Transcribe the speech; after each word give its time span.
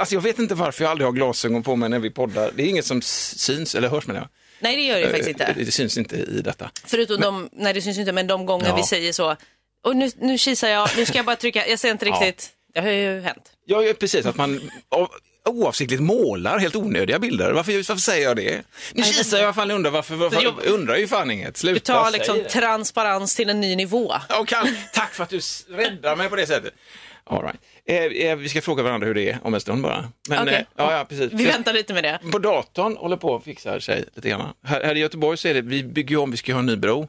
alltså 0.00 0.14
jag 0.14 0.22
vet 0.22 0.38
inte 0.38 0.54
varför 0.54 0.84
jag 0.84 0.90
aldrig 0.90 1.06
har 1.08 1.12
glasögon 1.12 1.62
på 1.62 1.76
mig 1.76 1.88
när 1.88 1.98
vi 1.98 2.10
poddar. 2.10 2.50
Det 2.54 2.62
är 2.62 2.66
inget 2.66 2.86
som 2.86 3.02
syns, 3.02 3.74
eller 3.74 3.88
hörs 3.88 4.06
menar 4.06 4.20
jag. 4.20 4.28
Nej, 4.60 4.76
det 4.76 4.82
gör 4.82 4.94
det 4.94 5.00
ju 5.00 5.06
faktiskt 5.06 5.28
inte. 5.28 5.54
Det, 5.56 5.72
syns 5.72 5.98
inte 5.98 6.16
i 6.16 6.40
detta. 6.44 6.70
Förutom 6.84 7.20
de, 7.20 7.48
nej 7.52 7.74
det 7.74 7.82
syns 7.82 7.98
inte, 7.98 8.12
men 8.12 8.26
de 8.26 8.46
gånger 8.46 8.66
Ja. 8.68 8.76
vi 8.76 8.82
säger 8.82 9.12
så, 9.12 9.36
och 9.84 9.96
nu, 9.96 10.10
nu 10.18 10.38
kisar 10.38 10.68
jag, 10.68 10.88
nu 10.96 11.06
ska 11.06 11.16
jag 11.18 11.26
bara 11.26 11.36
trycka, 11.36 11.66
jag 11.66 11.78
ser 11.78 11.90
inte 11.90 12.06
Ja. 12.08 12.12
riktigt, 12.12 12.50
det 12.74 12.80
har 12.80 12.90
ju 12.90 13.20
hänt. 13.20 13.52
Ja, 13.66 13.82
ja, 13.82 13.94
precis, 14.00 14.26
att 14.26 14.36
man 14.36 14.70
oavsiktligt 15.44 16.02
målar 16.02 16.58
helt 16.58 16.76
onödiga 16.76 17.18
bilder. 17.18 17.52
Varför, 17.52 17.72
varför 17.72 17.96
säger 17.96 18.24
jag 18.28 18.36
det? 18.36 18.62
Nu 18.92 19.02
kisar 19.02 19.36
jag 19.36 19.42
i 19.42 19.44
alla 19.44 19.54
fall 19.54 19.70
undrar 19.70 19.90
varför, 19.90 20.14
varför 20.14 20.40
Jo. 20.42 20.52
undrar 20.74 20.96
ju 20.96 21.08
fan 21.08 21.30
inget. 21.30 21.56
Sluta 21.56 21.74
Du 21.74 21.80
tar 21.80 22.10
liksom 22.10 22.44
transparens 22.50 23.36
till 23.36 23.50
en 23.50 23.60
ny 23.60 23.76
nivå. 23.76 24.14
Ja, 24.28 24.44
kan, 24.44 24.76
tack 24.94 25.14
för 25.14 25.22
att 25.24 25.30
du 25.30 25.40
räddar 25.68 26.16
mig 26.16 26.28
på 26.28 26.36
det 26.36 26.46
sättet. 26.46 26.74
All 27.24 27.42
right. 27.42 27.60
Eh, 27.90 28.30
eh, 28.30 28.36
vi 28.36 28.48
ska 28.48 28.60
fråga 28.60 28.82
varandra 28.82 29.06
hur 29.06 29.14
det 29.14 29.30
är 29.30 29.38
om 29.42 29.54
en 29.54 29.60
stund 29.60 29.82
bara. 29.82 30.08
Men, 30.28 30.42
Okej. 30.42 30.54
eh, 30.54 30.64
ja, 30.76 30.98
ja, 30.98 31.06
precis. 31.08 31.32
Vi 31.32 31.44
väntar 31.44 31.72
lite 31.72 31.94
med 31.94 32.04
det. 32.04 32.20
På 32.32 32.38
datorn 32.38 32.96
håller 32.96 33.16
på 33.16 33.28
och 33.28 33.44
fixar 33.44 33.78
sig 33.78 34.04
lite 34.14 34.28
grann. 34.28 34.52
Här, 34.64 34.84
här 34.84 34.94
i 34.94 34.98
Göteborg 34.98 35.36
så 35.36 35.48
är 35.48 35.54
det, 35.54 35.60
vi 35.60 35.84
bygger 35.84 36.16
om, 36.16 36.30
vi 36.30 36.36
ska 36.36 36.52
ha 36.52 36.58
en 36.58 36.66
ny 36.66 36.76
bro. 36.76 37.08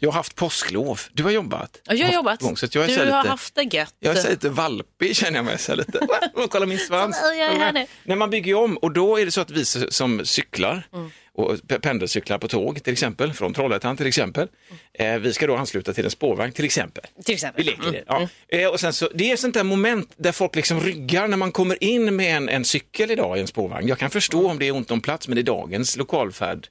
Jag 0.00 0.08
har 0.08 0.14
haft 0.14 0.34
påsklov. 0.34 1.00
Du 1.12 1.22
har 1.22 1.30
jobbat. 1.30 1.80
Ja, 1.84 1.94
Jag 1.94 2.06
har 2.06 2.14
jobbat. 2.14 2.40
Gång, 2.40 2.56
så 2.56 2.64
jag 2.72 2.88
du 2.88 2.94
har 2.94 3.04
lite, 3.04 3.12
haft 3.12 3.54
det 3.54 3.62
gött. 3.74 3.94
jag 4.00 4.16
är 4.16 4.30
lite 4.30 4.48
valpig 4.48 5.16
känner 5.16 5.38
jag 5.38 5.44
mig. 5.44 5.58
Så 5.58 5.74
lite. 5.74 6.00
Kolla 6.50 6.66
min 6.66 6.78
svans. 6.78 7.16
Jag 7.22 7.36
är 7.54 7.58
här 7.58 7.72
nu. 7.72 7.86
När 8.04 8.16
man 8.16 8.30
bygger 8.30 8.54
om 8.54 8.76
och 8.76 8.92
då 8.92 9.20
är 9.20 9.24
det 9.24 9.30
så 9.30 9.40
att 9.40 9.50
vi 9.50 9.64
som 9.64 10.24
cyklar 10.26 10.82
Mm. 10.92 11.10
och 11.34 11.54
pe- 11.54 11.78
pendelcyklar 11.80 12.38
på 12.38 12.48
tåg 12.48 12.82
till 12.84 12.92
exempel, 12.92 13.32
från 13.32 13.54
Trollhättan 13.54 13.96
till 13.96 14.06
exempel. 14.06 14.48
Eh, 14.98 15.14
vi 15.18 15.32
ska 15.32 15.46
då 15.46 15.56
ansluta 15.56 15.92
till 15.92 16.04
en 16.04 16.10
spårvagn 16.10 16.52
till 16.52 16.64
exempel. 16.64 17.04
Till 17.24 17.34
exempel. 17.34 17.64
Vi 17.64 17.70
leker 17.70 17.92
det. 17.92 18.04
Ja. 18.06 18.28
Eh, 18.48 18.68
och 18.68 18.80
sen 18.80 18.92
så, 18.92 19.08
det 19.14 19.30
är 19.30 19.34
ett 19.34 19.40
sånt 19.40 19.54
där 19.54 19.64
moment 19.64 20.12
där 20.16 20.32
folk 20.32 20.54
liksom 20.56 20.80
ryggar 20.80 21.28
när 21.28 21.36
man 21.36 21.52
kommer 21.52 21.84
in 21.84 22.16
med 22.16 22.36
en, 22.36 22.48
en 22.48 22.64
cykel 22.64 23.10
idag 23.10 23.36
i 23.38 23.40
en 23.40 23.46
spårvagn. 23.46 23.88
Jag 23.88 23.98
kan 23.98 24.10
förstå 24.10 24.50
om 24.50 24.58
det 24.58 24.68
är 24.68 24.72
ont 24.74 24.90
om 24.90 25.00
plats, 25.00 25.28
men 25.28 25.38
i 25.38 25.42
dagens 25.42 25.96
lokalfärd 25.96 26.68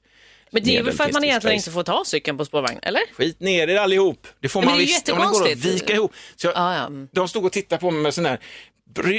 Men 0.53 0.63
det 0.63 0.77
är 0.77 0.83
väl 0.83 0.93
för 0.93 1.03
att 1.03 1.13
man 1.13 1.23
egentligen 1.23 1.57
inte 1.57 1.71
får 1.71 1.83
ta 1.83 2.03
cykeln 2.05 2.37
på 2.37 2.45
spårvagn, 2.45 2.79
eller? 2.81 3.01
Skit 3.17 3.39
ner 3.39 3.67
er 3.67 3.75
allihop. 3.77 4.27
Det 4.39 4.49
får 4.49 4.61
man 4.61 4.73
det 4.73 4.79
visst. 4.79 5.09
Om 5.09 5.19
det 5.19 5.25
går 5.25 5.51
att 5.51 5.57
vika 5.57 5.93
ihop. 5.93 6.13
Så 6.35 6.47
jag, 6.47 6.53
Ja, 6.55 6.75
ja. 6.75 6.85
Mm. 6.85 7.07
De 7.11 7.27
stod 7.27 7.45
och 7.45 7.51
tittade 7.51 7.79
på 7.79 7.91
mig 7.91 8.01
med 8.03 8.13
sån 8.13 8.25
här 8.25 8.39
bry, 8.95 9.15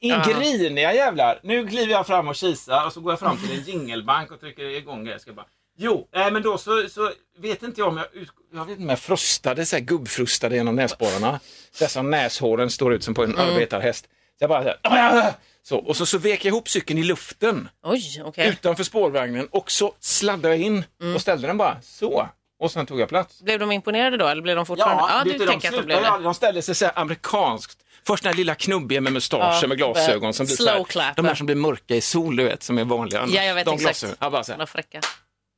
i- 0.00 0.12
griniga 0.26 0.94
jävlar. 0.94 1.40
Nu 1.42 1.68
kliver 1.68 1.92
jag 1.92 2.06
fram 2.06 2.28
och 2.28 2.34
kisar 2.36 2.86
och 2.86 2.92
så 2.92 3.00
går 3.00 3.12
jag 3.12 3.20
fram 3.20 3.36
till 3.38 3.58
en 3.58 3.64
jingelbank 3.64 4.30
och 4.32 4.40
trycker 4.40 4.62
igång 4.64 5.04
det. 5.04 5.10
Jag 5.10 5.20
ska 5.20 5.32
bara, 5.32 5.46
jo, 5.78 6.08
äh, 6.16 6.30
men 6.30 6.42
då 6.42 6.58
så, 6.58 6.88
så 6.88 7.10
vet 7.38 7.62
inte 7.62 7.80
jag 7.80 7.88
om 7.88 7.96
jag, 7.96 8.06
jag 8.54 8.64
vet 8.64 8.70
inte 8.70 8.82
om 8.82 8.88
jag 8.88 8.98
frustade, 8.98 9.66
så 9.66 9.76
här 9.76 9.82
gubbfrustade 9.82 10.56
genom 10.56 10.76
näsborrarna. 10.76 11.40
Dessa 11.78 12.02
näshåren 12.02 12.70
står 12.70 12.94
ut 12.94 13.04
som 13.04 13.14
på 13.14 13.24
en 13.24 13.34
Mm. 13.34 13.48
arbetarhäst. 13.48 14.04
Så 14.04 14.10
jag 14.42 14.48
bara 14.50 14.62
så, 14.62 14.88
här, 14.88 15.32
så 15.68 15.78
Och 15.78 15.96
så, 15.96 16.06
så 16.06 16.18
vek 16.18 16.44
jag 16.44 16.50
ihop 16.50 16.68
cykeln 16.68 16.98
i 16.98 17.02
luften 17.02 17.68
Oj, 17.82 18.22
okej. 18.24 18.48
utanför 18.48 18.84
spårvagnen 18.84 19.48
och 19.50 19.70
så 19.70 19.94
sladdade 20.00 20.54
jag 20.56 20.62
in 20.64 20.84
Mm. 21.02 21.14
och 21.14 21.20
ställde 21.20 21.46
den 21.46 21.56
bara 21.58 21.76
så. 21.82 22.28
Och 22.60 22.70
sen 22.70 22.86
tog 22.86 23.00
jag 23.00 23.08
plats. 23.08 23.42
Blev 23.42 23.58
de 23.58 23.72
imponerade 23.72 24.16
då, 24.16 24.26
eller 24.26 24.42
blev 24.42 24.56
de 24.56 24.66
fortfarande? 24.66 25.02
Ja, 25.08 25.22
vet 25.24 25.38
du 25.38 25.46
de, 25.46 25.56
att 25.56 25.62
de 25.62 25.82
blev 25.82 26.02
det. 26.02 26.22
de 26.22 26.34
ställde 26.34 26.62
sig 26.62 26.74
så 26.74 26.84
här 26.84 26.92
amerikanskt. 26.98 27.78
Först 28.06 28.22
den 28.22 28.32
här 28.32 28.36
lilla 28.36 28.54
knubbiga 28.54 29.00
med 29.00 29.12
mustascher 29.12 29.58
Ja, 29.62 29.68
med 29.68 29.76
glasögon 29.78 30.34
som 30.34 30.46
blir 30.46 30.56
så 30.56 30.68
här, 30.70 30.84
clap. 30.84 31.16
de 31.16 31.24
här 31.24 31.34
som 31.34 31.46
blir 31.46 31.56
mörka 31.56 31.94
i 31.94 32.00
sol, 32.00 32.36
du 32.36 32.44
vet, 32.44 32.62
som 32.62 32.78
är 32.78 32.84
vanliga. 32.84 33.26
Ja, 33.28 33.42
jag 33.44 33.54
vet 33.54 33.64
de 33.64 33.74
exakt. 33.74 34.00
glasögon. 34.00 34.16
Ja, 34.20 34.30
bara 34.30 34.44
så 34.44 34.52
här. 34.52 34.58
De 34.58 34.66
fräcka. 34.66 35.00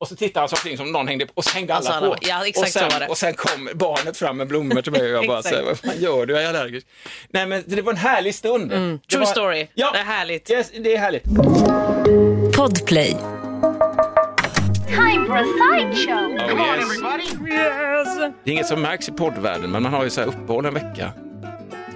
Och 0.00 0.08
så 0.08 0.16
tittade 0.16 0.40
han 0.40 0.48
så 0.48 0.56
omkring 0.56 0.76
som 0.76 0.92
någon 0.92 1.08
hängde 1.08 1.26
på 1.26 1.32
och 1.34 1.44
så 1.44 1.50
hängde 1.50 1.74
alla 1.74 1.78
Alltså, 1.78 1.92
alla- 1.92 2.16
på. 2.16 2.16
ja, 2.22 2.46
exakt 2.46 2.66
och, 2.66 2.72
sen, 2.72 2.90
så 2.90 2.94
var 2.96 3.00
det. 3.00 3.06
och 3.08 3.18
sen 3.18 3.34
kom 3.34 3.68
barnet 3.74 4.16
fram 4.16 4.36
med 4.36 4.48
blommor 4.48 4.82
till 4.82 4.92
mig 4.92 5.02
och 5.02 5.08
jag 5.08 5.26
bara, 5.28 5.42
så 5.42 5.48
här, 5.54 5.62
vad 5.62 5.78
fan 5.78 5.94
gör 5.98 6.26
du? 6.26 6.32
Jag 6.34 6.42
är 6.42 6.48
allergisk. 6.48 6.86
Nej 7.28 7.46
men 7.46 7.64
det 7.66 7.82
var 7.82 7.92
en 7.92 7.98
härlig 7.98 8.34
stund. 8.34 8.72
Mm. 8.72 8.98
True 9.10 9.20
var, 9.20 9.26
story. 9.26 9.66
Ja, 9.74 9.90
Det 9.92 9.98
är 9.98 10.04
härligt. 10.04 10.50
Yes, 10.50 10.70
det 10.84 10.94
är 10.94 10.98
härligt. 10.98 11.24
Podplay. 12.56 13.16
Time 14.88 15.26
for 15.26 15.36
a 15.36 15.44
sideshow. 15.44 16.36
Oh, 16.36 16.78
yes. 17.48 18.16
Det 18.44 18.50
är 18.50 18.52
inget 18.52 18.66
som 18.66 18.82
märks 18.82 19.08
i 19.08 19.12
poddvärlden, 19.12 19.70
men 19.70 19.82
man 19.82 19.92
har 19.92 20.04
ju 20.04 20.10
så 20.10 20.20
här 20.20 20.28
uppehåll 20.28 20.66
en 20.66 20.74
vecka. 20.74 21.12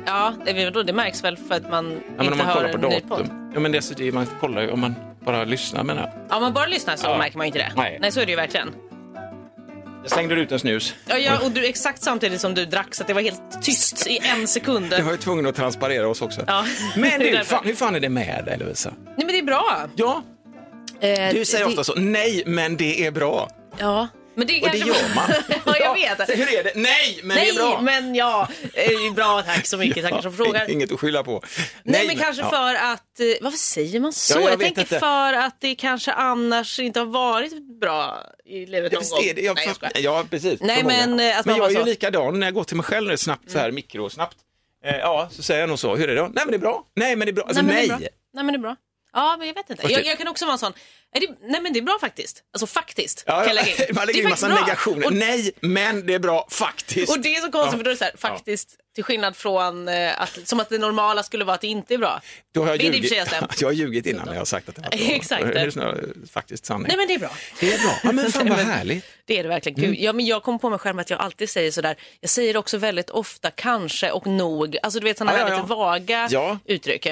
Ja, 0.07 0.35
det, 0.45 0.83
det 0.83 0.93
märks 0.93 1.25
väl 1.25 1.37
för 1.37 1.55
att 1.55 1.71
man 1.71 1.93
Ja, 1.93 2.01
men 2.17 2.27
inte 2.27 2.33
om 2.33 2.39
man 2.39 2.47
hör 2.47 2.55
kollar 2.55 2.69
på 2.73 2.87
en 2.87 2.93
ny 2.93 3.01
podd. 3.01 3.19
datum. 3.19 3.51
Ja, 3.55 3.61
men 3.61 3.73
det, 3.73 3.79
är 3.79 3.83
så- 3.83 3.95
det, 3.95 4.13
man 4.13 4.27
kollar 4.41 4.63
ju 4.63 4.71
om 4.71 4.81
man 4.81 4.95
bara 5.25 5.45
lyssnar 5.45 5.85
menar 5.85 6.03
jag. 6.03 6.13
Ja, 6.31 6.41
man 6.41 6.53
bara 6.53 6.67
lyssnar 6.67 6.97
så 6.97 7.07
Ja. 7.07 7.19
märker 7.19 7.39
man 7.39 7.47
ju 7.47 7.49
inte 7.49 7.59
det. 7.59 7.73
Nej. 7.77 7.99
Nej, 8.01 8.13
så 8.13 8.21
är 8.21 8.25
det 8.27 8.31
ju 8.33 8.37
verkligen. 8.37 8.75
Jag 10.03 10.11
slängde 10.11 10.35
ut 10.35 10.53
en 10.53 10.59
snus. 10.59 10.95
Ja, 11.07 11.19
ja, 11.19 11.39
och 11.45 11.51
du, 11.51 11.67
exakt 11.67 12.03
samtidigt 12.03 12.41
som 12.41 12.55
du 12.55 12.67
drack 12.67 12.95
så 12.95 13.03
att 13.03 13.07
det 13.07 13.15
var 13.15 13.21
helt 13.21 13.63
tyst 13.63 14.07
i 14.07 14.19
en 14.23 14.47
sekund. 14.47 14.93
Jag 14.93 15.03
var 15.05 15.13
ju 15.13 15.19
tvungen 15.19 15.47
att 15.47 15.55
transparera 15.55 16.09
oss 16.09 16.23
också. 16.23 16.45
Ja. 16.47 16.65
Men 16.97 17.03
Det 17.11 17.15
är 17.15 17.19
du, 17.19 17.31
därför. 17.31 17.45
fan, 17.57 17.65
hur 17.67 17.75
fan 17.75 17.95
är 17.95 18.01
det 18.01 18.09
med 18.09 18.45
dig 18.45 18.59
Lovisa? 18.59 18.91
Nej, 19.07 19.15
men 19.17 19.27
det 19.27 19.39
är 19.39 19.43
bra. 19.43 19.87
Ja, 19.97 20.23
Eh, 21.01 21.35
du 21.35 21.45
säger 21.45 21.65
det- 21.65 21.71
ofta 21.71 21.85
så, 21.85 21.95
nej 21.97 22.43
men 22.47 22.77
det 22.77 23.07
är 23.07 23.11
bra. 23.11 23.49
Ja, 23.79 24.09
men 24.35 24.47
det 24.47 24.63
Och 24.63 24.71
det 24.71 24.79
gör 24.79 25.15
man. 25.15 25.31
ja, 25.67 25.77
jag 25.81 25.95
vet. 25.95 26.29
Så 26.29 26.35
hur 26.37 26.55
är 26.59 26.65
det? 26.65 26.73
Nej, 26.75 27.21
men 27.23 27.37
Nej, 27.37 27.45
det 27.47 27.51
är 27.51 27.55
bra. 27.55 27.81
men 27.81 28.15
ja, 28.15 28.49
eh, 28.73 29.15
bra 29.15 29.43
tack 29.47 29.67
så 29.67 29.77
mycket. 29.77 30.03
Tackar 30.05 30.23
som 30.23 30.33
frågar. 30.37 30.71
Inget 30.71 30.93
att 30.93 31.01
skylla 31.01 31.23
på. 31.23 31.43
Nej, 31.83 32.07
men 32.07 32.17
kanske 32.19 32.43
ja. 32.43 32.51
för 32.51 32.75
att, 32.75 33.21
eh, 33.21 33.27
varför 33.41 33.59
säger 33.59 34.01
man 34.01 34.13
så? 34.13 34.39
Ja, 34.39 34.43
jag 34.43 34.53
jag 34.53 34.61
tänker 34.61 34.81
inte. 34.81 34.99
för 34.99 35.33
att 35.33 35.61
det 35.61 35.75
kanske 35.75 36.13
annars 36.13 36.79
inte 36.81 37.01
har 37.01 37.07
varit 37.07 37.81
bra 37.81 38.27
i 38.45 38.67
livet 38.67 38.93
Ja, 38.93 39.01
någon 39.01 39.09
gång. 39.09 39.25
är 39.25 39.35
det, 39.35 39.41
jag, 39.41 39.57
Nej, 39.57 39.75
jag 39.95 40.03
ja, 40.03 40.25
precis. 40.31 40.61
Nej, 40.61 40.83
men, 40.85 41.11
eh, 41.21 41.37
men 41.45 41.57
jag 41.57 41.65
är 41.67 41.69
ju 41.69 41.75
så- 41.75 41.81
Mm. 41.81 41.89
likadan 41.89 42.41
när 42.41 42.47
jag 42.47 42.55
går 42.55 42.65
till 42.65 42.77
mig 42.77 42.85
själv 42.85 43.09
nu 43.09 43.17
snabbt, 43.17 43.51
så 43.51 43.59
här 43.59 43.71
mikrosnabbt. 43.71 44.37
Eh, 44.85 44.97
ja, 44.97 45.29
så 45.33 45.43
säger 45.43 45.61
jag 45.61 45.69
nog 45.69 45.79
så. 45.79 45.97
Hur 45.97 46.09
är 46.11 46.15
det 46.15 46.21
då? 46.21 46.31
Nej, 46.35 46.45
men 46.45 46.47
det 46.51 46.57
är 46.57 46.59
bra. 46.59 46.85
Nej, 46.97 47.17
men 47.17 47.27
det 47.27 47.31
är 47.31 47.33
bra. 47.33 47.45
Alltså, 47.45 47.63
nej, 47.63 47.89
nej. 47.89 48.09
nej, 48.35 48.45
men 48.45 48.47
det 48.47 48.57
är 48.57 48.59
bra. 48.59 48.77
Ja, 49.15 49.37
men 49.39 49.47
jag 49.47 49.55
vet 49.55 49.71
inte. 49.71 49.93
Jag, 49.93 50.07
jag 50.07 50.19
kan 50.19 50.29
också 50.29 50.45
vara 50.45 50.53
en 50.53 50.59
sån, 50.59 50.73
det, 51.13 51.29
nej 51.43 51.61
men 51.61 51.73
det 51.73 51.79
är 51.79 51.83
bra 51.83 51.99
faktiskt. 52.01 52.43
Alltså 52.53 52.67
faktiskt. 52.67 53.25
Ja, 53.27 53.45
kan 53.45 53.55
lägga 53.55 53.69
in. 53.71 53.77
man 53.95 54.07
lägger 54.07 54.23
in 54.23 54.29
massa 54.29 54.47
bra. 54.49 54.61
negationer. 54.61 55.07
Och, 55.07 55.13
Nej, 55.13 55.53
men 55.61 56.07
det 56.07 56.15
är 56.15 56.19
bra 56.19 56.47
faktiskt. 56.51 57.13
och 57.13 57.21
det 57.21 57.37
är 57.37 57.41
så 57.41 57.51
konstigt 57.51 57.73
Ja. 57.73 57.77
för 57.79 57.85
då 57.85 57.91
är 57.91 57.95
det 57.95 57.99
så 57.99 58.05
här, 58.05 58.15
faktiskt, 58.19 58.77
till 58.95 59.05
skillnad 59.05 59.37
från 59.37 59.89
eh, 59.89 60.21
att, 60.23 60.39
som 60.45 60.61
att 60.61 60.69
det 60.69 60.79
normala 60.79 61.23
skulle 61.23 61.45
vara 61.45 61.55
att 61.55 61.61
det 61.61 61.67
inte 61.67 61.95
är 61.95 61.99
bra. 61.99 62.21
Då 62.55 62.63
har 62.63 62.69
jag, 62.69 62.79
Det 62.79 62.85
ljugit. 62.85 63.13
jag 63.61 63.69
har 63.69 63.73
ljugit 63.73 64.07
innan 64.07 64.27
när 64.27 64.33
jag 64.33 64.41
har 64.41 64.45
sagt 64.45 64.69
att 64.69 64.75
det 64.75 64.83
var 64.83 64.91
bra. 64.91 64.99
Exakt. 65.17 65.45
Det 65.47 65.61
är 65.61 65.71
snarare 65.71 66.05
faktiskt 66.33 66.67
sanning. 66.67 66.87
Nej 66.89 66.97
men 66.97 67.09
det 67.09 67.15
är 67.15 67.19
bra. 67.19 67.31
Det 67.61 67.73
är 67.73 67.79
bra. 67.79 67.99
Ja, 68.03 68.13
men 68.13 68.33
fan 68.33 68.49
vad 68.49 68.59
härligt. 68.59 69.05
Det 69.25 69.39
är 69.39 69.43
det 69.43 69.49
verkligen. 69.49 69.81
Gud, 69.81 69.97
ja, 69.99 70.13
men 70.13 70.27
jag 70.27 70.43
kommer 70.43 70.59
på 70.59 70.71
mig 70.71 70.79
själv 70.79 70.99
att 70.99 71.11
jag 71.11 71.21
alltid 71.21 71.51
säger 71.51 71.71
sådär. 71.71 71.97
Jag 72.21 72.31
säger 72.31 72.57
också 72.57 72.79
väldigt 72.79 73.11
ofta 73.11 73.51
kanske 73.51 74.11
och 74.11 74.27
nog. 74.27 74.77
Alltså 74.83 75.01
du 75.01 75.05
vet 75.05 75.19
sådana 75.19 75.33
Ja, 75.33 75.39
ja, 75.39 75.45
väldigt 75.45 75.69
ja. 75.71 75.77
vaga 75.77 76.29
Ja. 76.31 76.59
uttryck. 76.65 77.07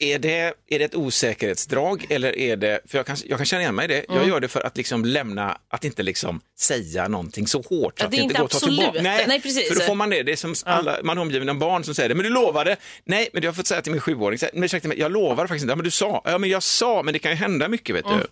Är, 0.00 0.18
det, 0.18 0.54
är 0.66 0.78
det 0.78 0.84
ett 0.84 0.94
osäkerhetsdrag 0.94 2.06
eller 2.08 2.38
är 2.38 2.56
det, 2.56 2.80
för 2.86 2.98
jag 2.98 3.06
kan, 3.06 3.16
jag 3.26 3.38
kan 3.38 3.46
känna 3.46 3.62
igen 3.62 3.74
mig 3.74 3.84
i 3.84 3.88
det, 3.88 3.98
Mm. 3.98 4.16
jag 4.20 4.28
gör 4.28 4.40
det 4.40 4.48
för 4.48 4.66
att 4.66 4.76
liksom 4.76 5.04
lämna, 5.04 5.58
att 5.68 5.84
inte 5.84 6.02
liksom 6.02 6.40
säga 6.58 7.08
någonting 7.08 7.46
så 7.46 7.58
hårt. 7.62 7.94
Ja, 7.98 8.04
att 8.04 8.10
det 8.10 8.16
är 8.16 8.18
inte 8.18 8.22
inte 8.22 8.34
går 8.34 8.44
absolut. 8.44 8.78
tillbaka. 8.78 9.02
Nej, 9.02 9.40
precis. 9.40 9.68
För 9.68 9.74
då 9.74 9.80
får 9.80 9.94
man 9.94 10.10
det, 10.10 10.22
det 10.22 10.32
är 10.32 10.36
som 10.36 10.54
alla, 10.64 10.96
man 11.02 11.18
är 11.18 11.22
omgiven 11.22 11.48
av 11.48 11.58
barn 11.58 11.84
som 11.84 11.94
säger 11.94 12.08
det, 12.08 12.14
men 12.14 12.24
du 12.24 12.30
lovade. 12.30 12.76
Nej, 13.04 13.28
men 13.32 13.42
jag 13.42 13.50
har 13.50 13.54
fått 13.54 13.66
säga 13.66 13.82
till 13.82 13.92
min 13.92 14.00
sjuåring, 14.00 14.38
men 14.52 14.64
ursäkta 14.64 14.88
mig, 14.88 14.98
jag 15.00 15.12
lovar 15.12 15.46
faktiskt 15.46 15.62
inte. 15.62 15.72
Ja, 15.72 15.76
men 15.76 15.84
du 15.84 15.90
sa, 15.90 16.22
ja 16.24 16.38
men 16.38 16.50
jag 16.50 16.62
sa, 16.62 17.02
men 17.02 17.12
det 17.12 17.18
kan 17.18 17.30
ju 17.30 17.36
hända 17.36 17.68
mycket 17.68 17.96
vet 17.96 18.04
du. 18.04 18.26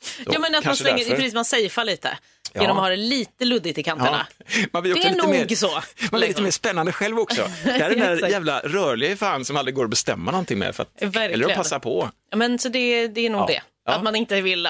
Så. 0.00 0.22
Ja 0.32 0.38
men 0.38 0.54
att 0.54 0.64
man 0.64 0.76
slänger, 0.76 0.98
därför. 0.98 1.14
precis 1.16 1.34
man 1.34 1.44
safear 1.44 1.84
lite. 1.84 2.18
Ja. 2.52 2.60
Genom 2.60 2.76
att 2.76 2.82
ha 2.82 2.90
det 2.90 2.96
lite 2.96 3.44
luddigt 3.44 3.78
i 3.78 3.82
kanterna. 3.82 4.26
Ja. 4.38 4.46
Man 4.72 4.82
blir 4.82 4.94
Det 4.94 5.00
är 5.00 5.04
lite 5.10 5.16
nog 5.22 5.30
mer, 5.30 5.54
så. 5.54 5.70
Man 6.10 6.18
blir 6.20 6.28
lite 6.28 6.42
mer 6.42 6.50
spännande 6.50 6.92
själv 6.92 7.18
också. 7.18 7.42
Det 7.64 7.70
här 7.70 7.90
är 7.90 7.96
den 7.96 8.18
där 8.18 8.28
jävla 8.28 8.60
rörliga 8.60 9.16
fan 9.16 9.44
som 9.44 9.56
aldrig 9.56 9.74
går 9.74 9.84
att 9.84 9.90
bestämma 9.90 10.30
någonting 10.30 10.58
med. 10.58 10.74
För 10.76 10.82
att, 10.82 10.88
Verkligen. 11.02 11.32
eller 11.32 11.48
att 11.48 11.54
passa 11.56 11.80
på. 11.80 12.10
Ja, 12.30 12.36
men 12.36 12.58
så 12.58 12.68
det, 12.68 13.08
det 13.08 13.26
är 13.26 13.30
nog 13.30 13.40
Ja. 13.40 13.46
det. 13.46 13.62
Att 13.92 14.02
man 14.02 14.16
inte 14.16 14.40
vill, 14.40 14.68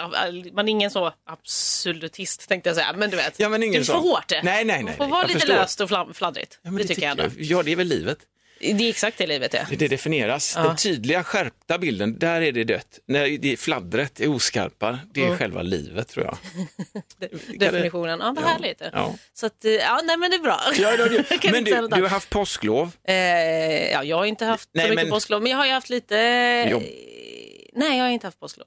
man 0.52 0.68
är 0.68 0.70
ingen 0.70 0.90
så 0.90 1.12
absolutist 1.30 2.48
tänkte 2.48 2.68
jag 2.70 2.76
säga. 2.76 2.92
Men 2.96 3.10
du 3.10 3.16
vet, 3.16 3.34
Ja, 3.40 3.48
men 3.48 3.62
ingen 3.62 3.72
det 3.72 3.78
är 3.78 3.84
för 3.84 3.92
så. 3.92 3.98
hårt. 3.98 4.30
Nej, 4.30 4.42
nej, 4.42 4.64
nej, 4.64 4.82
Man 4.84 4.94
får 4.94 5.06
vara 5.06 5.20
Jag 5.20 5.28
lite 5.28 5.40
förstår. 5.40 5.54
löst 5.54 5.80
och 5.80 6.16
fladdrigt. 6.16 6.58
Ja, 6.62 6.70
men 6.70 6.82
det, 6.82 6.88
tycker 6.88 7.02
jag 7.02 7.10
ändå. 7.10 7.24
Ja, 7.38 7.62
det 7.62 7.72
är 7.72 7.76
väl 7.76 7.86
livet. 7.86 8.18
Det 8.60 8.84
är 8.84 8.88
exakt 8.90 9.18
det 9.18 9.26
livet 9.26 9.54
är. 9.54 9.66
Det, 9.70 9.76
det 9.76 9.88
definieras. 9.88 10.54
Ja. 10.56 10.62
Den 10.62 10.76
tydliga 10.76 11.24
skärpta 11.24 11.78
bilden, 11.78 12.18
där 12.18 12.40
är 12.40 12.52
det 12.52 12.64
dött. 12.64 12.98
När 13.06 13.28
det 13.38 13.52
är 13.52 13.56
fladdret, 13.56 14.12
det 14.14 14.24
är 14.24 14.28
oskarpa, 14.30 14.98
det 15.14 15.20
är 15.20 15.24
Mm. 15.26 15.38
själva 15.38 15.62
livet 15.62 16.08
tror 16.08 16.24
jag. 16.26 16.38
Definitionen. 17.58 18.18
Ja, 18.22 18.32
vad 18.36 18.44
Ja. 18.44 18.48
härligt. 18.48 18.82
Ja. 18.92 19.14
Så 19.34 19.46
att, 19.46 19.64
eh, 19.64 19.70
ja, 19.72 20.00
nej 20.04 20.16
men 20.16 20.30
det 20.30 20.36
är 20.36 20.40
bra. 20.40 20.60
Ja, 20.78 20.96
det 20.96 21.08
du. 21.08 21.22
Kan 21.38 21.52
Men 21.52 21.64
du, 21.64 21.70
du 21.88 22.02
har 22.02 22.08
haft 22.08 22.30
påsklov. 22.30 22.90
Eh, 23.04 23.14
ja, 23.92 24.04
jag 24.04 24.16
har 24.16 24.24
inte 24.24 24.44
haft 24.44 24.68
Nej, 24.72 24.84
så 24.84 24.90
mycket 24.90 25.04
men- 25.04 25.10
påsklov, 25.12 25.42
men 25.42 25.50
jag 25.52 25.58
har 25.58 25.66
ju 25.66 25.72
haft 25.72 25.90
lite... 25.90 26.14
Jobb. 26.70 26.82
Nej, 27.72 27.96
jag 27.98 28.04
har 28.04 28.10
inte 28.10 28.26
haft 28.26 28.40
påsklov. 28.40 28.66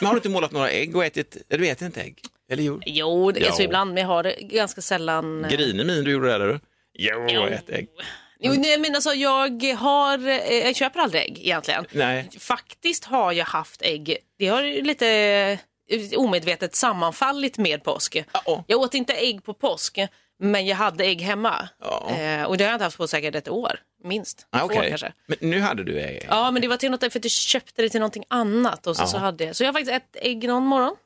Men 0.00 0.06
har 0.06 0.14
du 0.14 0.18
inte 0.18 0.28
målat 0.28 0.52
några 0.52 0.70
ägg 0.70 0.96
och 0.96 1.04
ätit, 1.04 1.36
du 1.48 1.68
äter 1.68 1.86
inte 1.86 2.00
ägg? 2.00 2.18
Eller 2.50 2.62
jo? 2.62 2.80
jo, 2.86 3.32
det 3.32 3.46
är 3.46 3.50
så 3.52 3.62
ibland, 3.62 3.94
men 3.94 4.00
jag 4.00 4.08
har 4.08 4.22
det 4.22 4.34
ganska 4.40 4.80
sällan... 4.80 5.46
Grinig 5.50 5.86
min 5.86 6.04
du 6.04 6.10
gjorde 6.12 6.28
där, 6.28 6.40
eller? 6.40 6.60
Jo, 6.98 7.26
jag 7.28 7.52
äter 7.52 7.74
ägg. 7.74 7.88
Jo, 8.42 8.52
nej, 8.52 8.78
men 8.78 8.94
alltså 8.94 9.14
jag 9.14 9.64
har... 9.64 10.28
Eh, 10.28 10.58
jag 10.58 10.76
köper 10.76 11.00
aldrig 11.00 11.22
ägg 11.22 11.38
egentligen. 11.38 11.86
Nej. 11.92 12.30
Faktiskt 12.38 13.04
har 13.04 13.32
jag 13.32 13.44
haft 13.44 13.82
ägg. 13.82 14.16
Det 14.38 14.46
har 14.46 14.82
lite 14.82 15.08
eh, 15.88 16.18
omedvetet 16.18 16.74
sammanfallit 16.74 17.58
med 17.58 17.84
påsk. 17.84 18.24
Ja. 18.46 18.64
Jag 18.66 18.80
åt 18.80 18.94
inte 18.94 19.14
ägg 19.14 19.44
på 19.44 19.54
påsk, 19.54 19.98
Men 20.38 20.66
jag 20.66 20.76
hade 20.76 21.04
ägg 21.04 21.20
hemma. 21.20 21.68
Ja. 21.80 22.10
Eh, 22.10 22.44
och 22.44 22.56
det 22.56 22.64
har 22.64 22.70
jag 22.70 22.76
inte 22.76 22.84
haft 22.84 22.96
på 22.96 23.06
säkert 23.06 23.34
ett 23.34 23.48
år, 23.48 23.80
minst. 24.04 24.46
Ah, 24.50 24.64
okej. 24.64 24.78
år 24.78 24.88
kanske. 24.88 25.12
Men 25.26 25.38
nu 25.40 25.60
hade 25.60 25.84
du 25.84 26.00
ägg? 26.00 26.26
Ja, 26.28 26.50
men 26.50 26.62
det 26.62 26.68
var 26.68 26.76
till 26.76 26.90
något, 26.90 27.00
för 27.00 27.18
att 27.18 27.22
du 27.22 27.28
köpte 27.28 27.82
det 27.82 27.88
till 27.88 28.00
någonting 28.00 28.24
annat. 28.28 28.86
Och 28.86 28.96
så, 28.96 29.06
så, 29.06 29.18
hade 29.18 29.44
jag. 29.44 29.56
så 29.56 29.64
jag 29.64 29.68
har 29.68 29.72
faktiskt 29.72 29.96
ett 29.96 30.16
ägg 30.26 30.48
någon 30.48 30.66
morgon. 30.66 30.96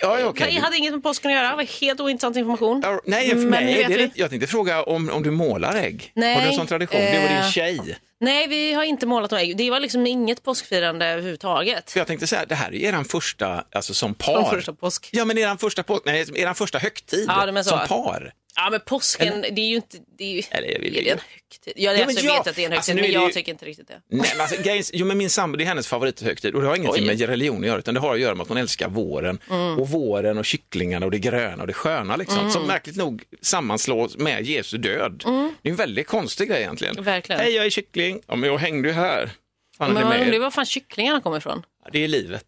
Ja, 0.00 0.20
ja, 0.20 0.26
okej. 0.26 0.52
Det 0.54 0.60
hade 0.60 0.76
inget 0.76 0.92
med 0.92 1.02
påsken 1.02 1.30
att 1.30 1.36
göra, 1.36 1.50
det 1.50 1.56
var 1.56 1.80
helt 1.80 2.00
ointressant 2.00 2.36
information. 2.36 2.80
Ja, 2.84 3.00
Nej, 3.04 3.28
för 3.28 3.36
Men 3.36 3.48
mig, 3.50 3.84
det 3.88 3.94
är 3.94 4.10
jag 4.14 4.30
tänkte 4.30 4.46
fråga 4.46 4.82
om, 4.82 5.10
om 5.10 5.22
du 5.22 5.30
målar 5.30 5.74
ägg. 5.74 6.12
Nej, 6.14 6.34
Har 6.34 6.42
du 6.42 6.48
en 6.48 6.54
sån 6.54 6.66
tradition? 6.66 7.00
Det 7.00 7.20
var 7.20 7.28
din 7.28 7.36
eh, 7.38 7.50
tjej. 7.50 7.98
Nej, 8.20 8.48
vi 8.48 8.72
har 8.72 8.84
inte 8.84 9.06
målat 9.06 9.30
några 9.30 9.42
ägg. 9.42 9.56
Det 9.56 9.70
var 9.70 9.80
liksom 9.80 10.06
inget 10.06 10.42
påskfirande 10.42 11.06
överhuvudtaget. 11.06 11.90
För 11.90 12.00
jag 12.00 12.06
tänkte 12.06 12.26
säga, 12.26 12.44
det 12.48 12.54
här 12.54 12.74
är 12.74 12.78
eran 12.88 13.04
första, 13.04 13.64
alltså 13.72 13.94
som 13.94 14.08
Som 14.08 14.14
par. 14.14 14.50
första 14.50 14.72
påsk. 14.74 15.08
Ja, 15.12 15.24
men 15.24 15.38
eran 15.38 15.58
första, 15.58 15.82
påsk, 15.82 16.02
nej, 16.06 16.26
eran 16.34 16.54
första 16.54 16.78
högtid 16.78 17.24
Ja, 17.28 17.62
så. 17.64 17.70
som 17.70 17.78
par. 17.88 18.32
Ja, 18.64 18.70
men 18.70 18.80
påsken, 18.86 19.40
det 19.40 19.60
är 19.62 19.66
ju 19.68 19.76
inte... 19.76 19.96
Det 20.18 20.24
är, 20.24 20.34
ju, 20.34 20.42
Eller, 20.50 20.68
jag 20.68 20.78
vill- 20.80 20.96
är 20.96 21.04
det 21.04 21.10
en 21.10 21.18
högtid? 21.18 21.72
Ja, 21.76 21.92
Ja, 21.92 22.04
alltså, 22.04 22.24
jag 22.24 22.34
ja, 22.34 22.38
vet 22.38 22.46
att 22.50 22.56
det 22.56 22.62
är 22.62 22.66
en 22.66 22.72
alltså, 22.72 22.90
högtid, 22.92 23.04
är 23.04 23.08
men 23.12 23.20
jag 23.20 23.28
ju- 23.28 23.34
tycker 23.34 23.52
inte 23.52 23.64
riktigt 23.66 23.88
det. 23.88 24.00
Nej, 24.08 24.30
men 24.32 24.40
alltså, 24.40 24.62
grejen, 24.62 24.84
jo, 24.92 25.06
men 25.06 25.18
min 25.18 25.30
sambo, 25.30 25.56
det 25.58 25.64
är 25.64 25.66
hennes 25.66 25.86
favorithögtid 25.86 26.54
och 26.54 26.60
det 26.62 26.66
har 26.68 26.76
ingenting 26.76 27.02
Oj. 27.02 27.06
med 27.16 27.20
religion 27.28 27.60
att 27.60 27.66
göra 27.66 27.78
utan 27.78 27.94
det 27.94 28.00
har 28.00 28.14
att 28.14 28.20
göra 28.20 28.34
med 28.34 28.42
att 28.42 28.48
hon 28.48 28.56
älskar 28.56 28.88
våren 28.88 29.38
Mm. 29.50 29.78
och 29.78 29.88
våren 29.88 30.38
och 30.38 30.44
kycklingarna 30.44 31.06
och 31.06 31.12
det 31.12 31.18
gröna 31.18 31.62
och 31.62 31.66
det 31.66 31.72
sköna 31.72 32.16
liksom, 32.16 32.50
som 32.50 32.66
märkligt 32.66 32.96
nog 32.96 33.22
sammanslås 33.40 34.16
med 34.16 34.46
Jesu 34.46 34.78
död. 34.78 35.22
Det 35.62 35.68
är 35.68 35.70
en 35.70 35.76
väldigt 35.76 36.06
konstig 36.06 36.48
grej 36.48 36.60
egentligen. 36.60 36.94
Mm. 36.94 37.04
Verkligen. 37.04 37.40
Hej, 37.40 37.52
jag 37.54 37.66
är 37.66 37.70
kyckling. 37.70 38.20
Ja, 38.26 38.36
men 38.36 38.50
jag 38.50 38.58
hängde 38.58 38.88
ju 38.88 38.94
här. 38.94 39.30
Fan, 39.78 39.92
Men 39.94 40.02
undrar 40.22 40.38
var 40.38 40.50
fan 40.50 40.66
kycklingarna 40.66 41.20
kommer 41.20 41.38
ifrån. 41.38 41.62
Ja, 41.84 41.90
det 41.92 42.04
är 42.04 42.08
livet, 42.08 42.44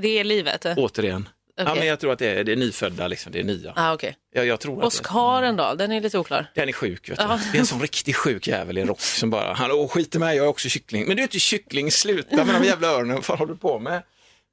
Det 0.00 0.18
är 0.18 0.24
livet. 0.24 0.66
återigen. 0.76 1.28
Ja, 1.56 1.62
Okej. 1.64 1.78
men 1.78 1.88
jag 1.88 2.00
tror 2.00 2.12
att 2.12 2.18
det 2.18 2.26
är 2.26 2.44
det 2.44 2.52
är 2.52 2.56
nyfödda, 2.56 3.08
liksom, 3.08 3.32
det 3.32 3.40
är 3.40 3.44
nya. 3.44 3.72
Ah, 3.76 3.94
okay. 3.94 4.12
Jag, 4.32 4.46
jag 4.46 4.60
tror. 4.60 4.80
Påskharen 4.80 5.56
då, 5.56 5.74
den 5.74 5.92
är 5.92 6.00
lite 6.00 6.18
oklar. 6.18 6.50
Den 6.54 6.68
är 6.68 6.72
sjuk, 6.72 7.08
vet 7.10 7.18
du. 7.18 7.24
Ja. 7.24 7.40
Det 7.52 7.58
är 7.58 7.60
en 7.60 7.66
sån 7.66 7.80
riktigt 7.80 8.16
sjuk 8.16 8.48
jävel 8.48 8.78
i 8.78 8.80
en 8.80 8.88
rock 8.88 9.00
som 9.00 9.30
bara, 9.30 9.52
hallå 9.54 9.88
skit 9.88 10.14
i 10.14 10.18
mig, 10.18 10.36
jag 10.36 10.44
är 10.44 10.48
också 10.48 10.68
kyckling. 10.68 11.06
Men 11.06 11.16
du 11.16 11.22
är 11.22 11.24
inte 11.24 11.38
kyckling, 11.40 11.90
sluta 11.90 12.44
med 12.44 12.54
de 12.54 12.64
jävla 12.64 12.88
öronen, 12.88 13.14
vad 13.14 13.24
fan 13.24 13.38
håller 13.38 13.52
du 13.52 13.58
på 13.58 13.78
med? 13.78 14.02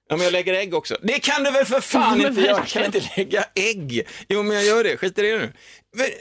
Ja, 0.09 0.15
men 0.17 0.23
jag 0.23 0.31
lägger 0.31 0.53
ägg 0.53 0.73
också. 0.73 0.97
Det 1.01 1.19
kan 1.19 1.43
du 1.43 1.51
väl 1.51 1.65
för 1.65 1.81
fan 1.81 2.21
inte 2.27 2.41
göra? 2.41 2.57
Jag 2.57 2.67
kan 2.67 2.85
inte 2.85 3.09
lägga 3.17 3.45
ägg. 3.55 4.07
Jo, 4.27 4.43
men 4.43 4.55
jag 4.55 4.65
gör 4.65 4.83
det, 4.83 4.97
skit 4.97 5.19
i 5.19 5.21
det 5.21 5.37
nu. 5.37 5.53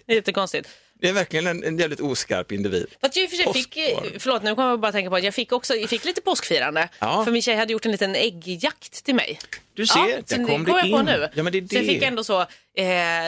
Det 0.07 0.13
är 0.13 0.15
jättekonstigt. 0.17 0.69
Det 1.01 1.09
är 1.09 1.13
verkligen 1.13 1.47
en, 1.47 1.65
en 1.65 1.79
jävligt 1.79 2.01
oskarp 2.01 2.53
individ. 2.53 2.87
Fast 3.01 3.17
jag 3.17 3.25
i 3.25 3.27
och 3.27 3.31
för 3.31 3.37
sig 3.37 3.53
fick, 3.53 3.75
Påskharen. 3.95 4.21
förlåt 4.21 4.43
nu 4.43 4.55
kommer 4.55 4.69
jag 4.69 4.81
bara 4.81 4.93
tänka 4.93 5.11
på 5.11 5.17
att 5.17 5.25
jag 5.25 5.35
fick 5.35 5.53
också, 5.53 5.75
jag 5.75 5.91
fick 5.91 6.05
lite 6.05 6.21
påskfirande. 6.21 6.89
Ja. 6.99 7.25
För 7.25 7.33
min 7.33 7.43
tjej 7.43 7.57
hade 7.57 7.73
gjort 7.73 7.85
en 7.87 7.93
liten 7.93 8.15
äggjakt 8.15 9.05
till 9.05 9.15
mig. 9.15 9.39
Du 9.75 9.87
ser, 9.87 9.99
Ja, 10.01 10.17
där 10.27 10.37
kom 10.37 10.65
det 10.65 10.73
det 10.73 10.79
jag 10.79 10.91
på 10.93 10.99
in. 10.99 11.05
nu. 11.05 11.29
Ja, 11.35 11.43
men 11.43 11.53
det 11.53 11.59
är 11.59 11.69
Så 11.69 11.75
jag 11.75 11.85
det. 11.85 11.89
fick 11.89 12.03
ändå 12.03 12.25
så, 12.25 12.41
eh, 12.41 12.47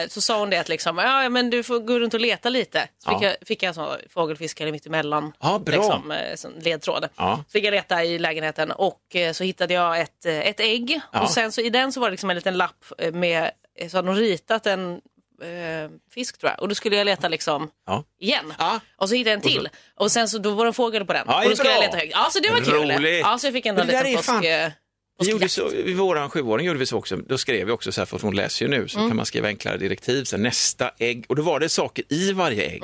så 0.07 0.21
sa 0.21 0.39
hon 0.39 0.49
det 0.49 0.57
att 0.57 0.69
liksom, 0.69 0.97
ja 0.97 1.29
men 1.29 1.49
du 1.49 1.63
får 1.63 1.79
gå 1.79 1.99
runt 1.99 2.13
och 2.13 2.19
leta 2.19 2.49
lite. 2.49 2.87
Så 3.03 3.09
fick 3.09 3.21
Ja. 3.23 3.27
jag, 3.39 3.47
fick 3.47 3.63
jag 3.63 3.67
en 3.67 3.73
sån 3.73 3.95
fågelfiskare 4.09 4.71
mitt 4.71 4.85
emellan. 4.85 5.31
Ja, 5.41 5.59
bra. 5.65 5.75
Liksom, 5.75 6.11
eh, 6.57 6.63
ledtråd. 6.63 7.07
Ja. 7.15 7.43
Så 7.47 7.51
fick 7.51 7.63
jag 7.65 7.71
leta 7.71 8.03
i 8.03 8.19
lägenheten 8.19 8.71
och 8.71 9.15
eh, 9.15 9.33
så 9.33 9.43
hittade 9.43 9.73
jag 9.73 9.99
ett, 10.01 10.25
eh, 10.25 10.47
ett 10.47 10.59
ägg. 10.59 10.99
Ja. 11.11 11.21
Och 11.21 11.29
sen 11.29 11.51
så 11.51 11.61
i 11.61 11.69
den 11.69 11.91
så 11.91 11.99
var 11.99 12.07
det 12.07 12.11
liksom 12.11 12.29
en 12.29 12.35
liten 12.35 12.57
lapp 12.57 12.85
eh, 12.97 13.11
med, 13.13 13.51
eh, 13.79 13.89
så 13.89 13.97
hade 13.97 14.07
de 14.07 14.15
ritat 14.15 14.65
en 14.67 15.01
eh, 15.43 15.89
fisk 16.13 16.37
tror 16.37 16.51
jag. 16.51 16.61
Och 16.61 16.67
då 16.69 16.75
skulle 16.75 16.95
jag 16.95 17.05
leta 17.05 17.27
liksom 17.27 17.69
Ja. 17.87 18.03
igen. 18.19 18.53
Ja. 18.59 18.79
Och 18.97 19.09
så 19.09 19.15
hittade 19.15 19.29
jag 19.29 19.35
en 19.37 19.41
till. 19.41 19.69
Och 19.95 20.11
sen 20.11 20.29
så 20.29 20.37
då 20.37 20.51
var 20.51 20.65
det 20.65 20.69
en 20.69 20.73
fågel 20.73 21.05
på 21.05 21.13
den. 21.13 21.23
Ja, 21.27 21.35
och 21.35 21.41
det 21.41 21.47
är 21.47 21.49
då 21.49 21.55
skulle 21.55 21.71
jag 21.73 21.81
leta 21.81 21.97
högt. 21.97 22.11
Ja, 22.11 22.29
så 22.31 22.39
det 22.39 22.49
var 22.51 22.59
kul. 22.59 22.73
Roligt. 22.73 23.19
Ja, 23.21 23.37
så 23.37 23.47
jag 23.47 23.53
fick 23.53 23.65
ändå 23.65 23.81
en 23.81 23.87
Men 23.87 23.95
det 23.95 24.01
där 24.03 24.17
är 24.17 24.17
fan- 24.21 24.35
påsk... 24.37 24.47
eh, 24.49 24.71
Vi 25.19 25.29
gjorde 25.31 25.45
påskjakt. 25.45 25.71
så, 25.71 25.83
vid 25.83 25.97
våran 25.97 26.29
sjuåring 26.29 26.65
gjorde 26.67 26.79
vi 26.79 26.85
så 26.85 26.97
också, 26.97 27.15
då 27.17 27.37
skrev 27.37 27.65
vi 27.65 27.71
också 27.71 27.91
så 27.91 28.01
här, 28.01 28.05
för 28.05 28.15
att 28.15 28.21
hon 28.21 28.35
läser 28.35 28.65
ju 28.65 28.71
nu, 28.71 28.87
så 28.87 28.97
kan 28.97 29.15
man 29.15 29.25
skriva 29.25 29.47
enklare 29.47 29.77
direktiv, 29.77 30.23
så 30.23 30.35
här, 30.35 30.43
nästa 30.43 30.91
ägg, 30.99 31.25
och 31.29 31.35
då 31.35 31.41
var 31.41 31.59
det 31.59 31.69
saker 31.69 32.05
i 32.09 32.31
varje 32.33 32.63
ägg. 32.71 32.83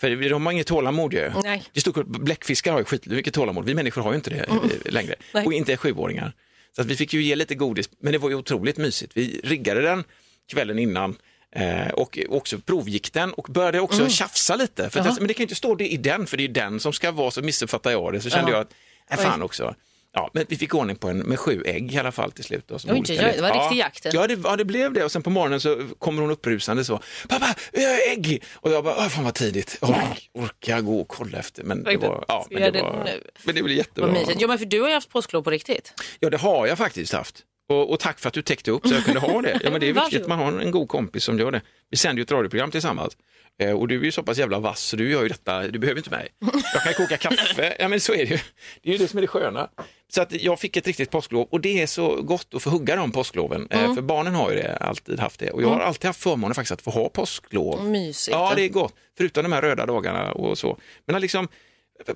För 0.00 0.28
de 0.30 0.46
har 0.46 0.52
inget 0.52 0.66
tålamod 0.66 1.12
ju. 1.12 1.32
Nej. 1.42 1.62
Det 1.72 1.80
stod, 1.80 2.10
bläckfiskar 2.24 2.72
har 2.72 2.78
ju 2.78 2.84
skitmycket 2.84 3.34
tålamod, 3.34 3.64
vi 3.64 3.74
människor 3.74 4.02
har 4.02 4.10
ju 4.10 4.16
inte 4.16 4.30
det 4.30 4.36
eh, 4.48 4.92
längre. 4.92 5.14
Nej. 5.34 5.46
Och 5.46 5.52
inte 5.52 5.76
sjuåringar. 5.76 6.32
Så 6.76 6.82
att 6.82 6.88
vi 6.88 6.96
fick 6.96 7.14
ju 7.14 7.22
ge 7.22 7.36
lite 7.36 7.54
godis, 7.54 7.90
men 8.00 8.12
det 8.12 8.18
var 8.18 8.28
ju 8.28 8.34
otroligt 8.34 8.76
mysigt. 8.76 9.12
Vi 9.16 9.40
riggade 9.44 9.80
den 9.82 10.04
kvällen 10.52 10.78
innan 10.78 11.16
eh, 11.56 11.88
och 11.88 12.18
också 12.28 12.58
provgick 12.58 13.12
den 13.12 13.32
och 13.32 13.46
började 13.50 13.80
också 13.80 14.08
tjafsa 14.08 14.56
lite. 14.56 14.90
För 14.90 15.00
att, 15.00 15.06
jag- 15.06 15.18
men 15.18 15.28
det 15.28 15.34
kan 15.34 15.40
ju 15.40 15.44
inte 15.44 15.54
stå 15.54 15.74
det 15.74 15.88
i 15.88 15.96
den, 15.96 16.26
för 16.26 16.36
det 16.36 16.44
är 16.44 16.48
den 16.48 16.80
som 16.80 16.92
ska 16.92 17.10
vara, 17.12 17.30
så 17.30 17.42
missuppfattar 17.42 17.90
jag 17.90 18.12
det. 18.12 18.20
Så 18.20 18.30
kände 18.30 18.50
Ja. 18.50 18.56
jag 18.56 18.66
att, 19.10 19.18
äh, 19.20 19.24
fan 19.24 19.42
också. 19.42 19.74
Ja, 20.12 20.30
men 20.34 20.44
vi 20.48 20.56
fick 20.56 20.74
ordning 20.74 20.96
på 20.96 21.08
en 21.08 21.18
med 21.18 21.38
sju 21.38 21.62
ägg 21.66 21.94
i 21.94 21.98
alla 21.98 22.12
fall 22.12 22.32
till 22.32 22.44
slut. 22.44 22.64
Då, 22.68 22.78
som 22.78 22.90
Oj, 22.90 23.02
oj, 23.08 23.16
det 23.16 23.22
var 23.22 23.32
led. 23.32 23.42
riktig 23.42 23.56
ja. 23.56 23.74
jakt. 23.74 24.06
Ja 24.12 24.26
det, 24.26 24.38
ja, 24.44 24.56
det 24.56 24.64
blev 24.64 24.92
det. 24.92 25.04
Och 25.04 25.12
sen 25.12 25.22
på 25.22 25.30
morgonen 25.30 25.60
så 25.60 25.88
kommer 25.98 26.22
hon 26.22 26.30
upprusande 26.30 26.84
så, 26.84 27.00
pappa, 27.28 27.54
jag 27.72 27.88
har 27.90 27.98
ägg! 28.12 28.42
Och 28.54 28.70
jag 28.72 28.84
bara, 28.84 28.94
"Åh, 28.98 29.08
fan 29.08 29.24
vad 29.24 29.34
tidigt, 29.34 29.78
Ork, 29.80 30.30
orkar 30.34 30.72
jag 30.74 30.84
gå 30.84 31.00
och 31.00 31.08
kolla 31.08 31.38
efter? 31.38 31.62
Men 31.64 31.82
det 31.84 31.96
var, 31.96 32.24
ja, 32.28 32.46
men 32.50 32.72
det 32.72 32.82
var, 32.82 33.10
men 33.44 33.54
det 33.54 33.62
blev 33.62 33.76
jättebra. 33.76 34.16
Jo, 34.38 34.48
men 34.48 34.58
för 34.58 34.66
du 34.66 34.80
har 34.80 34.88
ju 34.88 34.94
haft 34.94 35.10
påsklov 35.10 35.42
på 35.42 35.50
riktigt. 35.50 35.92
Ja, 36.20 36.30
det 36.30 36.36
har 36.36 36.66
jag 36.66 36.78
faktiskt 36.78 37.12
haft. 37.12 37.42
Och, 37.68 37.90
och 37.90 38.00
tack 38.00 38.18
för 38.18 38.28
att 38.28 38.34
du 38.34 38.42
täckte 38.42 38.70
upp 38.70 38.86
så 38.86 38.94
jag 38.94 39.04
kunde 39.04 39.20
ha 39.20 39.42
det. 39.42 39.60
Ja, 39.64 39.70
men 39.70 39.80
det 39.80 39.88
är 39.88 39.92
viktigt 40.04 40.22
att 40.22 40.28
man 40.28 40.38
har 40.38 40.60
en 40.60 40.70
god 40.70 40.88
kompis 40.88 41.24
som 41.24 41.38
gör 41.38 41.50
det. 41.50 41.60
Vi 41.90 41.96
sänder 41.96 42.20
ju 42.20 42.22
ett 42.22 42.30
radioprogram 42.32 42.70
tillsammans. 42.70 43.16
Eh, 43.58 43.70
och 43.70 43.88
du 43.88 44.00
är 44.00 44.04
ju 44.04 44.12
så 44.12 44.22
pass 44.22 44.38
jävla 44.38 44.58
vass 44.58 44.80
så 44.82 44.96
du 44.96 45.10
gör 45.10 45.22
ju 45.22 45.28
detta, 45.28 45.62
du 45.68 45.78
behöver 45.78 45.98
inte 46.00 46.10
mig. 46.10 46.28
Jag 46.74 46.82
kan 46.82 46.92
koka 46.94 47.16
kaffe, 47.16 47.76
ja 47.78 47.88
men 47.88 48.00
så 48.00 48.12
är 48.12 48.16
det 48.16 48.30
ju. 48.30 48.38
Det 48.82 48.88
är 48.88 48.92
ju 48.92 48.98
det 48.98 49.08
som 49.08 49.16
är 49.18 49.20
det 49.20 49.26
sköna. 49.28 49.68
Så 50.08 50.22
att 50.22 50.32
jag 50.32 50.60
fick 50.60 50.76
ett 50.76 50.86
riktigt 50.86 51.10
påsklov 51.10 51.48
och 51.50 51.60
det 51.60 51.82
är 51.82 51.86
så 51.86 52.22
gott 52.22 52.54
att 52.54 52.62
få 52.62 52.70
hugga 52.70 52.96
de 52.96 53.12
påskloven. 53.12 53.66
Eh, 53.70 53.94
För 53.94 54.02
barnen 54.02 54.34
har 54.34 54.50
ju 54.50 54.56
det, 54.56 54.76
alltid 54.76 55.20
haft 55.20 55.40
det. 55.40 55.50
Och 55.50 55.62
jag 55.62 55.68
har 55.68 55.80
alltid 55.80 56.04
haft 56.06 56.22
förmånen 56.22 56.54
faktiskt 56.54 56.72
att 56.72 56.82
få 56.82 56.90
ha 56.90 57.08
påsklov. 57.08 57.84
Mysigt. 57.84 58.34
Ja, 58.34 58.52
det 58.56 58.62
är 58.62 58.68
gott. 58.68 58.94
Förutom 59.16 59.42
de 59.42 59.52
här 59.52 59.62
röda 59.62 59.86
dagarna 59.86 60.32
och 60.32 60.58
så. 60.58 60.78
Men 61.06 61.16
att 61.16 61.22
liksom, 61.22 61.48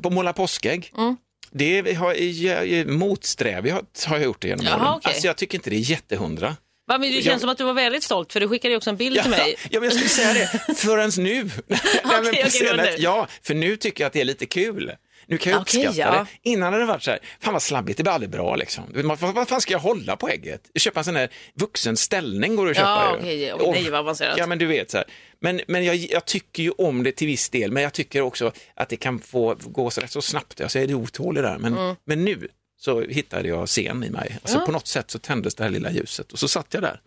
på 0.03 0.11
måla 0.11 0.33
påskägg, 0.33 0.93
Mm. 0.99 1.17
Det 1.53 1.95
har 1.97 2.15
jag, 2.15 2.87
motsträvigt 2.87 4.05
har, 4.05 4.17
jag 4.17 4.25
gjort 4.25 4.41
det 4.43 4.49
genom 4.49 4.67
Jaha, 4.67 4.77
åren. 4.77 4.89
okej. 4.97 5.09
Alltså 5.13 5.27
jag 5.27 5.37
tycker 5.37 5.59
inte 5.59 5.71
det 5.71 5.77
är 5.77 5.91
jättehundra. 5.91 6.57
Va, 6.89 6.99
men 6.99 7.09
det 7.09 7.13
känns 7.15 7.27
Jag- 7.27 7.41
som 7.41 7.49
att 7.51 7.59
du 7.59 7.65
var 7.65 7.73
väldigt 7.75 8.03
stolt 8.03 8.33
för 8.33 8.41
du 8.41 8.49
skickade 8.49 8.77
också 8.77 8.91
en 8.91 8.97
bild 8.97 9.17
Ja, 9.17 9.23
till 9.23 9.31
mig. 9.31 9.57
ja, 9.71 9.81
men 9.81 9.83
jag 9.83 9.93
skulle 9.93 10.09
säga 10.09 10.33
det, 10.67 10.75
förrän 10.77 11.11
nu. 11.19 11.35
Nej, 11.67 11.83
var 12.05 12.49
senare- 12.51 12.83
nu. 12.91 12.97
Ja, 12.99 13.27
för 13.43 13.55
nu 13.55 13.77
tycker 13.77 14.05
jag 14.05 14.07
att 14.07 14.13
det 14.13 14.21
är 14.21 14.25
lite 14.25 14.47
kul. 14.47 14.93
Nu 15.31 15.39
kan 15.39 15.53
jag 15.53 15.61
Okej, 15.63 15.87
uppskatta 15.87 16.17
ja. 16.17 16.27
det. 16.43 16.51
Innan 16.51 16.73
hade 16.73 16.83
det 16.85 16.87
varit 16.89 17.03
så 17.03 17.11
här, 17.11 17.21
fan 17.41 17.53
vad 17.53 17.63
slabbigt, 17.63 17.97
det 17.97 18.03
blir 18.03 18.13
aldrig 18.13 18.31
bra 18.31 18.57
liksom. 18.57 18.85
Vad, 18.95 19.19
vad 19.19 19.49
fan 19.49 19.61
ska 19.61 19.73
jag 19.73 19.79
hålla 19.81 20.17
på 20.17 20.29
ägget? 20.29 20.71
Köpa 20.75 21.01
en 21.01 21.05
sån 21.05 21.17
här 21.17 21.29
vuxen 21.55 21.97
ställning 21.97 22.57
går 22.57 22.65
det 22.65 22.71
att 22.71 22.77
köpa 22.77 22.89
Ja, 22.89 23.13
ju. 23.13 23.19
okej, 23.19 23.55
oj, 23.55 23.71
nej, 23.83 23.91
vad 23.91 24.01
avancerat. 24.01 24.39
Ja, 24.39 24.47
men 24.47 24.59
du 24.59 24.67
vet 24.67 24.91
så 24.91 24.97
här. 24.97 25.07
Men, 25.41 25.61
men 25.69 25.85
jag, 25.85 25.97
jag 25.97 26.25
tycker 26.25 26.63
ju 26.63 26.71
om 26.71 27.03
det 27.03 27.13
till 27.13 27.27
viss 27.27 27.49
del, 27.51 27.73
men 27.73 27.83
jag 27.83 27.93
tycker 27.93 28.21
också 28.21 28.53
att 28.75 28.89
det 28.89 28.97
kan 28.97 29.19
få 29.19 29.57
gå 29.61 29.91
så 29.91 30.01
rätt 30.01 30.11
så 30.13 30.23
snabbt. 30.23 30.61
Jag 30.61 30.71
säger 30.71 30.87
det 30.87 30.95
otålig 30.95 31.43
där, 31.43 31.59
men, 31.59 31.79
Mm. 31.79 31.97
men 32.05 32.25
nu 32.25 32.49
så 32.81 33.01
hittade 33.01 33.49
jag 33.49 33.69
scen 33.69 34.05
i 34.05 34.11
mig. 34.11 34.39
Alltså 34.43 34.59
Ja. 34.59 34.67
på 34.67 34.73
något 34.73 34.87
sätt 34.87 35.11
så 35.11 35.19
tändes 35.19 35.55
det 35.55 35.63
här 35.65 35.71
lilla 35.71 35.91
ljuset 35.91 36.33
och 36.33 36.39
så 36.39 36.49
satt 36.49 36.67
jag 36.75 36.83
där 36.83 37.01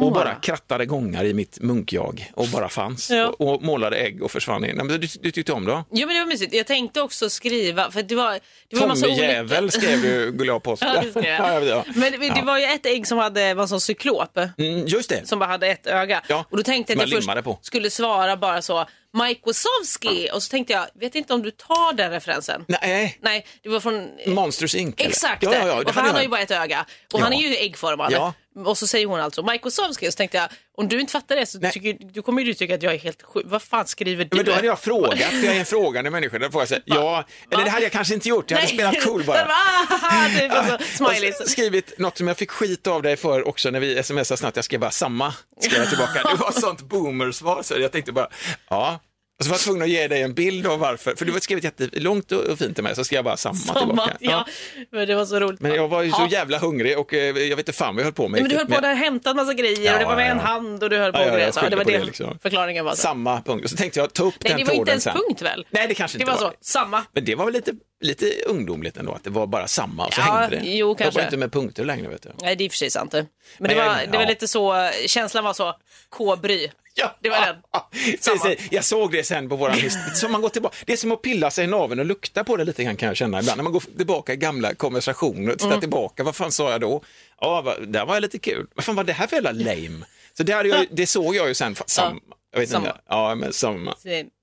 och 0.00 0.12
bara 0.12 0.34
krattade 0.34 0.86
gångar 0.86 1.24
i 1.24 1.34
mitt 1.34 1.60
munkjag 1.60 2.30
och 2.34 2.46
bara 2.48 2.68
fanns 2.68 3.10
Ja. 3.10 3.26
och, 3.38 3.54
och 3.54 3.62
målade 3.62 3.96
ägg 3.96 4.22
och 4.22 4.30
försvann 4.30 4.64
in. 4.64 4.76
Nej, 4.76 4.84
men 4.84 5.00
du, 5.00 5.08
du 5.20 5.30
tyckte 5.30 5.52
om 5.52 5.64
det? 5.64 5.84
Jo 5.90 6.06
men 6.06 6.16
det 6.16 6.20
var 6.20 6.26
mysigt. 6.26 6.54
Jag 6.54 6.66
tänkte 6.66 7.00
också 7.02 7.30
skriva, 7.30 7.90
för 7.90 8.02
det 8.02 8.14
var, 8.14 8.38
det 8.70 8.76
var 8.76 8.88
Tommy 8.88 9.06
olika... 9.06 9.32
jävel 9.32 9.70
skrev 9.70 10.02
du 10.02 10.32
glad 10.32 10.62
påsk. 10.62 10.82
Ja, 10.82 11.02
det 11.14 11.28
ja, 11.28 11.60
ja. 11.60 11.84
Men 11.94 12.12
det, 12.12 12.18
det 12.34 12.42
var 12.42 12.58
ju 12.58 12.64
ett 12.64 12.86
ägg 12.86 13.06
som 13.06 13.18
hade, 13.18 13.54
var 13.54 13.62
en 13.62 13.68
sån 13.68 13.80
cyklop. 13.80 14.38
Mm, 14.58 14.86
just 14.86 15.08
det. 15.10 15.28
Som 15.28 15.38
bara 15.38 15.46
hade 15.50 15.66
ett 15.66 15.86
öga. 15.86 16.22
Ja, 16.28 16.44
och 16.50 16.56
då 16.56 16.62
tänkte 16.62 16.92
jag 16.92 17.02
att 17.02 17.10
jag 17.10 17.24
först 17.24 17.44
på. 17.44 17.58
skulle 17.62 17.90
svara 17.90 18.36
bara 18.36 18.62
så, 18.62 18.86
Mike 19.12 19.40
Wazowski. 19.46 20.28
Och 20.32 20.42
så 20.42 20.50
tänkte 20.50 20.72
jag, 20.72 20.86
vet 20.94 21.14
inte 21.14 21.34
om 21.34 21.42
du 21.42 21.50
tar 21.50 21.92
den 21.92 22.10
referensen. 22.10 22.64
Nej, 22.68 23.18
Nej, 23.22 23.46
det 23.62 23.68
var 23.68 23.80
från... 23.80 24.10
Monsters 24.26 24.74
Inc. 24.74 24.94
Exakt, 24.98 25.42
Ja, 25.42 25.54
ja, 25.54 25.66
ja, 25.66 25.74
och 25.74 25.84
det 25.84 25.90
hade 25.92 26.00
han 26.06 26.10
har 26.10 26.16
jag. 26.18 26.22
ju 26.22 26.28
bara 26.28 26.40
ett 26.40 26.50
öga. 26.50 26.86
Och 27.12 27.20
Ja. 27.20 27.24
han 27.24 27.32
är 27.32 27.48
ju 27.48 27.56
äggformad. 27.56 28.12
Ja. 28.12 28.34
Och 28.66 28.78
så 28.78 28.86
säger 28.86 29.06
hon 29.06 29.20
alltså 29.20 29.42
Mike 29.42 29.64
Wazowski. 29.64 30.08
Och 30.08 30.12
så 30.12 30.16
tänkte 30.16 30.36
jag, 30.36 30.48
om 30.78 30.88
du 30.88 31.00
inte 31.00 31.12
fattar 31.12 31.36
det 31.36 31.46
så 31.46 31.58
Nej. 31.58 31.72
tycker, 31.72 31.96
du 32.12 32.22
kommer 32.22 32.44
du 32.44 32.54
tycka 32.54 32.74
att 32.74 32.82
jag 32.82 32.94
är 32.94 32.98
helt 32.98 33.22
sjuk. 33.22 33.42
Vad 33.46 33.62
fan 33.62 33.86
skriver 33.86 34.24
du? 34.24 34.36
Men 34.36 34.44
då 34.46 34.52
hade 34.52 34.66
jag 34.66 34.78
frågat, 34.80 35.18
för 35.18 35.44
jag 35.46 35.54
är 35.54 35.60
en 35.60 35.66
frågande 35.66 36.10
människa. 36.10 36.38
Då 36.38 36.50
får 36.50 36.60
jag 36.60 36.68
säga, 36.68 36.80
ja, 36.84 37.24
eller 37.52 37.64
det 37.64 37.70
hade 37.70 37.82
jag 37.82 37.92
kanske 37.92 38.14
inte 38.14 38.28
gjort, 38.28 38.50
jag 38.50 38.58
hade 38.58 38.68
spelat 38.68 39.04
cool 39.04 39.24
bara. 39.24 39.36
typ, 40.38 40.52
alltså, 40.52 41.04
Och 41.04 41.48
skrivit 41.48 41.98
något 41.98 42.18
som 42.18 42.28
jag 42.28 42.36
fick 42.36 42.50
skit 42.50 42.86
av 42.86 43.02
dig 43.02 43.16
för 43.16 43.48
också 43.48 43.70
när 43.70 43.80
vi 43.80 44.02
smsade 44.02 44.36
snabbt. 44.38 44.56
Jag 44.56 44.64
skrev 44.64 44.80
bara 44.80 44.90
samma, 44.90 45.34
skrev 45.60 45.78
jag 45.80 45.88
tillbaka. 45.88 46.22
Det 46.22 46.34
var 46.34 46.52
sånt 46.52 46.82
boomersvar 46.82 47.62
så 47.62 47.74
jag 47.78 47.92
tänkte 47.92 48.12
bara, 48.12 48.28
ja. 48.70 49.00
Och 49.38 49.44
så 49.44 49.50
var 49.50 49.54
jag 49.54 49.60
tvungen 49.60 49.82
att 49.82 49.88
ge 49.88 50.08
dig 50.08 50.22
en 50.22 50.34
bild 50.34 50.66
av 50.66 50.78
varför, 50.78 51.14
för 51.16 51.24
du 51.24 51.32
var 51.32 51.40
skrivit 51.40 51.64
jättelångt 51.64 52.32
och 52.32 52.44
och 52.44 52.58
fint 52.58 52.74
till 52.74 52.84
mig, 52.84 52.94
så 52.96 53.04
skrev 53.04 53.16
jag 53.16 53.24
bara 53.24 53.36
samma, 53.36 53.54
Samma, 53.54 53.86
tillbaka. 53.86 54.16
ja. 54.20 54.46
Men 54.92 55.08
det 55.08 55.14
var 55.14 55.24
så 55.24 55.40
roligt. 55.40 55.60
Men 55.60 55.74
jag 55.74 55.88
var 55.88 56.02
ju 56.02 56.10
så 56.10 56.16
Ja. 56.20 56.28
jävla 56.30 56.58
hungrig 56.58 56.98
och 56.98 57.14
eh, 57.14 57.20
jag 57.26 57.56
vet 57.56 57.58
inte 57.58 57.72
fan 57.72 57.94
vad 57.94 58.00
jag 58.00 58.04
höll 58.06 58.12
på 58.14 58.28
med. 58.28 58.40
Men 58.40 58.50
du 58.50 58.56
höll 58.56 58.66
på 58.66 58.80
där 58.80 58.94
hämtat 58.94 59.36
massa 59.36 59.54
grejer 59.54 59.92
och 59.92 59.98
det 59.98 60.04
var 60.04 60.16
med 60.16 60.26
Ja, 60.26 60.30
en 60.30 60.36
ja. 60.38 60.42
hand 60.44 60.82
och 60.82 60.90
du 60.90 60.98
höll 60.98 61.12
på 61.12 61.18
Ja, 61.18 61.22
ja, 61.24 61.30
och 61.30 61.36
grejer. 61.36 61.70
det 61.70 61.76
var 61.76 61.84
det, 61.84 61.98
det, 61.98 62.04
liksom. 62.04 62.38
förklaringen 62.42 62.84
var. 62.84 62.92
Så. 62.92 62.96
Samma 62.96 63.42
punkt. 63.42 63.64
Och 63.64 63.70
så 63.70 63.76
tänkte 63.76 64.00
jag 64.00 64.12
ta 64.12 64.22
upp 64.24 64.34
Nej, 64.40 64.50
den 64.52 64.58
det 64.58 64.64
var 64.64 64.72
inte 64.72 64.74
tråden 64.76 64.88
ens 64.88 65.04
sen. 65.04 65.14
punkt 65.14 65.42
väl? 65.42 65.66
Nej, 65.70 65.86
det 65.88 65.94
kanske 65.94 66.18
Det 66.18 66.22
inte 66.22 66.32
var 66.32 66.38
så, 66.38 66.52
samma. 66.60 67.04
Men 67.12 67.24
det 67.24 67.34
var 67.34 67.44
väl 67.44 67.54
lite 67.54 67.72
lite 68.00 68.32
ungdomligt 68.46 68.96
ändå, 68.96 69.12
att 69.12 69.24
det 69.24 69.30
var 69.30 69.46
bara 69.46 69.66
samma 69.66 70.06
och 70.06 70.14
så 70.14 70.20
Ja, 70.20 70.24
hängde 70.32 70.56
det. 70.56 70.62
jo, 70.66 70.88
Jag 70.88 70.98
kanske. 70.98 71.18
jobbar 71.20 71.26
inte 71.26 71.36
med 71.36 71.52
punkter 71.52 71.84
längre 71.84 72.08
vet 72.08 72.22
du. 72.22 72.30
Nej, 72.42 72.56
det 72.56 72.62
är 72.62 72.64
i 72.64 72.68
och 72.68 72.72
för 72.72 72.76
sig 72.78 72.90
sant. 72.90 73.12
Men, 73.12 73.26
Men 73.58 73.68
det, 73.70 73.74
var, 73.76 73.96
det 74.10 74.16
var 74.18 74.22
ja. 74.24 74.28
lite 74.28 74.48
så, 74.48 74.90
känslan 75.06 75.44
var 75.44 75.52
så, 75.52 75.74
K-bry. 76.08 76.68
Ja, 77.00 77.16
Det 77.20 77.28
var 77.30 77.40
den. 77.46 77.56
Samma. 78.20 78.54
Jag 78.70 78.84
såg 78.84 79.12
det 79.12 79.24
sen 79.24 79.48
på 79.48 79.56
våran 79.56 79.76
lista. 79.78 80.00
Så 80.14 80.28
man 80.28 80.40
går 80.42 80.48
tillbaka. 80.48 80.76
Det 80.86 80.92
är 80.92 80.96
som 80.96 81.12
att 81.12 81.22
pilla 81.22 81.50
sig 81.50 81.64
i 81.64 81.66
naveln 81.66 82.00
och 82.00 82.06
lukta 82.06 82.44
på 82.44 82.56
det 82.56 82.64
lite 82.64 82.84
grann 82.84 82.96
kan 82.96 83.06
jag 83.06 83.16
känna 83.16 83.40
ibland. 83.40 83.56
När 83.56 83.62
man 83.64 83.72
går 83.72 83.82
tillbaka 83.96 84.32
i 84.32 84.36
gamla 84.36 84.74
konversationer 84.74 85.52
och 85.52 85.58
tittar 85.58 85.66
Mm. 85.68 85.80
tillbaka. 85.80 86.24
Vad 86.24 86.36
fan 86.36 86.52
sa 86.52 86.70
jag 86.70 86.80
då? 86.80 87.02
Ja, 87.40 87.62
vad, 87.62 87.88
där 87.88 88.06
var 88.06 88.14
jag 88.14 88.20
lite 88.20 88.38
kul. 88.38 88.66
Vad 88.74 88.84
fan 88.84 88.96
var 88.96 89.04
det 89.04 89.12
här 89.12 89.26
för 89.26 89.36
jävla 89.36 89.52
lame? 89.52 90.04
Så 90.36 90.42
det, 90.42 90.52
jag, 90.52 90.86
det 90.90 91.06
såg 91.06 91.36
jag 91.36 91.48
ju 91.48 91.54
sen. 91.54 91.76
Sam, 91.86 92.20
jag 92.52 92.60
vet 92.60 92.68
Samma. 92.68 92.86
inte. 92.86 93.00
Ja, 93.08 93.34
men 93.34 93.52
samma. 93.52 93.94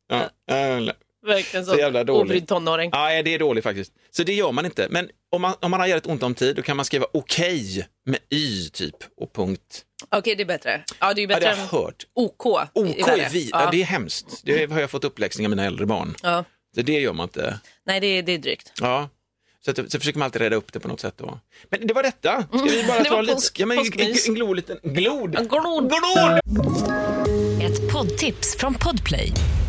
Ja, 0.07 0.15
äh, 0.55 0.79
Verkligen 1.25 1.65
Så 1.65 1.71
så, 1.71 1.77
jävla 1.77 2.03
dålig. 2.03 2.21
obrydd 2.21 2.47
tonåring. 2.47 2.89
Ja, 2.93 3.21
det 3.23 3.33
är 3.33 3.39
dåligt 3.39 3.63
faktiskt. 3.63 3.91
Så 4.11 4.23
det 4.23 4.33
gör 4.33 4.51
man 4.51 4.65
inte. 4.65 4.87
Men 4.89 5.09
om 5.31 5.41
man, 5.41 5.53
om 5.59 5.71
man 5.71 5.79
har 5.79 5.87
jävligt 5.87 6.05
ont 6.07 6.23
om 6.23 6.35
tid, 6.35 6.55
då 6.55 6.61
kan 6.61 6.75
man 6.77 6.85
skriva 6.85 7.05
okej 7.13 7.87
med 8.05 8.19
y 8.29 8.69
typ 8.69 8.95
och 9.21 9.33
punkt. 9.33 9.81
Okej, 10.11 10.35
det 10.35 10.43
är 10.43 10.45
bättre. 10.45 10.83
Ja, 10.99 11.13
det 11.13 11.21
är 11.21 11.27
ju 11.27 11.31
Ja, 11.31 11.35
bättre 11.39 11.49
det 11.49 11.55
har 11.55 11.79
jag 11.79 11.85
hört. 11.85 12.03
OK. 12.13 12.45
OK 12.73 13.07
är 13.07 13.29
vi. 13.29 13.49
Ja. 13.51 13.63
Ja. 13.63 13.69
det 13.71 13.81
är 13.81 13.85
hemskt. 13.85 14.41
Det 14.43 14.71
har 14.71 14.79
jag 14.79 14.89
fått 14.91 15.03
uppläxning 15.03 15.47
av 15.47 15.49
mina 15.49 15.65
äldre 15.65 15.85
barn. 15.85 16.15
Ja. 16.23 16.43
Så 16.75 16.81
det 16.81 16.93
gör 16.99 17.13
man 17.13 17.23
inte. 17.23 17.59
Nej, 17.85 17.99
det 17.99 18.07
är, 18.07 18.23
det 18.23 18.31
är 18.31 18.37
drygt. 18.37 18.71
Ja. 18.81 19.09
Så, 19.65 19.71
att, 19.71 19.91
så 19.91 19.99
försöker 19.99 20.19
man 20.19 20.25
alltid 20.25 20.41
reda 20.41 20.55
upp 20.55 20.73
det 20.73 20.79
på 20.79 20.87
något 20.87 20.99
sätt 20.99 21.13
då. 21.17 21.39
Men 21.69 21.87
det 21.87 21.93
var 21.93 22.03
detta. 22.03 22.43
Ska 22.47 22.57
vi 22.63 22.83
bara 22.87 23.03
ta 23.03 23.21
lite... 23.21 23.33
påsk- 23.35 23.59
ja, 23.59 23.65
men, 23.65 23.77
en, 23.77 23.85
en, 23.99 24.13
en 24.27 24.33
glod 24.35 24.55
liten... 24.55 24.77
Glod! 24.83 25.35
En 25.35 25.47
glod. 25.47 25.89
Glod! 25.89 26.39
Ett 27.63 27.91
poddtips 27.93 28.55
från 28.57 28.73
Podplay. 28.73 29.31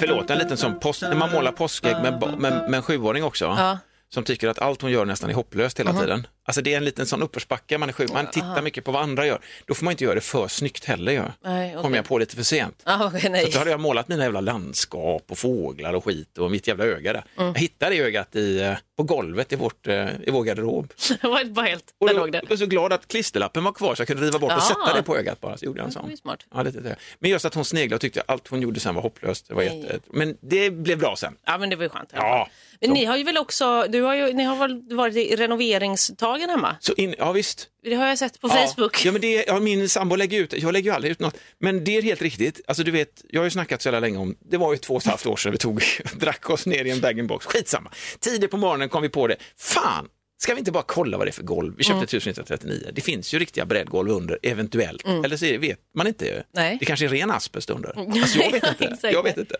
Förlåt, 0.00 0.30
en 0.30 0.38
liten 0.38 0.56
sån 0.56 0.78
post... 0.78 1.02
När 1.02 1.14
man 1.14 1.32
målar 1.32 1.52
påskägg 1.52 1.96
med, 2.02 2.38
med, 2.38 2.52
med 2.70 2.74
en 2.74 2.82
sjuåring 2.82 3.24
också. 3.24 3.44
Ja. 3.44 3.78
Som 4.08 4.24
tycker 4.24 4.48
att 4.48 4.58
allt 4.58 4.82
hon 4.82 4.90
gör 4.90 5.04
nästan 5.04 5.30
är 5.30 5.34
hopplöst 5.34 5.80
hela 5.80 5.92
tiden. 6.00 6.26
Alltså 6.44 6.62
det 6.62 6.72
är 6.72 6.76
en 6.76 6.84
liten 6.84 7.06
sån 7.06 7.22
uppförsbacke, 7.22 7.78
man 7.78 7.88
är 7.88 7.92
sjuk, 7.92 8.12
man 8.12 8.26
tittar 8.26 8.62
mycket 8.62 8.84
på 8.84 8.92
vad 8.92 9.02
andra 9.02 9.26
gör. 9.26 9.40
Då 9.66 9.74
får 9.74 9.84
man 9.84 9.90
inte 9.92 10.04
göra 10.04 10.14
det 10.14 10.20
för 10.20 10.48
snyggt 10.48 10.84
heller 10.84 11.12
ju. 11.12 11.22
Okej. 11.40 11.76
Kom 11.82 11.94
jag 11.94 12.04
på 12.04 12.18
lite 12.18 12.36
för 12.36 12.42
sent. 12.42 12.82
Ah, 12.84 13.10
Så 13.10 13.28
nej. 13.28 13.44
att 13.44 13.52
då 13.52 13.58
hade 13.58 13.70
jag 13.70 13.80
målat 13.80 14.08
mina 14.08 14.22
jävla 14.24 14.40
landskap 14.40 15.24
och 15.28 15.38
fåglar 15.38 15.92
och 15.94 16.04
skit 16.04 16.38
och 16.38 16.50
mitt 16.50 16.66
jävla 16.68 16.84
öga 16.84 17.12
där. 17.12 17.24
Mm. 17.38 17.52
Jag 17.52 17.60
hittade 17.60 17.94
det 17.96 18.00
ögat 18.02 18.36
i, 18.36 18.60
eh, 18.60 18.72
på 18.96 19.02
golvet 19.02 19.52
i, 19.52 19.56
vårt, 19.56 19.86
eh, 19.86 20.06
i 20.26 20.30
vår 20.30 20.44
garderob. 20.44 20.92
Det 21.22 21.28
var 21.28 21.44
bara 21.44 21.66
helt, 21.66 21.84
Och 22.00 22.08
då, 22.08 22.28
jag 22.32 22.48
var 22.48 22.56
så 22.56 22.66
glad 22.66 22.92
att 22.92 23.08
klisterlappen 23.08 23.64
var 23.64 23.72
kvar 23.72 23.94
så 23.94 24.00
jag 24.00 24.06
kunde 24.08 24.22
riva 24.26 24.38
bort 24.38 24.52
och 24.52 24.58
Ja. 24.58 24.60
sätta 24.60 24.96
det 24.96 25.02
på 25.02 25.16
ögat 25.18 25.40
bara. 25.40 25.56
Så 25.56 25.64
gjorde 25.64 25.78
jag 25.78 25.86
en 25.86 25.92
sån. 25.92 26.16
smart. 26.16 26.38
Ja, 26.54 26.62
lite, 26.62 26.80
det. 26.80 26.96
Men 27.18 27.30
just 27.30 27.44
att 27.44 27.54
hon 27.54 27.64
sneglade 27.64 27.94
och 27.94 28.00
tyckte 28.00 28.20
att 28.20 28.30
allt 28.30 28.48
hon 28.48 28.62
gjorde 28.62 28.80
sen 28.80 28.94
var 28.94 29.02
hopplöst. 29.02 29.48
Det 29.48 29.54
var 29.54 29.62
jätte... 29.62 29.98
Men 30.10 30.36
det 30.40 30.70
blev 30.70 30.98
bra 30.98 31.16
sen. 31.16 31.36
Ja, 31.44 31.58
men 31.58 31.70
det 31.70 31.76
var 31.76 31.82
ju 31.82 31.88
skönt. 31.88 32.10
Ja. 32.14 32.48
Men 32.80 32.90
ni 32.90 33.04
har 33.04 33.16
ju 33.16 33.24
väl 33.24 33.38
också, 33.38 33.86
du 33.88 34.02
har 34.02 34.14
ju, 34.14 34.32
ni 34.32 34.44
har 34.44 34.56
väl 34.56 34.96
varit 34.96 35.16
i 35.16 35.36
renoveringstagen 35.36 36.50
hemma? 36.50 36.76
Så 36.80 36.92
in, 36.96 37.14
ja 37.18 37.32
visst. 37.32 37.68
Det 37.84 37.94
har 37.94 38.06
jag 38.06 38.18
sett 38.18 38.40
på 38.40 38.48
Ja. 38.48 38.54
Facebook. 38.66 39.04
Ja, 39.04 39.12
men 39.12 39.20
det, 39.20 39.44
ja, 39.46 39.60
min 39.60 39.88
sambo 39.88 40.16
lägger 40.16 40.40
ut, 40.40 40.52
jag 40.52 40.72
lägger 40.72 40.90
ju 40.90 40.94
aldrig 40.94 41.10
ut 41.12 41.20
något, 41.20 41.36
men 41.58 41.84
det 41.84 41.96
är 41.96 42.02
helt 42.02 42.22
riktigt. 42.22 42.60
Alltså 42.66 42.82
du 42.82 42.90
vet, 42.90 43.24
jag 43.28 43.40
har 43.40 43.44
ju 43.44 43.50
snackat 43.50 43.82
så 43.82 43.86
jävla 43.86 44.00
länge 44.00 44.18
om, 44.18 44.36
det 44.50 44.56
var 44.56 44.72
ju 44.72 44.78
två 44.78 44.94
och 44.94 45.02
ett 45.02 45.06
halvt 45.08 45.26
år 45.26 45.36
sedan 45.36 45.52
vi 45.52 45.58
tog, 45.58 45.82
drack 46.14 46.50
oss 46.50 46.66
ner 46.66 46.84
i 46.84 46.90
en 46.90 47.00
bag-in-box, 47.00 47.46
skitsamma. 47.46 47.90
Tidigt 48.20 48.50
på 48.50 48.56
morgonen 48.56 48.88
kom 48.88 49.02
vi 49.02 49.08
på 49.08 49.26
det, 49.26 49.36
fan, 49.58 50.08
ska 50.38 50.52
vi 50.54 50.58
inte 50.58 50.72
bara 50.72 50.82
kolla 50.86 51.16
vad 51.18 51.26
det 51.26 51.30
är 51.30 51.32
för 51.32 51.42
golv? 51.42 51.74
Vi 51.78 51.84
Mm. 51.86 52.00
köpte 52.00 52.16
1939, 52.16 52.90
det 52.92 53.00
finns 53.00 53.34
ju 53.34 53.38
riktiga 53.38 53.64
brädgolv 53.66 54.10
under, 54.10 54.38
eventuellt. 54.42 55.04
Eller 55.06 55.36
så 55.36 55.44
det, 55.44 55.58
vet 55.58 55.78
man 55.94 56.06
inte, 56.06 56.30
Mm. 56.30 56.42
Nej. 56.52 56.76
det 56.80 56.84
kanske 56.86 57.06
är 57.06 57.08
ren 57.08 57.30
asbest 57.30 57.70
under. 57.70 57.98
Alltså, 57.98 58.38
jag 58.38 58.50
vet 58.52 58.80
inte. 58.80 59.08
Jag 59.08 59.22
vet 59.22 59.36
inte. 59.38 59.56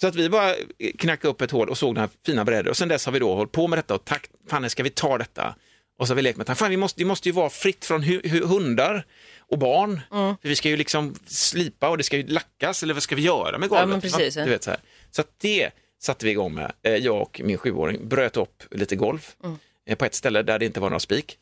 Så 0.00 0.06
att 0.06 0.14
vi 0.14 0.28
bara 0.28 0.54
knackade 0.98 1.28
upp 1.28 1.40
ett 1.40 1.50
hål 1.50 1.68
och 1.68 1.78
såg 1.78 1.98
här 1.98 2.08
fina 2.26 2.44
brädor 2.44 2.70
och 2.70 2.76
sen 2.76 2.88
dess 2.88 3.04
har 3.06 3.12
vi 3.12 3.18
då 3.18 3.34
hållit 3.34 3.52
på 3.52 3.68
med 3.68 3.78
detta 3.78 3.94
och 3.94 4.04
tack, 4.04 4.30
fan 4.50 4.70
ska 4.70 4.82
vi 4.82 4.90
ta 4.90 5.18
detta? 5.18 5.54
Och 5.98 6.06
så 6.06 6.10
har 6.10 6.16
vi 6.16 6.22
lekt 6.22 6.36
med 6.38 6.46
tanken, 6.46 6.58
fan 6.58 6.70
vi 6.70 6.76
måste, 6.76 7.00
det 7.00 7.04
måste 7.04 7.28
ju 7.28 7.32
vara 7.32 7.50
fritt 7.50 7.84
från 7.84 8.02
hu, 8.02 8.20
hu, 8.24 8.44
hundar 8.46 9.06
och 9.40 9.58
barn. 9.58 10.00
Mm. 10.12 10.34
För 10.42 10.48
vi 10.48 10.56
ska 10.56 10.68
ju 10.68 10.76
liksom 10.76 11.14
slipa 11.26 11.88
och 11.88 11.98
det 11.98 12.04
ska 12.04 12.16
ju 12.16 12.26
lackas 12.26 12.82
eller 12.82 12.94
vad 12.94 13.02
ska 13.02 13.16
vi 13.16 13.22
göra 13.22 13.58
med 13.58 13.68
golvet? 13.68 13.94
Ja, 13.94 14.00
precis, 14.18 14.36
ja. 14.36 14.44
Du 14.44 14.50
vet, 14.50 14.64
så, 14.64 14.70
här. 14.70 14.80
så 15.10 15.20
att 15.20 15.28
det 15.40 15.70
satte 16.00 16.24
vi 16.26 16.30
igång 16.30 16.54
med. 16.54 16.72
Eh, 16.82 16.94
Jag 16.96 17.22
och 17.22 17.40
min 17.44 17.58
sjuåring 17.58 18.08
bröt 18.08 18.36
upp 18.36 18.62
lite 18.70 18.96
golv 18.96 19.26
Mm. 19.44 19.58
Eh, 19.88 19.96
på 19.96 20.04
ett 20.04 20.14
ställe 20.14 20.42
där 20.42 20.58
det 20.58 20.64
inte 20.66 20.80
var 20.80 20.90
några 20.90 21.00
spik. 21.00 21.36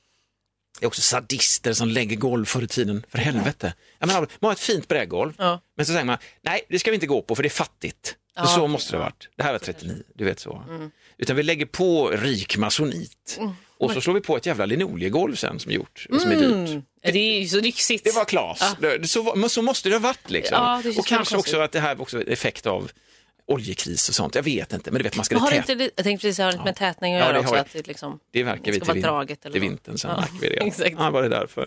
Det 0.80 0.84
är 0.84 0.86
också 0.86 1.02
sadister 1.02 1.72
som 1.72 1.88
lägger 1.88 2.16
golv 2.16 2.44
förr 2.44 2.62
i 2.62 2.66
tiden, 2.68 3.04
för 3.08 3.18
helvete. 3.18 3.74
Jag 3.98 4.06
menar, 4.06 4.20
man 4.20 4.48
har 4.48 4.52
ett 4.52 4.60
fint 4.60 4.88
brädgolv, 4.88 5.32
Ja. 5.38 5.60
men 5.76 5.86
så 5.86 5.92
säger 5.92 6.04
man, 6.04 6.18
nej 6.42 6.60
det 6.68 6.78
ska 6.78 6.90
vi 6.90 6.94
inte 6.94 7.06
gå 7.06 7.22
på 7.22 7.34
för 7.36 7.42
det 7.42 7.46
är 7.46 7.50
fattigt. 7.50 8.16
Ja, 8.34 8.46
så 8.46 8.66
måste 8.66 8.92
det 8.92 8.96
ha 8.96 9.04
ja. 9.04 9.06
varit. 9.06 9.28
Det 9.36 9.42
här 9.42 9.52
var 9.52 9.58
39, 9.58 10.02
du 10.14 10.24
vet 10.24 10.40
så. 10.40 10.62
Utan 11.18 11.36
vi 11.36 11.42
lägger 11.42 11.66
på 11.66 12.08
rik 12.10 12.56
masonit 12.56 13.38
och 13.78 13.90
så 13.92 14.00
slår 14.00 14.14
vi 14.14 14.20
på 14.20 14.36
ett 14.36 14.46
jävla 14.46 14.66
linoliegolv 14.66 15.34
sen 15.34 15.58
som 15.58 15.70
är 15.70 15.74
gjort, 15.74 16.06
som 16.20 16.30
är 16.30 16.36
dyrt. 16.36 16.68
Mm. 16.70 16.82
Det 17.02 17.18
är 17.18 17.40
ju 17.40 17.48
så 17.48 17.60
lyxigt. 17.60 18.04
Det 18.04 18.14
var 18.14 18.24
klas. 18.24 18.76
Det- 18.80 19.08
Så, 19.08 19.34
men 19.34 19.50
så 19.50 19.62
måste 19.62 19.88
det 19.88 19.94
ha 19.94 20.00
varit 20.00 20.30
liksom. 20.30 20.54
Ja, 20.54 20.82
och 20.98 21.06
kanske 21.06 21.36
också 21.36 21.60
att 21.60 21.72
det 21.72 21.80
här 21.80 21.94
var 21.94 22.02
också 22.02 22.22
effekt 22.22 22.66
av 22.66 22.90
oljekris 23.46 24.08
och 24.08 24.14
sånt. 24.14 24.34
Jag 24.34 24.42
vet 24.42 24.72
inte, 24.72 24.90
men 24.90 24.98
du 24.98 25.02
vet 25.02 25.16
man 25.16 25.24
ska 25.24 25.34
Men 25.34 25.42
har 25.42 25.50
det 25.50 25.56
täta. 25.56 25.72
inte, 25.72 25.84
jag 25.96 26.04
tänkte 26.04 26.26
precis, 26.26 26.38
har 26.38 26.46
det 26.46 26.52
inte 26.52 26.64
med 26.64 26.76
tätning 26.76 27.14
att 27.14 27.18
Ja, 27.20 27.24
göra 27.24 27.32
det 27.32 27.38
också? 27.40 27.54
har- 27.54 27.60
Att 27.60 27.72
det, 27.72 27.86
liksom, 27.86 28.18
Det 28.30 28.42
verkar 28.42 28.64
det 28.64 28.70
vi 28.70 28.78
till, 28.78 28.86
vara 28.86 28.94
vin- 28.94 29.02
draget 29.02 29.44
eller 29.44 29.52
till 29.52 29.60
vintern 29.60 29.98
sen 29.98 30.10
Ja, 30.10 30.20
märker 30.20 30.40
vi 30.40 30.48
det. 30.48 30.56
exakt. 30.66 30.94
Ja, 30.98 31.10
var 31.10 31.22
det 31.22 31.28
därför. 31.28 31.66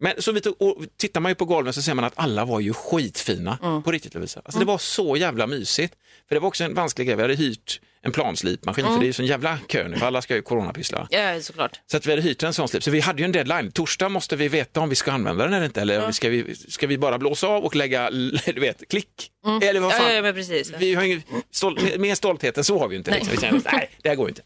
Men 0.00 0.22
så 0.22 0.32
vi 0.32 0.40
tog, 0.40 0.62
och 0.62 0.84
tittar 0.96 1.20
man 1.20 1.30
ju 1.30 1.34
på 1.34 1.44
golven 1.44 1.72
så 1.72 1.82
ser 1.82 1.94
man 1.94 2.04
att 2.04 2.12
alla 2.16 2.44
var 2.44 2.60
ju 2.60 2.72
skitfina 2.74 3.58
Mm. 3.62 3.82
på 3.82 3.92
riktigt 3.92 4.14
Lovisa. 4.14 4.40
Alltså 4.44 4.58
det 4.60 4.64
var 4.66 4.78
så 4.78 5.16
jävla 5.16 5.46
mysigt. 5.46 5.94
För 6.28 6.34
det 6.34 6.40
var 6.40 6.48
också 6.48 6.64
en 6.64 6.74
vansklig 6.74 7.06
grej, 7.06 7.16
vi 7.16 7.22
hade 7.22 7.34
hyrt 7.34 7.80
en 8.02 8.12
planslipmaskin 8.12 8.84
Mm. 8.84 8.94
för 8.96 9.00
det 9.00 9.04
är 9.04 9.06
ju 9.06 9.12
sån 9.12 9.26
jävla 9.26 9.58
kö 9.68 9.88
nu 9.88 9.96
för 9.96 10.06
alla 10.06 10.22
ska 10.22 10.34
ju 10.34 10.42
coronapyssla. 10.42 11.08
Ja, 11.10 11.40
såklart. 11.40 11.80
Så 11.90 11.96
att 11.96 12.06
vi 12.06 12.10
hade 12.10 12.22
hyrt 12.22 12.42
en 12.42 12.54
sån 12.54 12.68
slip, 12.68 12.82
så 12.82 12.90
vi 12.90 13.00
hade 13.00 13.18
ju 13.22 13.24
en 13.24 13.32
deadline. 13.32 13.72
Torsdag 13.72 14.08
måste 14.08 14.36
vi 14.36 14.48
veta 14.48 14.80
om 14.80 14.88
vi 14.88 14.94
ska 14.94 15.12
använda 15.12 15.44
den 15.44 15.52
eller 15.52 15.66
inte, 15.66 15.80
eller 15.80 16.12
ska, 16.12 16.28
vi, 16.28 16.54
ska 16.68 16.86
vi 16.86 16.98
bara 16.98 17.18
blåsa 17.18 17.46
av 17.46 17.64
och 17.64 17.76
lägga, 17.76 18.10
du 18.46 18.60
vet, 18.60 18.88
klick? 18.88 19.30
Eller 19.62 19.80
vad 19.80 19.92
fan? 19.92 20.00
Mm. 20.00 20.10
Ja, 20.10 20.16
ja, 20.16 20.22
men 20.22 20.34
precis. 20.34 20.72
Vi 20.78 20.94
har 20.94 21.02
ingen, 21.02 21.22
stol, 21.50 21.78
mer- 21.98 22.14
stolthet 22.14 22.58
än 22.58 22.64
så 22.64 22.78
har 22.78 22.88
vi 22.88 22.94
ju 22.94 22.98
inte. 22.98 23.10
Liksom. 23.10 23.30
Vi 23.30 23.40
känner, 23.40 23.60
nej, 23.72 23.90
det 24.02 24.08
här 24.08 24.16
går 24.16 24.26
ju 24.26 24.30
inte. 24.30 24.42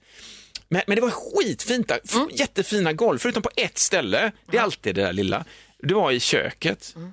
Men, 0.71 0.83
men 0.87 0.95
det 0.97 1.03
var 1.03 1.11
skitfint, 1.11 1.89
där. 1.89 2.01
Mm. 2.15 2.29
jättefina 2.33 2.93
golv, 2.93 3.19
förutom 3.19 3.43
på 3.43 3.51
ett 3.57 3.79
ställe. 3.79 4.33
Det 4.51 4.57
är 4.57 4.63
alltid 4.63 4.95
det 4.95 5.03
där 5.03 5.13
lilla. 5.13 5.45
Det 5.83 5.95
var 5.95 6.13
i 6.13 6.21
köket. 6.21 6.93
Mm. 6.97 7.13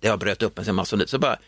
Det 0.00 0.08
har 0.08 0.16
bröt 0.16 0.42
upp 0.42 0.58
en 0.58 0.64
sån 0.64 0.74
masonit. 0.74 1.10
Så 1.10 1.18
bara, 1.18 1.38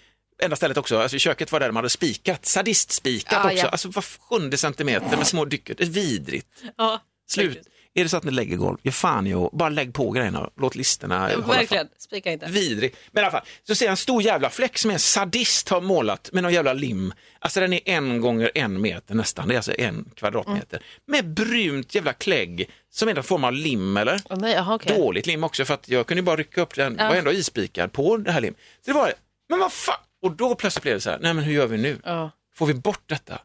enda 0.43 0.57
stället 0.57 0.77
också, 0.77 0.99
alltså 0.99 1.19
köket 1.19 1.53
var 1.53 1.61
där 1.61 1.67
de 1.67 1.77
hade 1.77 1.91
spikat, 1.91 2.47
sadistspikat 2.47 3.33
Ja, 3.33 3.45
också. 3.45 3.57
ja. 3.57 3.69
Alltså 3.69 3.89
var 3.89 4.03
sjunde 4.03 4.57
centimeter 4.57 5.17
med 5.17 5.27
små 5.27 5.45
dyker. 5.45 5.75
Det 5.75 5.85
är 5.85 5.89
vidrigt. 5.89 6.49
Ja, 6.77 7.03
Slut. 7.29 7.69
Är 7.97 8.03
det 8.03 8.09
så 8.09 8.17
att 8.17 8.25
ni 8.25 8.31
lägger 8.31 8.57
golv, 8.57 8.79
ge 8.83 8.91
fan 8.91 9.27
i 9.27 9.35
och 9.35 9.51
bara 9.53 9.69
lägg 9.69 9.95
på 9.95 10.11
grejerna. 10.11 10.51
Låt 10.61 10.75
listerna 10.75 11.29
fan. 11.29 11.43
Verkligen, 11.49 11.89
spika 11.99 12.33
inte. 12.33 12.47
Vidrig. 12.47 12.95
Men 13.13 13.21
i 13.23 13.25
alla 13.25 13.31
fall, 13.33 13.47
så 13.63 13.75
ser 13.75 13.85
jag 13.87 13.91
en 13.91 13.97
stor 13.97 14.23
jävla 14.23 14.51
fläck 14.51 14.79
som 14.79 14.91
en 14.91 14.99
sadist 14.99 15.69
har 15.69 15.81
målat 15.81 16.31
med 16.33 16.43
någon 16.43 16.53
jävla 16.53 16.73
lim. 16.73 17.13
Alltså 17.39 17.61
den 17.61 17.73
är 17.73 17.81
en 17.85 18.21
gånger 18.21 18.51
en 18.55 18.81
meter 18.81 19.15
nästan, 19.15 19.49
det 19.49 19.55
är 19.55 19.57
alltså 19.57 19.73
en 19.79 20.05
kvadratmeter. 20.15 20.83
Med 21.07 21.29
brunt 21.35 21.95
jävla 21.95 22.13
klägg 22.13 22.71
som 22.91 23.09
är 23.09 23.15
en 23.19 23.23
form 23.23 23.45
av 23.45 23.53
lim 23.53 23.97
eller? 23.97 24.21
Åh, 24.31 24.39
nej, 24.39 24.53
jaha, 24.55 24.75
okej. 24.75 24.97
Dåligt 24.99 25.27
lim 25.27 25.45
också 25.45 25.65
för 25.65 25.75
att 25.75 25.89
jag 25.89 26.07
kunde 26.07 26.23
bara 26.23 26.37
rycka 26.37 26.61
upp 26.61 26.75
den, 26.75 26.97
Ja. 26.99 27.09
var 27.09 27.15
ändå 27.17 27.33
ispikad 27.33 27.93
på 27.93 28.17
det 28.17 28.33
här 28.33 28.41
lim. 28.41 28.55
Så 28.85 28.91
det 28.91 28.93
var, 28.93 29.13
men 29.49 29.59
vad 29.59 29.73
fan, 29.73 29.97
och 30.23 30.33
då 30.33 30.55
plötsligt 30.55 30.83
blev 30.83 30.95
det 30.95 31.01
så 31.01 31.11
här, 31.11 31.19
nej 31.23 31.35
men 31.35 31.45
hur 31.45 31.53
gör 31.55 31.67
vi 31.67 31.79
nu? 31.79 31.99
Ja. 32.05 32.31
Får 32.55 32.67
vi 32.67 32.75
bort 32.75 33.03
detta? 33.07 33.39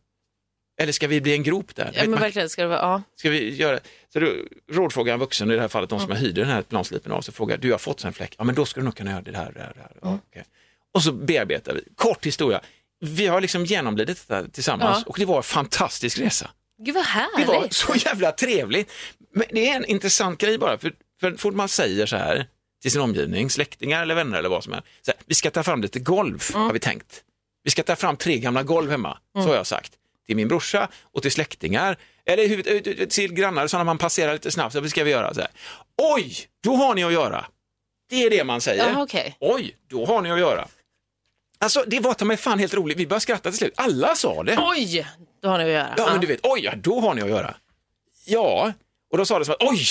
Eller 0.81 0.91
ska 0.91 1.07
vi 1.07 1.21
bli 1.21 1.33
en 1.33 1.43
grop 1.43 1.75
där? 1.75 1.91
ja, 1.95 2.05
men 2.07 2.19
verkligen 2.19 2.49
ska 2.49 2.61
det 2.61 2.67
vara, 2.67 2.79
ja. 2.79 3.01
Ska 3.15 3.29
vi 3.29 3.55
göra 3.55 3.79
Så 4.13 4.19
då 4.19 4.33
rådfrågar 4.71 5.13
en 5.13 5.19
vuxen, 5.19 5.51
i 5.51 5.55
det 5.55 5.61
här 5.61 5.67
fallet 5.67 5.89
de 5.89 5.99
som 5.99 6.09
jag 6.11 6.17
hyrde 6.17 6.41
den 6.41 6.49
här 6.49 6.61
planslipen 6.61 7.11
av, 7.11 7.21
så 7.21 7.31
frågar 7.31 7.57
du 7.57 7.71
har 7.71 7.77
fått 7.77 8.03
en 8.03 8.13
fläck, 8.13 8.35
ja 8.37 8.43
men 8.43 8.55
då 8.55 8.65
ska 8.65 8.79
du 8.79 8.85
nog 8.85 8.95
kunna 8.95 9.11
göra 9.11 9.21
det 9.21 9.37
här, 9.37 9.51
det 9.51 9.59
här, 9.59 9.71
det 9.75 9.81
här. 9.81 9.91
Ja, 10.01 10.19
okej. 10.29 10.43
Och 10.93 11.03
så 11.03 11.11
bearbetar 11.11 11.73
vi, 11.73 11.81
kort 11.95 12.25
historia, 12.25 12.61
vi 12.99 13.27
har 13.27 13.41
liksom 13.41 13.65
genomlidit 13.65 14.27
detta 14.27 14.47
tillsammans 14.47 14.97
Ja. 14.97 15.03
och 15.11 15.15
det 15.19 15.25
var 15.25 15.37
en 15.37 15.43
fantastisk 15.43 16.19
resa. 16.19 16.49
Gud 16.81 16.95
vad 16.95 17.03
Det 17.03 17.07
härligt. 17.07 17.47
var 17.47 17.67
så 17.71 17.95
jävla 17.95 18.31
trevligt. 18.31 18.91
Men 19.33 19.45
det 19.51 19.69
är 19.69 19.75
en 19.75 19.85
intressant 19.85 20.39
grej 20.41 20.57
bara, 20.57 20.77
för, 20.77 20.93
för 21.19 21.31
fort 21.37 21.53
man 21.53 21.69
säger 21.69 22.05
så 22.05 22.15
här 22.15 22.45
till 22.81 22.91
sin 22.91 23.01
omgivning, 23.01 23.49
släktingar 23.49 24.01
eller 24.01 24.15
vänner 24.15 24.37
eller 24.37 24.49
vad 24.49 24.63
som 24.63 24.73
här, 24.73 24.83
vi 25.25 25.35
ska 25.35 25.51
ta 25.51 25.63
fram 25.63 25.81
lite 25.81 25.99
golv, 25.99 26.43
Mm. 26.53 26.61
har 26.61 26.73
vi 26.73 26.79
tänkt. 26.79 27.23
Vi 27.63 27.71
ska 27.71 27.83
ta 27.83 27.95
fram 27.95 28.17
tre 28.17 28.37
gamla 28.39 28.63
golv 28.63 28.91
hemma, 28.91 29.17
så 29.33 29.39
har 29.49 29.55
jag 29.55 29.67
sagt. 29.67 29.91
Till 30.29 30.35
min 30.35 30.47
brorsa 30.47 30.89
och 31.13 31.21
till 31.21 31.31
släktingar, 31.31 31.97
eller 32.25 33.05
till 33.05 33.33
grannar, 33.33 33.67
sådana 33.67 33.83
man 33.83 33.97
passerar 33.97 34.33
lite 34.33 34.51
snabbt. 34.51 34.73
Så 34.73 34.89
ska 34.89 35.03
vi 35.03 35.11
göra? 35.11 35.33
Så 35.33 35.39
här. 35.39 35.49
Oj, 35.97 36.35
då 36.63 36.75
har 36.75 36.95
ni 36.95 37.03
att 37.03 37.13
göra. 37.13 37.45
Det 38.09 38.23
är 38.23 38.29
det 38.29 38.43
man 38.43 38.61
säger. 38.61 38.89
Jaha, 38.89 39.01
okej. 39.03 39.37
Oj, 39.39 39.75
då 39.87 40.05
har 40.05 40.21
ni 40.21 40.31
att 40.31 40.39
göra. 40.39 40.67
Alltså 41.57 41.83
det 41.87 41.99
var 41.99 42.13
ta 42.13 42.25
mig 42.25 42.37
fan 42.37 42.59
helt 42.59 42.73
roligt, 42.73 42.97
vi 42.97 43.07
började 43.07 43.21
skratta 43.21 43.49
till 43.49 43.57
slut. 43.57 43.73
Alla 43.75 44.15
sa 44.15 44.43
det. 44.43 44.59
Oj, 44.61 45.07
då 45.41 45.49
har 45.49 45.57
ni 45.57 45.63
att 45.63 45.69
göra. 45.69 45.93
Ja, 45.97 46.09
men 46.11 46.21
du 46.21 46.27
vet, 46.27 46.39
oj, 46.43 46.73
då 46.77 46.99
har 46.99 47.13
ni 47.13 47.21
att 47.21 47.29
göra. 47.29 47.55
Ja, 48.25 48.73
och 49.11 49.17
då 49.17 49.25
sa 49.25 49.39
det 49.39 49.45
som 49.45 49.53
att 49.53 49.63
oj, 49.63 49.85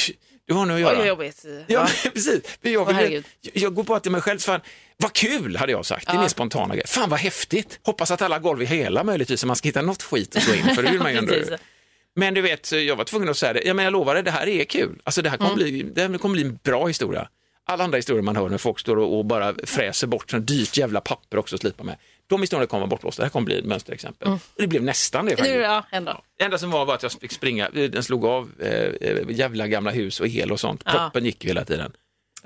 då 0.48 0.54
har 0.54 0.66
ni 0.66 0.72
att 0.72 0.76
Oj, 0.76 0.82
göra. 0.82 0.96
vad 0.98 1.06
jobbigt. 1.08 1.44
Ja, 1.66 1.88
precis. 2.12 2.58
Men 2.60 2.72
jag, 2.72 2.84
vill, 2.94 3.22
jag, 3.40 3.52
jag 3.56 3.74
går 3.74 3.84
bara 3.84 4.00
till 4.00 4.12
mig 4.12 4.20
själv, 4.20 4.38
fan, 4.38 4.60
vad 4.96 5.12
kul 5.12 5.56
hade 5.56 5.72
jag 5.72 5.86
sagt. 5.86 6.06
Det 6.06 6.10
är 6.10 6.14
Ja. 6.14 6.20
min 6.20 6.30
spontana 6.30 6.74
grej. 6.74 6.86
Fan 6.86 7.10
vad 7.10 7.18
häftigt. 7.20 7.80
Hoppas 7.82 8.10
att 8.10 8.22
alla 8.22 8.38
golv 8.38 8.62
är 8.62 8.66
hela 8.66 9.04
möjligtvis, 9.04 9.40
så 9.40 9.46
man 9.46 9.56
ska 9.56 9.68
hitta 9.68 9.82
något 9.82 10.02
skit 10.02 10.36
att 10.36 10.42
slå 10.42 10.54
in, 10.54 10.74
för 10.74 10.82
det 10.82 10.90
vill 10.90 11.00
man 11.00 11.12
ju 11.12 11.18
ändå. 11.18 11.34
Men 12.16 12.34
du 12.34 12.40
vet, 12.40 12.72
jag 12.72 12.96
var 12.96 13.04
tvungen 13.04 13.28
att 13.28 13.36
säga 13.36 13.52
det. 13.52 13.62
Ja, 13.64 13.74
men 13.74 13.84
jag 13.84 13.92
lovar 13.92 14.14
dig, 14.14 14.22
det 14.22 14.30
här 14.30 14.48
är 14.48 14.64
kul. 14.64 15.00
Alltså, 15.04 15.22
det 15.22 15.30
här 15.30 15.36
kommer, 15.36 15.54
bli, 15.54 15.82
det 15.82 16.00
här 16.02 16.18
kommer 16.18 16.32
bli 16.32 16.42
en 16.42 16.58
bra 16.62 16.86
historia. 16.86 17.28
Alla 17.66 17.84
andra 17.84 17.96
historier 17.96 18.22
man 18.22 18.36
hör 18.36 18.48
när 18.48 18.58
folk 18.58 18.78
står 18.78 18.96
och, 18.96 19.18
och 19.18 19.24
bara 19.24 19.54
fräser 19.64 20.06
bort 20.06 20.30
sånt 20.30 20.46
dyrt 20.46 20.76
jävla 20.76 21.00
papper 21.00 21.38
också 21.38 21.54
att 21.54 21.60
slipa 21.60 21.84
med. 21.84 21.96
De 22.28 22.40
historierna 22.40 22.66
kommer 22.66 22.80
vara 22.80 22.88
bortblåsta. 22.90 23.22
Det 23.22 23.24
här 23.26 23.30
kommer 23.30 23.44
bli 23.44 23.58
ett 23.58 23.64
mönsterexempel. 23.64 24.28
Och 24.28 24.38
det 24.56 24.66
blev 24.66 24.82
nästan 24.82 25.24
det 25.26 25.30
faktiskt. 25.36 25.56
Ja, 25.56 25.84
ändå. 25.92 26.22
Det 26.38 26.44
enda 26.44 26.58
som 26.58 26.70
var 26.70 26.84
var 26.84 26.94
att 26.94 27.02
jag 27.02 27.12
fick 27.12 27.32
springa, 27.32 27.70
den 27.70 28.02
slog 28.02 28.24
av 28.24 28.50
eh, 28.60 28.68
eh, 28.68 29.30
jävla 29.30 29.66
gamla 29.66 29.90
hus 29.90 30.20
och 30.20 30.26
el 30.28 30.52
och 30.52 30.60
sånt. 30.60 30.82
Ja. 30.84 30.92
Proppen 30.92 31.24
gick 31.24 31.44
ju 31.44 31.50
hela 31.50 31.64
tiden. 31.64 31.92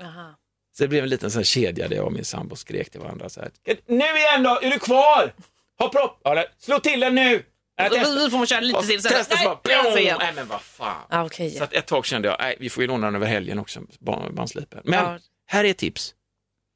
Aha. 0.01 0.35
Så 0.77 0.83
det 0.83 0.87
blev 0.87 1.03
en 1.03 1.09
liten 1.09 1.31
sån 1.31 1.43
kedja 1.43 1.87
där 1.87 1.95
jag 1.95 2.05
och 2.05 2.13
min 2.13 2.25
sambo 2.25 2.55
skrek 2.55 2.89
till 2.89 2.99
varandra 2.99 3.29
så 3.29 3.41
här. 3.41 3.49
Nu 3.87 3.95
igen 4.17 4.43
då, 4.43 4.59
är 4.61 4.71
du 4.71 4.79
kvar? 4.79 5.33
Ha 5.79 5.89
propp! 5.89 6.19
Ja, 6.23 6.45
slå 6.59 6.79
till 6.79 6.99
den 6.99 7.15
nu! 7.15 7.43
Äh, 7.81 8.03
så 8.03 8.29
får 8.29 8.37
man 8.37 8.47
köra 8.47 8.59
lite 8.59 8.81
till. 8.81 9.01
Testa 9.03 9.37
så 9.37 9.59
bara, 9.63 9.83
Nej, 9.93 10.33
men 10.35 10.47
vad 10.47 10.61
fan. 10.61 11.01
Ja, 11.09 11.25
okej. 11.25 11.51
Så 11.51 11.63
att 11.63 11.73
ett 11.73 11.85
tag 11.85 12.05
kände 12.05 12.27
jag, 12.27 12.37
nej 12.39 12.55
vi 12.59 12.69
får 12.69 12.83
ju 12.83 12.87
låna 12.87 13.07
den 13.07 13.15
över 13.15 13.27
helgen 13.27 13.59
också, 13.59 13.79
barnslipen. 14.31 14.81
Men 14.83 15.03
Ja. 15.05 15.19
här 15.45 15.63
är 15.63 15.69
ett 15.69 15.77
tips. 15.77 16.13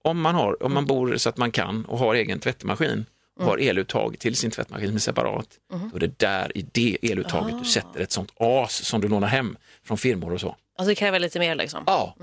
Om 0.07 0.21
man, 0.21 0.35
har, 0.35 0.63
om 0.63 0.73
man 0.73 0.85
bor 0.85 1.17
så 1.17 1.29
att 1.29 1.37
man 1.37 1.51
kan 1.51 1.85
och 1.85 1.99
har 1.99 2.15
egen 2.15 2.39
tvättmaskin 2.39 3.05
och 3.39 3.45
har 3.45 3.57
eluttag 3.57 4.19
till 4.19 4.35
sin 4.35 4.51
tvättmaskin 4.51 4.87
som 4.87 4.95
är 4.95 4.99
separat, 4.99 5.47
då 5.91 5.95
är 5.95 5.99
det 5.99 6.19
där 6.19 6.57
i 6.57 6.65
det 6.71 6.97
eluttaget 7.01 7.55
du 7.59 7.65
sätter 7.65 7.99
ett 7.99 8.11
sånt 8.11 8.31
as 8.37 8.85
som 8.85 9.01
du 9.01 9.07
lånar 9.07 9.27
hem 9.27 9.57
från 9.83 9.97
firmor 9.97 10.33
och 10.33 10.41
så. 10.41 10.55
Alltså 10.77 10.89
det 10.89 10.95
kräver 10.95 11.19
lite 11.19 11.39
mer 11.39 11.55
liksom. 11.55 11.83
Ja, 11.85 12.15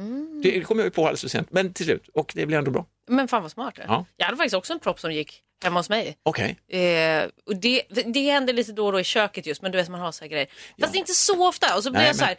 det 0.42 0.60
kom 0.60 0.78
jag 0.78 0.84
ju 0.84 0.90
på 0.90 1.02
alldeles 1.02 1.20
för 1.20 1.28
sent, 1.28 1.48
men 1.50 1.72
till 1.72 1.86
slut, 1.86 2.08
och 2.14 2.32
det 2.34 2.46
blev 2.46 2.58
ändå 2.58 2.70
bra. 2.70 2.86
Men 3.08 3.28
fan 3.28 3.42
vad 3.42 3.50
smart. 3.50 3.78
Ja. 3.86 4.04
Jag 4.16 4.26
hade 4.26 4.36
faktiskt 4.36 4.54
också 4.54 4.72
en 4.72 4.78
propp 4.78 5.00
som 5.00 5.12
gick 5.12 5.42
hemma 5.64 5.80
hos 5.80 5.88
mig. 5.88 6.16
Okej, 6.22 6.56
Eh, 6.68 7.24
och 7.46 7.56
det, 7.56 7.82
det 8.06 8.30
händer 8.30 8.52
lite 8.52 8.72
då 8.72 8.86
och 8.86 8.92
då 8.92 9.00
i 9.00 9.04
köket 9.04 9.46
just, 9.46 9.62
men 9.62 9.72
du 9.72 9.78
vet 9.78 9.88
man 9.88 10.00
har 10.00 10.12
så 10.12 10.24
här 10.24 10.28
grejer. 10.28 10.46
Fast 10.80 10.94
inte 10.94 11.12
så 11.12 11.48
ofta. 11.48 11.76
Och 11.76 11.84
så 11.84 11.90
blir 11.90 12.00
Nej, 12.00 12.06
jag 12.06 12.16
så 12.16 12.24
här, 12.24 12.36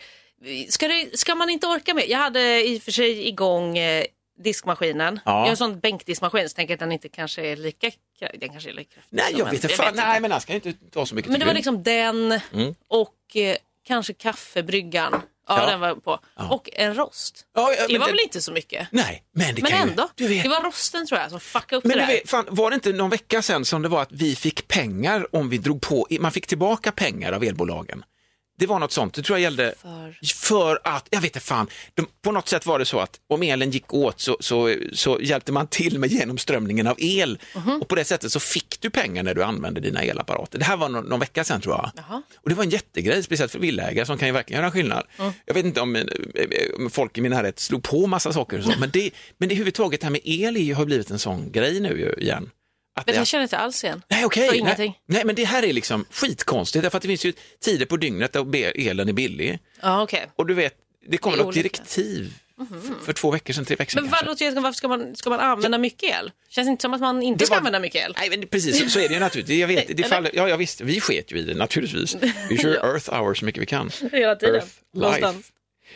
ska, 0.69 0.87
det, 0.87 1.19
ska 1.19 1.35
man 1.35 1.49
inte 1.49 1.67
orka 1.67 1.93
med? 1.93 2.09
Jag 2.09 2.19
hade 2.19 2.67
i 2.67 2.77
och 2.77 2.81
för 2.81 2.91
sig 2.91 3.27
igång 3.27 3.77
eh, 3.77 4.05
diskmaskinen. 4.43 5.19
Ja. 5.25 5.31
Jag 5.31 5.39
har 5.39 5.47
en 5.49 5.57
sån 5.57 5.79
bänkdiskmaskin 5.79 6.49
så 6.49 6.53
tänker 6.55 6.71
jag 6.71 6.75
att 6.75 6.79
den 6.79 6.91
inte 6.91 7.09
kanske 7.09 7.41
är 7.41 7.55
lika, 7.55 7.91
den 8.39 8.49
kanske 8.49 8.69
är 8.69 8.73
lika 8.73 8.93
kraftig 8.93 9.17
nej 9.17 9.25
jag 9.31 9.39
en- 9.39 9.45
vet 9.45 9.53
inte, 9.53 9.67
jag 9.67 9.77
fan, 9.77 9.85
vet 9.85 9.93
inte. 9.95 10.07
nej 10.07 10.19
men 10.21 10.31
han 10.31 10.41
ska 10.41 10.53
inte 10.53 10.73
ta 10.91 11.05
så 11.05 11.15
mycket 11.15 11.31
Men 11.31 11.39
det 11.39 11.45
var 11.45 11.53
liksom 11.53 11.83
den 11.83 12.39
Mm. 12.53 12.75
och 12.87 13.35
eh, 13.35 13.57
kanske 13.87 14.13
kaffebryggan. 14.13 15.21
Ja, 15.47 15.59
Ja. 15.61 15.65
den 15.71 15.79
var 15.79 15.95
på. 15.95 16.19
Och 16.49 16.69
en 16.73 16.95
rost. 16.95 17.45
Ja, 17.55 17.73
ja, 17.79 17.87
Det 17.87 17.97
var 17.97 18.05
det- 18.07 18.11
väl 18.11 18.19
inte 18.23 18.41
så 18.41 18.51
mycket? 18.51 18.87
Nej, 18.91 19.23
men 19.31 19.55
det 19.55 19.61
Men 19.61 19.71
ju- 19.71 19.77
ändå. 19.77 20.09
Vet, 20.17 20.43
Det 20.43 20.49
var 20.49 20.61
rosten 20.63 21.07
tror 21.07 21.19
jag 21.19 21.29
som 21.29 21.39
fuckade 21.39 21.75
upp 21.77 21.83
Men 21.83 21.97
det 21.97 22.03
där. 22.05 22.07
vet, 22.13 22.29
fan, 22.29 22.45
var 22.49 22.69
det 22.71 22.73
inte 22.75 22.91
någon 22.93 23.09
vecka 23.09 23.41
sedan 23.41 23.65
som 23.65 23.81
det 23.81 23.89
var 23.89 24.01
att 24.01 24.11
vi 24.11 24.35
fick 24.35 24.67
pengar 24.67 25.35
om 25.35 25.49
vi 25.49 25.57
drog 25.57 25.81
på, 25.81 26.07
man 26.19 26.31
fick 26.31 26.47
tillbaka 26.47 26.91
pengar 26.91 27.31
av 27.31 27.43
elbolagen. 27.43 28.03
Det 28.57 28.67
var 28.67 28.79
något 28.79 28.91
sånt, 28.91 29.13
det 29.13 29.21
tror 29.21 29.37
jag 29.39 29.43
gällde 29.43 29.73
För- 29.81 30.35
för 30.45 30.79
att, 30.83 31.07
jag 31.11 31.21
vet 31.21 31.25
inte 31.35 31.39
fan, 31.39 31.67
de, 31.93 32.07
på 32.21 32.31
något 32.31 32.47
sätt 32.47 32.65
var 32.65 32.79
det 32.79 32.85
så 32.85 32.99
att 32.99 33.19
om 33.29 33.43
elen 33.43 33.71
gick 33.71 33.93
åt 33.93 34.19
så, 34.19 34.37
så, 34.39 34.75
så 34.93 35.19
hjälpte 35.21 35.51
man 35.51 35.67
till 35.67 35.99
med 35.99 36.11
genomströmningen 36.11 36.87
av 36.87 36.95
el 36.99 37.39
Mhm. 37.55 37.81
och 37.81 37.87
på 37.87 37.95
det 37.95 38.05
sättet 38.05 38.31
så 38.31 38.39
fick 38.39 38.81
du 38.81 38.89
pengar 38.89 39.23
när 39.23 39.33
du 39.33 39.43
använde 39.43 39.79
dina 39.81 40.03
elapparater. 40.03 40.59
Det 40.59 40.65
här 40.65 40.77
var 40.77 40.89
någon, 40.89 41.05
någon 41.05 41.19
vecka 41.19 41.43
sedan 41.43 41.61
tror 41.61 41.75
jag. 41.75 41.91
Jaha. 41.95 42.21
Och 42.35 42.49
det 42.49 42.55
var 42.55 42.63
en 42.63 42.69
jättegrej, 42.69 43.23
speciellt 43.23 43.51
för 43.51 43.59
villaägare 43.59 44.05
som 44.05 44.17
kan 44.17 44.27
ju 44.27 44.31
verkligen 44.33 44.61
göra 44.61 44.71
skillnad. 44.71 45.03
Mm. 45.19 45.31
Jag 45.45 45.53
vet 45.53 45.65
inte 45.65 45.81
om, 45.81 45.95
eh, 45.95 46.03
om 46.77 46.89
folk 46.89 47.17
i 47.17 47.21
min 47.21 47.31
närhet 47.31 47.59
slog 47.59 47.83
på 47.83 48.07
massa 48.07 48.33
saker 48.33 48.57
och 48.57 48.63
så, 48.63 48.73
men 48.79 48.89
det, 48.93 49.11
men 49.37 49.49
det 49.49 49.55
överhuvudtaget 49.55 49.99
det 50.01 50.05
här 50.05 50.11
med 50.11 50.21
el 50.23 50.73
har 50.73 50.85
blivit 50.85 51.09
en 51.11 51.19
sån 51.19 51.51
grej 51.51 51.79
nu 51.79 52.15
igen. 52.17 52.49
Att 52.97 53.05
Men 53.05 53.13
det- 53.15 53.19
jag 53.19 53.27
känner 53.27 53.43
inte 53.43 53.57
alls 53.57 53.83
igen. 53.83 54.01
Nej, 54.09 54.25
okej. 54.25 54.49
Så 54.59 54.63
Nej, 54.63 54.99
nej, 55.05 55.25
men 55.25 55.35
det 55.35 55.43
här 55.45 55.63
är 55.63 55.73
liksom 55.73 56.05
skitkonstigt, 56.11 56.83
därför 56.83 56.97
att 56.97 57.01
det 57.01 57.07
finns 57.07 57.25
ju 57.25 57.33
tider 57.63 57.85
på 57.85 57.97
dygnet 57.97 58.35
be- 58.45 58.71
elen 58.71 59.09
är 59.09 59.13
billig. 59.13 59.59
Ja, 59.81 60.01
okej. 60.03 60.25
Och 60.35 60.45
du 60.47 60.53
vet, 60.53 60.73
det 61.07 61.17
kom 61.17 61.33
Det 61.33 61.39
är 61.39 61.43
något 61.43 61.53
direktiv 61.55 62.33
för, 62.57 63.05
för 63.05 63.13
två 63.13 63.31
veckor 63.31 63.53
sedan, 63.53 63.65
tre 63.65 63.75
veckor 63.75 63.91
sedan 63.91 64.03
Men 64.03 64.11
vad, 64.11 64.25
låter- 64.25 64.61
varför 64.61 64.77
ska 64.77 64.87
man, 64.87 65.15
ska 65.15 65.29
man 65.29 65.39
använda 65.39 65.77
mycket 65.77 66.09
el? 66.09 66.31
Känns 66.49 66.67
inte 66.67 66.81
som 66.81 66.93
att 66.93 67.01
man 67.01 67.23
inte 67.23 67.39
Det 67.39 67.45
ska 67.45 67.53
var- 67.53 67.57
använda 67.57 67.79
mycket 67.79 68.05
el. 68.05 68.13
Nej, 68.19 68.29
men 68.29 68.47
precis, 68.47 68.79
så, 68.83 68.89
så 68.89 68.99
är 68.99 69.07
det 69.07 69.13
ju 69.13 69.19
naturligtvis. 69.19 69.59
Jag 69.59 69.67
vet, 69.67 69.97
det 69.97 70.03
faller, 70.03 70.31
ja, 70.33 70.49
ja, 70.49 70.55
visst, 70.55 70.81
vi 70.81 71.01
sket 71.01 71.31
ju 71.31 71.37
i 71.37 71.41
det 71.41 71.53
naturligtvis. 71.53 72.15
Vi 72.49 72.57
kör 72.57 72.73
Earth 72.93 73.13
hour 73.13 73.33
så 73.33 73.45
mycket 73.45 73.61
vi 73.61 73.65
kan. 73.65 73.91
Hela 74.11 74.35
tiden. 74.35 74.55
Earth 74.55 74.67
Någonstans. 74.93 75.51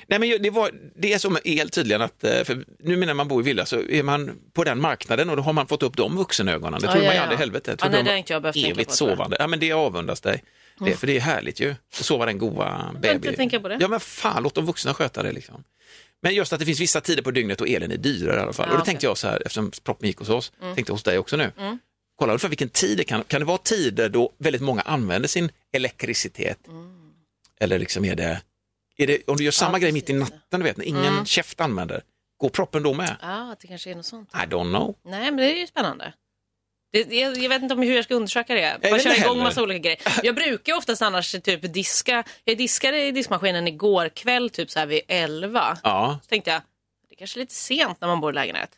Nej, 0.07 0.19
men 0.19 0.41
det, 0.41 0.49
var, 0.49 0.71
det 0.95 1.13
är 1.13 1.17
som 1.17 1.33
med 1.33 1.41
el 1.45 1.69
tydligen, 1.69 2.01
att, 2.01 2.23
eh, 2.23 2.43
för 2.43 2.65
nu 2.79 2.95
när 2.95 3.13
man 3.13 3.27
bor 3.27 3.41
i 3.41 3.45
villa 3.45 3.65
så 3.65 3.81
är 3.81 4.03
man 4.03 4.39
på 4.53 4.63
den 4.63 4.81
marknaden 4.81 5.29
och 5.29 5.38
då 5.38 5.43
har 5.43 5.53
man 5.53 5.67
fått 5.67 5.83
upp 5.83 5.97
de 5.97 6.17
vuxenögonen. 6.17 6.79
Det 6.81 6.85
Ja, 6.88 6.91
tror 6.91 7.03
ja, 7.03 7.07
man 7.09 7.15
ju 7.15 7.17
ja. 7.17 7.23
aldrig 7.23 7.38
i 7.38 7.39
helvete. 7.39 7.71
Jag 7.79 7.88
Ja, 7.88 7.91
nej, 7.91 7.99
de 7.99 8.05
det 8.05 8.12
har 8.12 8.17
inte 8.17 8.33
jag 8.33 8.41
behövt 8.41 8.55
tänka 8.55 8.83
på, 8.83 8.91
sovande. 8.91 9.38
Ja, 9.39 9.47
men 9.47 9.59
det 9.59 9.71
avundas 9.71 10.21
dig. 10.21 10.43
Det, 10.79 10.95
för 10.95 11.07
det 11.07 11.17
är 11.17 11.21
härligt 11.21 11.59
ju, 11.59 11.71
att 11.71 12.05
sova 12.05 12.25
den 12.25 12.38
goa 12.38 12.91
baby. 12.93 13.15
inte 13.15 13.33
tänka 13.35 13.59
på 13.59 13.67
det. 13.67 13.77
Ja, 13.81 13.88
men 13.88 13.99
fan, 13.99 14.43
låt 14.43 14.55
de 14.55 14.65
vuxna 14.65 14.93
sköta 14.93 15.23
det 15.23 15.31
liksom. 15.31 15.63
Men 16.21 16.35
just 16.35 16.53
att 16.53 16.59
det 16.59 16.65
finns 16.65 16.79
vissa 16.79 17.01
tider 17.01 17.23
på 17.23 17.31
dygnet 17.31 17.57
då 17.57 17.65
elen 17.65 17.91
är 17.91 17.97
dyrare 17.97 18.38
i 18.38 18.41
alla 18.41 18.53
fall. 18.53 18.65
Ja, 18.67 18.71
och 18.71 18.77
då 18.77 18.81
okej. 18.81 18.85
tänkte 18.91 19.05
jag 19.05 19.17
så 19.17 19.27
här, 19.27 19.41
eftersom 19.45 19.71
proppen 19.83 20.07
gick 20.07 20.17
hos 20.17 20.29
oss, 20.29 20.51
tänkte 20.75 20.91
hos 20.93 21.03
dig 21.03 21.17
också 21.17 21.38
nu. 21.38 21.51
Kolla 22.15 22.31
ungefär 22.33 22.49
vilken 22.49 22.69
tid 22.69 22.97
det 22.97 23.03
kan, 23.03 23.23
kan 23.23 23.41
det 23.41 23.45
vara 23.45 23.57
tider 23.57 24.09
då 24.09 24.33
väldigt 24.38 24.62
många 24.62 24.81
använder 24.81 25.27
sin 25.29 25.51
elektricitet? 25.73 26.57
Eller 27.59 27.79
liksom 27.79 28.05
är 28.05 28.15
det, 28.15 28.41
det 29.07 29.27
om 29.27 29.38
du 29.38 29.43
gör 29.43 29.51
samma 29.51 29.77
Ja, 29.77 29.81
grej 29.81 29.91
mitt 29.91 30.09
i 30.09 30.13
natten, 30.13 30.59
du 30.59 30.63
vet, 30.63 30.77
när 30.77 30.85
ingen 30.85 31.25
käft 31.25 31.62
använder, 31.62 32.03
går 32.38 32.49
proppen 32.49 32.83
då 32.83 32.93
med? 32.93 33.15
Ja, 33.21 33.51
att 33.51 33.59
det 33.59 33.67
kanske 33.67 33.91
är 33.91 33.95
något 33.95 34.05
sånt. 34.05 34.29
I 34.33 34.38
don't 34.38 34.69
know. 34.69 34.95
Nej, 35.05 35.25
men 35.25 35.38
det 35.38 35.53
är 35.53 35.57
ju 35.59 35.67
spännande. 35.67 36.13
Det, 36.91 36.99
jag, 37.15 37.38
jag 37.38 37.49
vet 37.49 37.62
inte 37.62 37.73
om 37.73 37.81
hur 37.81 37.95
jag 37.95 38.03
ska 38.05 38.15
undersöka 38.15 38.53
det. 38.55 38.77
vet 38.81 38.91
Jag 38.91 39.01
kör 39.01 39.09
inte 39.09 39.21
igång 39.21 39.39
massa 39.39 39.63
olika 39.63 39.79
grejer. 39.79 39.99
Jag 40.23 40.35
brukar 40.35 40.73
oftast 40.75 41.01
annars 41.01 41.31
typ 41.31 41.73
diska. 41.73 42.23
Jag 42.43 42.57
diskade 42.57 43.01
i 43.05 43.12
diskmaskinen 43.12 43.67
igår 43.67 44.09
kväll 44.09 44.49
typ 44.49 44.71
så 44.71 44.79
här 44.79 44.85
vid 44.85 45.01
11. 45.07 45.77
Ja, 45.83 46.19
Så 46.23 46.29
tänkte 46.29 46.51
jag, 46.51 46.62
det 47.09 47.15
är 47.15 47.17
kanske 47.17 47.39
är 47.39 47.41
lite 47.41 47.53
sent 47.55 48.01
när 48.01 48.07
man 48.07 48.21
bor 48.21 48.31
i 48.31 48.35
lägenhet. 48.35 48.69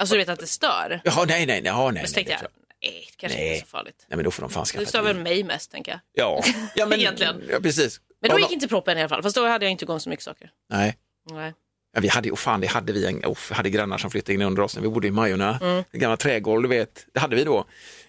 Alltså 0.00 0.14
du 0.14 0.18
vet 0.18 0.28
att 0.28 0.38
det 0.40 0.46
stör. 0.46 1.00
Jaha, 1.04 1.24
nej, 1.24 1.46
nej, 1.46 1.62
nej, 1.62 1.72
nej, 1.72 1.92
Men 1.92 2.06
så 2.08 2.14
tänkte 2.14 2.32
det 2.32 2.38
jag, 2.42 2.50
nej, 2.82 3.06
det 3.10 3.16
kanske 3.16 3.38
Nej. 3.38 3.48
inte 3.48 3.58
är 3.58 3.66
så 3.66 3.70
farligt. 3.70 4.06
nej, 4.08 4.16
men 4.16 4.24
då 4.24 4.30
får 4.30 4.42
de 4.42 4.50
fan 4.50 4.62
Det 4.64 4.68
skaffa 4.68 4.86
stör 4.86 4.98
ett 5.00 5.06
väl 5.06 5.16
mig 5.22 5.44
mest 5.44 5.70
tänker 5.70 5.92
jag. 5.92 6.00
Ja, 6.12 6.42
ja 6.74 6.86
men, 6.86 6.98
Egentligen. 7.00 7.42
Ja, 7.50 7.60
precis. 7.60 8.00
Men 8.22 8.30
då 8.30 8.38
gick 8.38 8.52
inte 8.52 8.68
proppen 8.68 8.98
i 8.98 9.00
alla 9.00 9.08
fall. 9.08 9.22
Fast 9.22 9.36
då 9.36 9.46
hade 9.46 9.64
jag 9.64 9.70
inte 9.70 9.84
igång 9.84 10.00
så 10.00 10.08
mycket 10.10 10.24
saker. 10.24 10.50
Nej. 10.70 10.96
Nej. 11.30 11.54
Ja, 11.94 12.00
vi 12.00 12.08
hade, 12.08 12.30
oh 12.30 12.36
fan, 12.36 12.60
det 12.60 12.66
hade 12.66 12.92
vi, 12.92 13.06
en, 13.06 13.24
oh, 13.24 13.36
hade 13.50 13.70
grannar 13.70 13.98
som 13.98 14.10
flyttade 14.10 14.34
in 14.34 14.42
under 14.42 14.62
oss 14.62 14.74
när 14.76 14.82
vi 14.82 14.88
bodde 14.88 15.06
i 15.08 15.10
Majorna. 15.10 15.58
Mm. 15.62 15.84
Det 15.92 15.98
gamla 15.98 16.16
trägolv, 16.16 16.62
du 16.62 16.68
vet, 16.68 17.06
det 17.14 17.20
hade 17.20 17.36
vi 17.36 17.44
då. 17.44 17.66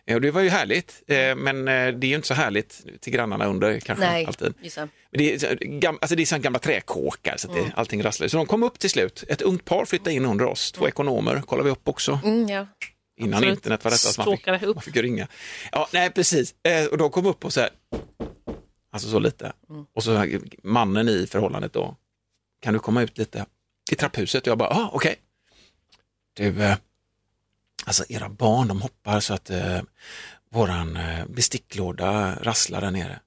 Eh, 0.08 0.16
Och 0.16 0.22
det 0.22 0.32
var 0.32 0.42
ju 0.42 0.50
härligt, 0.50 1.04
eh, 1.08 1.36
men 1.36 1.68
eh, 1.68 1.74
det 1.74 2.08
är 2.08 2.10
ju 2.10 2.16
inte 2.16 2.28
så 2.28 2.34
härligt 2.34 2.86
till 3.02 3.14
grannarna 3.14 3.46
under 3.46 3.80
kanske 3.80 4.06
Nej, 4.06 4.26
alltid. 4.26 4.54
Men 4.78 4.90
det 5.12 5.44
är, 5.44 5.56
gam, 5.80 5.98
alltså 6.02 6.16
det 6.16 6.32
är 6.32 6.38
gamla 6.38 6.60
träkåkar 6.60 7.38
så 7.38 7.52
att 7.52 7.58
Mm. 7.58 7.72
allting 7.76 8.04
rasslar. 8.04 8.28
Så 8.28 8.38
de 8.38 8.46
kom 8.46 8.64
upp 8.64 8.80
till 8.80 8.90
slut, 8.90 9.24
ett 9.28 9.42
ungt 9.42 9.66
par 9.66 9.86
flyttade 9.86 10.14
in 10.14 10.26
under 10.26 10.46
oss, 10.46 10.72
två 10.72 10.88
ekonomer, 10.88 11.42
kollade 11.42 11.66
vi 11.66 11.72
upp 11.72 11.88
också. 11.88 12.20
Mm, 12.24 12.48
ja. 12.50 12.68
Innan 13.18 13.34
Absolut. 13.34 13.56
internet 13.58 13.84
var 13.84 13.92
detta, 13.92 13.98
så 13.98 14.22
man 14.24 14.38
fick, 14.38 14.48
man 14.76 14.82
fick 14.82 14.96
ringa. 14.96 15.28
Ja, 15.72 15.88
nej 15.92 16.10
precis. 16.10 16.56
Och 16.92 16.98
de 16.98 17.10
kom 17.10 17.26
upp 17.26 17.46
och 17.46 17.54
så 17.54 17.62
här, 17.62 17.70
alltså 18.94 19.10
så 19.10 19.20
lite. 19.20 19.54
Mm. 19.70 19.86
Och 19.94 20.04
så 20.04 20.28
mannen 20.64 21.10
i 21.10 21.28
förhållandet 21.28 21.74
då, 21.74 21.96
kan 22.62 22.74
du 22.74 22.80
komma 22.80 23.02
ut 23.02 23.18
lite 23.18 23.46
i 23.92 23.96
trapphuset? 23.96 24.42
Och 24.42 24.48
jag 24.48 24.58
bara, 24.58 24.70
ah, 24.70 24.90
okej. 24.94 25.16
Du, 26.34 26.64
eh, 26.64 26.78
alltså 27.86 28.04
era 28.10 28.30
barn 28.30 28.68
de 28.68 28.82
hoppar 28.82 29.20
så 29.20 29.34
att 29.34 29.50
eh, 29.50 29.82
våran 30.52 30.96
eh, 30.98 31.26
besticklåda 31.28 32.36
rasslar 32.42 32.82
där 32.82 32.92
nere. 32.92 33.20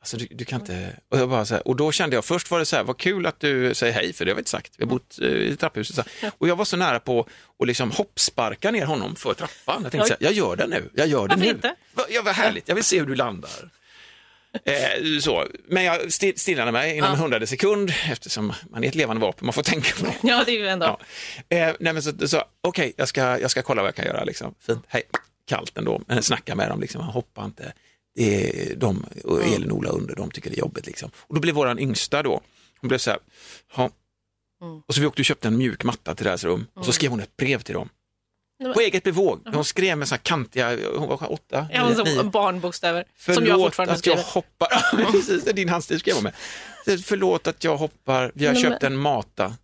Alltså 0.00 0.16
du, 0.16 0.26
du 0.30 0.44
kan 0.44 0.60
inte, 0.60 0.96
och, 1.08 1.18
jag 1.18 1.28
bara 1.28 1.44
så 1.44 1.54
här, 1.54 1.68
och 1.68 1.76
då 1.76 1.92
kände 1.92 2.16
jag, 2.16 2.24
först 2.24 2.50
var 2.50 2.58
det 2.58 2.64
så 2.66 2.76
här, 2.76 2.84
vad 2.84 2.98
kul 2.98 3.26
att 3.26 3.40
du 3.40 3.74
säger 3.74 3.92
hej, 3.94 4.12
för 4.12 4.24
det 4.24 4.30
har 4.30 4.36
vi 4.36 4.40
inte 4.40 4.50
sagt, 4.50 4.72
vi 4.76 4.84
har 4.84 4.90
bott 4.90 5.18
eh, 5.22 5.28
i 5.28 5.56
trapphuset. 5.56 5.96
Så 5.96 6.02
här. 6.20 6.32
Och 6.38 6.48
jag 6.48 6.56
var 6.56 6.64
så 6.64 6.76
nära 6.76 7.00
på 7.00 7.28
att 7.58 7.66
liksom 7.66 7.90
hoppsparka 7.90 8.70
ner 8.70 8.86
honom 8.86 9.16
för 9.16 9.34
trappan. 9.34 9.82
Jag 9.82 9.92
tänkte 9.92 10.08
så 10.08 10.14
här, 10.14 10.22
jag 10.24 10.32
gör 10.32 10.56
det 10.56 10.66
nu, 10.66 10.90
jag 10.94 11.06
gör 11.06 11.28
det 11.28 11.34
Varför 11.34 11.44
nu. 11.44 11.50
inte? 11.50 11.74
Va- 11.94 12.04
Ja, 12.10 12.22
vad 12.24 12.34
härligt, 12.34 12.68
jag 12.68 12.74
vill 12.74 12.84
se 12.84 12.98
hur 13.00 13.06
du 13.06 13.14
landar. 13.14 13.70
Eh, 14.64 15.18
så. 15.20 15.46
Men 15.68 15.84
jag 15.84 16.00
sti- 16.00 16.36
stillade 16.36 16.72
mig 16.72 16.96
inom 16.96 17.12
en 17.12 17.18
hundrade 17.18 17.46
sekund 17.46 17.92
eftersom 18.10 18.52
man 18.70 18.84
är 18.84 18.88
ett 18.88 18.94
levande 18.94 19.20
vapen, 19.22 19.46
man 19.46 19.52
får 19.52 19.62
tänka 19.62 19.94
på 19.96 20.04
det. 20.06 20.16
ja, 20.28 20.42
det 20.46 20.52
är 20.52 20.58
ju 20.58 20.68
ändå. 20.68 20.98
Ja. 21.48 21.56
Eh, 21.56 21.74
nej, 21.80 21.92
men 21.92 22.02
så, 22.02 22.28
så, 22.28 22.42
Okej, 22.60 22.92
jag, 22.96 23.08
ska, 23.08 23.38
jag 23.38 23.50
ska 23.50 23.62
kolla 23.62 23.82
vad 23.82 23.88
jag 23.88 23.94
kan 23.94 24.04
göra. 24.06 24.24
Liksom. 24.24 24.54
Fint, 24.66 24.84
hej. 24.88 25.02
kallt 25.46 25.78
ändå, 25.78 26.02
men 26.06 26.22
snacka 26.22 26.54
med 26.54 26.68
dem, 26.68 26.80
liksom, 26.80 27.00
hoppa 27.02 27.44
inte. 27.44 27.72
Det 28.14 28.50
är 28.70 28.76
de 28.76 29.06
och 29.24 29.42
Elin 29.44 29.70
och 29.70 29.78
Ola 29.78 29.90
under, 29.90 30.14
de 30.16 30.30
tycker 30.30 30.50
det 30.50 30.56
är 30.56 30.60
jobbigt. 30.60 30.86
Liksom. 30.86 31.10
Och 31.16 31.34
då 31.34 31.40
blev 31.40 31.54
våran 31.54 31.78
yngsta 31.78 32.22
då, 32.22 32.40
hon 32.80 32.88
blev 32.88 32.98
så 32.98 33.10
här, 33.10 33.18
"Ja." 33.76 33.90
och 34.86 34.94
så 34.94 35.00
vi 35.00 35.06
åkte 35.06 35.22
och 35.22 35.26
köpte 35.26 35.48
en 35.48 35.58
mjuk 35.58 35.84
matta 35.84 36.14
till 36.14 36.26
deras 36.26 36.44
rum 36.44 36.66
och 36.74 36.84
så 36.84 36.92
skrev 36.92 37.10
hon 37.10 37.20
ett 37.20 37.36
brev 37.36 37.60
till 37.62 37.74
dem. 37.74 37.88
Men- 38.60 38.72
På 38.74 38.80
eget 38.80 39.02
bevåg. 39.02 39.40
Hon 39.54 39.64
skrev 39.64 39.98
med 39.98 40.08
så 40.08 40.14
här 40.14 40.20
kantiga, 40.22 40.76
hon 40.96 41.08
var 41.08 41.32
åtta, 41.32 41.66
Ja, 41.72 41.84
men 41.88 41.96
nio, 42.04 42.16
som 42.16 42.30
barnbokstäver. 42.30 43.04
Som 43.18 43.34
jag 43.34 43.36
Förlåt 43.44 43.62
fortfarande 43.66 43.94
att 43.94 44.06
jag 44.06 44.18
skriver. 44.18 44.32
hoppar, 44.34 45.12
precis, 45.12 45.44
din 45.44 45.68
handstil 45.68 46.00
skrev 46.00 46.14
hon 46.14 46.22
med. 46.24 46.34
Förlåt 47.04 47.46
att 47.46 47.64
jag 47.64 47.76
hoppar, 47.76 48.32
vi 48.34 48.46
har 48.46 48.52
Nej, 48.52 48.62
köpt 48.62 48.82
men- 48.82 48.92
en 48.92 48.98
mata. 48.98 49.54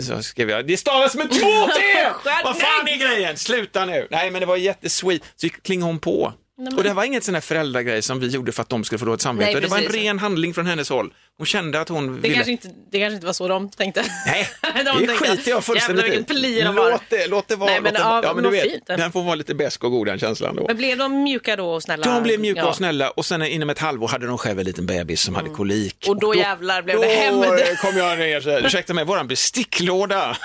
Så 0.00 0.22
skrev 0.22 0.50
jag, 0.50 0.66
det 0.66 0.76
stavas 0.76 1.14
med 1.14 1.30
två 1.30 1.36
T! 1.66 1.82
Vad 2.44 2.56
fan 2.58 2.88
är 2.88 2.96
grejen? 2.96 3.36
Sluta 3.36 3.84
nu! 3.84 4.08
Nej 4.10 4.30
men 4.30 4.40
det 4.40 4.46
var 4.46 4.56
jättesweet, 4.56 5.22
så 5.36 5.48
klingade 5.48 5.92
hon 5.92 5.98
på. 5.98 6.32
Och 6.76 6.82
det 6.82 6.92
var 6.94 7.04
inget 7.04 7.24
sån 7.24 7.34
här 7.34 7.40
föräldragrej 7.42 8.02
som 8.02 8.20
vi 8.20 8.28
gjorde 8.28 8.52
för 8.52 8.62
att 8.62 8.68
de 8.68 8.84
skulle 8.84 8.98
få 8.98 9.04
dåligt 9.04 9.20
samvete. 9.20 9.52
Nej, 9.52 9.60
det 9.60 9.68
var 9.68 9.78
en 9.78 9.84
ren 9.88 10.18
handling 10.18 10.54
från 10.54 10.66
hennes 10.66 10.88
håll. 10.90 11.12
Hon 11.38 11.46
kände 11.46 11.80
att 11.80 11.88
hon 11.88 12.06
Det 12.06 12.20
ville... 12.20 12.34
kanske, 12.34 12.52
inte, 12.52 12.68
det 12.90 12.98
kanske 12.98 13.14
inte 13.14 13.26
var 13.26 13.32
så 13.32 13.48
de 13.48 13.70
tänkte. 13.70 14.04
Nej, 14.26 14.48
De 14.62 14.72
det 14.84 15.06
tänkte, 15.06 15.14
skiter 15.16 15.50
jag 15.50 15.64
fullständigt 15.64 16.28
de 16.28 16.62
Låt 16.74 17.02
det, 17.10 17.26
låt 17.26 17.48
det 17.48 17.56
vara. 17.56 17.70
Nej, 17.70 17.80
men, 17.80 17.92
låt 17.92 18.02
det, 18.02 18.08
ja, 18.08 18.20
ja, 18.24 18.34
men 18.34 18.44
du 18.44 18.50
vet, 18.50 18.62
fint. 18.62 18.86
den 18.86 19.12
får 19.12 19.22
vara 19.22 19.34
lite 19.34 19.54
besk 19.54 19.84
och 19.84 19.90
god 19.90 20.06
den 20.06 20.18
känslan 20.18 20.56
då. 20.56 20.64
Men 20.66 20.76
blev 20.76 20.98
de 20.98 21.22
mjuka 21.22 21.56
då 21.56 21.70
och 21.70 21.82
snälla? 21.82 22.14
De 22.14 22.22
blev 22.22 22.40
mjuka 22.40 22.60
Ja. 22.60 22.68
och 22.68 22.76
snälla 22.76 23.10
och 23.10 23.26
sen 23.26 23.42
inom 23.42 23.70
ett 23.70 23.78
halvår 23.78 24.08
hade 24.08 24.26
de 24.26 24.38
själv 24.38 24.58
en 24.58 24.64
liten 24.64 24.86
bebis 24.86 25.20
som 25.22 25.34
hade 25.34 25.50
kolik. 25.50 26.04
Och 26.08 26.20
då 26.20 26.34
jävlar 26.34 26.82
blev 26.82 27.00
det 27.00 27.06
hämnd. 27.06 27.42
Då 27.44 27.56
kom 27.88 27.96
jag 27.96 28.18
ner 28.18 28.40
så 28.40 28.50
här, 28.50 28.66
ursäkta 28.66 28.94
mig, 28.94 29.04
våran 29.04 29.28
besticklåda. 29.28 30.36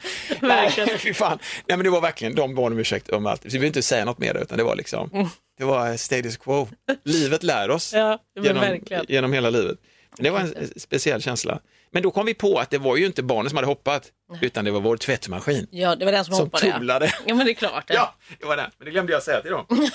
Verkligen. 0.40 0.98
Fy 0.98 1.14
fan. 1.14 1.38
Nej 1.68 1.76
men 1.76 1.84
det 1.84 1.90
var 1.90 2.00
verkligen, 2.00 2.34
de 2.34 2.54
bad 2.54 2.72
om 2.72 2.78
ursäkt 2.78 3.08
om 3.08 3.26
allt. 3.26 3.44
Vi 3.44 3.48
behöver 3.50 3.66
inte 3.66 3.82
säga 3.82 4.04
något 4.04 4.18
mer 4.18 4.34
utan 4.42 4.58
det 4.58 4.64
var 4.64 4.76
liksom, 4.76 5.30
det 5.58 5.64
var 5.64 5.96
status 5.96 6.36
quo. 6.36 6.68
Livet 7.04 7.42
lär 7.42 7.70
oss 7.70 7.92
Ja, 7.94 8.18
genom, 8.42 8.60
verkligen. 8.62 9.04
genom 9.08 9.32
hela 9.32 9.50
livet. 9.50 9.78
Det 10.16 10.30
var 10.30 10.40
en 10.40 10.68
speciell 10.80 11.22
känsla. 11.22 11.60
Men 11.90 12.02
då 12.02 12.10
kom 12.10 12.26
vi 12.26 12.34
på 12.34 12.58
att 12.58 12.70
det 12.70 12.78
var 12.78 12.96
ju 12.96 13.06
inte 13.06 13.22
barnen 13.22 13.50
som 13.50 13.56
hade 13.56 13.66
hoppat, 13.66 14.08
utan 14.40 14.64
det 14.64 14.70
var 14.70 14.80
vår 14.80 14.96
tvättmaskin 14.96 15.66
Ja, 15.70 15.96
det 15.96 16.04
var 16.04 16.12
den 16.12 16.24
som, 16.24 16.34
som 16.34 16.44
hoppade. 16.44 16.66
ja. 16.66 16.78
tulade. 16.78 17.14
Ja, 17.26 17.34
men 17.34 17.46
det 17.46 17.52
är 17.52 17.54
klart. 17.54 17.88
det. 17.88 17.94
Ja, 18.00 18.14
det 18.40 18.46
var 18.46 18.56
den. 18.56 18.70
Men 18.78 18.84
det 18.84 18.90
glömde 18.90 19.12
jag 19.12 19.22
säga 19.22 19.40
till 19.42 19.50
dem. 19.50 19.66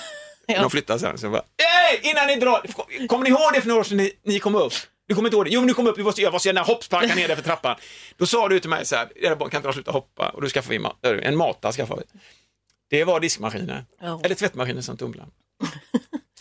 Ja. 0.48 0.60
De 0.60 0.70
flyttade 0.70 0.98
sen. 0.98 1.18
Så 1.18 1.24
jag 1.26 1.32
bara, 1.32 1.42
Hej, 1.62 2.00
innan 2.10 2.26
ni 2.26 2.36
drar, 2.36 2.66
kommer 3.08 3.24
ni 3.24 3.30
ihåg 3.30 3.52
det 3.54 3.60
för 3.60 3.68
några 3.68 3.80
år 3.80 3.84
sedan 3.84 3.96
ni, 3.96 4.12
ni 4.24 4.38
kom 4.38 4.54
upp? 4.54 4.72
Du 5.08 5.14
kommer 5.14 5.28
inte 5.28 5.36
ihåg 5.36 5.44
det? 5.46 5.50
Jo, 5.50 5.60
men 5.60 5.68
du 5.68 5.74
kom 5.74 5.86
upp, 5.86 5.96
du 5.96 6.02
måste, 6.02 6.22
jag 6.22 6.32
måste 6.32 6.52
här 6.52 6.64
hoppsparka 6.64 7.14
ner 7.16 7.28
där 7.28 7.34
för 7.36 7.42
trappan. 7.42 7.76
Då 8.16 8.26
sa 8.26 8.48
du 8.48 8.60
till 8.60 8.70
mig 8.70 8.86
så 8.86 8.96
här, 8.96 9.08
era 9.16 9.36
barn 9.36 9.50
kan 9.50 9.58
inte 9.58 9.68
de 9.68 9.72
sluta 9.72 9.90
hoppa? 9.90 10.28
Och 10.28 10.42
då 10.42 10.48
skaffade 10.48 10.78
vi 10.78 10.84
ma- 10.84 11.20
en 11.22 11.36
mata. 11.36 11.72
Skaffade 11.72 12.02
vi. 12.12 12.18
Det 12.90 13.04
var 13.04 13.20
diskmaskinen, 13.20 13.84
Ja. 14.00 14.20
eller 14.24 14.34
tvättmaskinen 14.34 14.82
som 14.82 14.96
tumlade. 14.96 15.28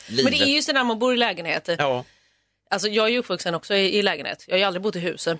Men 0.07 0.25
det 0.25 0.37
är 0.41 0.45
ju 0.45 0.61
så 0.61 0.73
när 0.73 0.83
man 0.83 0.99
bor 0.99 1.13
i 1.13 1.17
lägenhet. 1.17 1.69
Ja, 1.79 2.05
Alltså, 2.69 2.87
jag 2.87 3.05
är 3.05 3.09
ju 3.09 3.17
uppvuxen 3.17 3.55
också 3.55 3.73
i, 3.73 3.97
i 3.97 4.01
lägenhet. 4.01 4.43
Jag 4.47 4.53
har 4.53 4.59
ju 4.59 4.63
aldrig 4.63 4.81
bott 4.81 4.95
i 4.95 4.99
huset. 4.99 5.39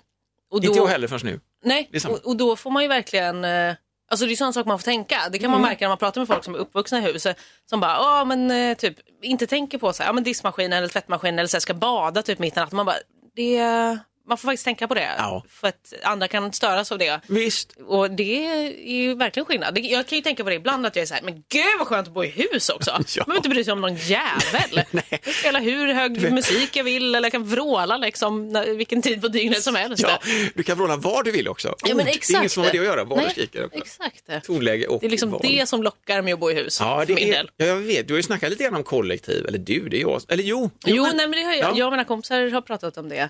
Och 0.52 0.62
då, 0.62 0.68
inte 0.68 0.80
jag 0.80 0.88
heller 0.88 1.08
förrän 1.08 1.22
nu. 1.32 1.40
Nej, 1.64 1.90
och, 2.08 2.26
och 2.26 2.38
då 2.38 2.56
får 2.56 2.72
man 2.72 2.84
ju 2.84 2.90
verkligen... 2.90 3.46
Eh, 3.46 3.76
alltså 4.12 4.26
det 4.26 4.32
är 4.32 4.36
sån 4.36 4.54
sak 4.54 4.66
man 4.66 4.80
får 4.80 4.84
tänka. 4.84 5.18
Det 5.32 5.40
kan 5.40 5.52
man 5.52 5.60
Mm. 5.60 5.70
märka 5.70 5.86
när 5.86 5.90
man 5.90 5.98
pratar 5.98 6.22
med 6.22 6.28
folk 6.28 6.44
som 6.44 6.56
är 6.56 6.60
uppvuxna 6.60 6.98
i 6.98 7.02
huset. 7.02 7.38
Som 7.70 7.80
bara, 7.80 7.92
ja 7.92 8.26
men 8.26 8.52
eh, 8.52 8.78
typ, 8.78 8.98
inte 9.22 9.48
tänker 9.48 9.78
på 9.78 9.94
så 9.94 10.04
här, 10.04 10.10
ja 10.10 10.14
men 10.14 10.24
diskmaskin 10.24 10.74
eller 10.74 10.88
tvättmaskin 10.88 11.40
eller 11.40 11.48
så 11.48 11.58
här, 11.58 11.62
ska 11.62 11.74
bada 11.74 12.22
typ 12.22 12.40
mitt 12.40 12.58
i 12.58 12.60
natten. 12.60 12.76
Man 12.76 12.86
bara, 12.86 12.96
det... 13.36 13.98
Man 14.28 14.38
får 14.38 14.48
faktiskt 14.48 14.66
tänka 14.66 14.88
på 14.88 14.94
det. 14.94 15.10
Ja. 15.18 15.44
För 15.50 15.68
att 15.68 15.94
andra 16.04 16.28
kan 16.28 16.54
störas 16.54 16.92
av 16.92 16.98
det. 16.98 17.20
Visst. 17.28 17.74
Och 17.88 18.12
det 18.12 18.46
är 18.48 18.90
ju 18.92 19.16
verkligen 19.16 19.46
skillnad. 19.46 19.74
Det- 19.76 19.82
Jag 19.82 20.08
kan 20.08 20.16
ju 20.18 20.22
tänka 20.22 20.44
på 20.44 20.50
det 20.50 20.56
ibland 20.56 20.86
att 20.86 20.96
jag 20.96 21.04
är 21.04 21.08
så 21.08 21.14
här, 21.14 21.22
men 21.22 21.34
gud 21.50 21.64
vad 21.80 21.88
skönt 21.88 22.08
att 22.08 22.14
bo 22.14 22.24
i 22.24 22.28
hus 22.28 22.70
också. 22.70 22.92
Ja. 22.92 22.98
Man 22.98 23.26
behöver 23.26 23.36
inte 23.38 23.50
bry 23.50 23.64
sig 23.64 23.74
om 23.74 23.82
någon 23.82 23.96
jävel. 23.96 24.82
Jag 25.10 25.22
kan 25.22 25.34
spela 25.34 25.60
hur 25.60 25.94
hög 25.94 26.32
musik 26.34 26.76
jag 26.76 26.84
vill 26.84 27.16
eller 27.16 27.26
jag 27.26 27.32
kan 27.32 27.44
vråla 27.46 27.98
liksom 27.98 28.50
när, 28.50 28.66
vilken 28.74 29.02
tid 29.02 29.22
på 29.22 29.28
dygnet 29.28 29.64
som 29.64 29.76
helst. 29.76 30.04
Ja, 30.04 30.20
du 30.56 30.64
kan 30.64 30.78
vråla 30.78 30.96
var 30.96 31.24
du 31.24 31.32
vill 31.32 31.48
också. 31.48 31.76
Ja, 31.86 31.96
men 31.96 32.08
exakt. 32.08 32.28
Det 32.28 32.34
är 32.36 32.40
inget 32.40 32.52
som 32.52 32.64
har 32.64 32.68
med 32.68 32.76
det 32.76 32.80
att 32.80 32.86
göra, 32.86 33.04
vad 33.04 33.18
Nej, 33.18 33.26
du 33.28 33.32
skriker. 33.34 33.70
Exakt. 33.72 34.24
Det 34.28 34.40
Tonläge 34.42 34.88
och 34.88 35.04
är 35.04 35.10
liksom 35.10 35.32
val. 35.32 35.42
det 35.44 35.70
som 35.70 35.84
lockar 35.84 36.22
med 36.22 36.34
att 36.34 36.40
bo 36.40 36.52
i 36.52 36.54
hus 36.54 36.78
Ja, 36.80 37.04
det 37.08 37.14
är, 37.14 37.18
del. 37.32 37.50
ja, 37.58 37.66
jag 37.66 37.76
vet. 37.76 38.08
Du 38.08 38.14
har 38.14 38.18
ju 38.20 38.24
snackat 38.24 38.50
lite 38.50 38.64
grann 38.64 38.76
om 38.76 38.84
kollektiv, 38.84 39.46
eller 39.48 39.58
du, 39.60 39.90
det 39.90 39.98
är 39.98 40.02
jag. 40.02 40.22
Eller 40.28 40.44
jo. 40.44 40.70
Jo, 40.86 41.04
nej, 41.04 41.28
men 41.28 41.32
det 41.32 41.44
har 41.44 41.54
jag, 41.54 41.62
Ja. 41.64 41.74
jag 41.76 41.86
och 41.86 41.94
mina 41.94 42.04
kompisar 42.06 42.52
har 42.52 42.62
pratat 42.62 42.98
om 42.98 43.10
det. 43.10 43.30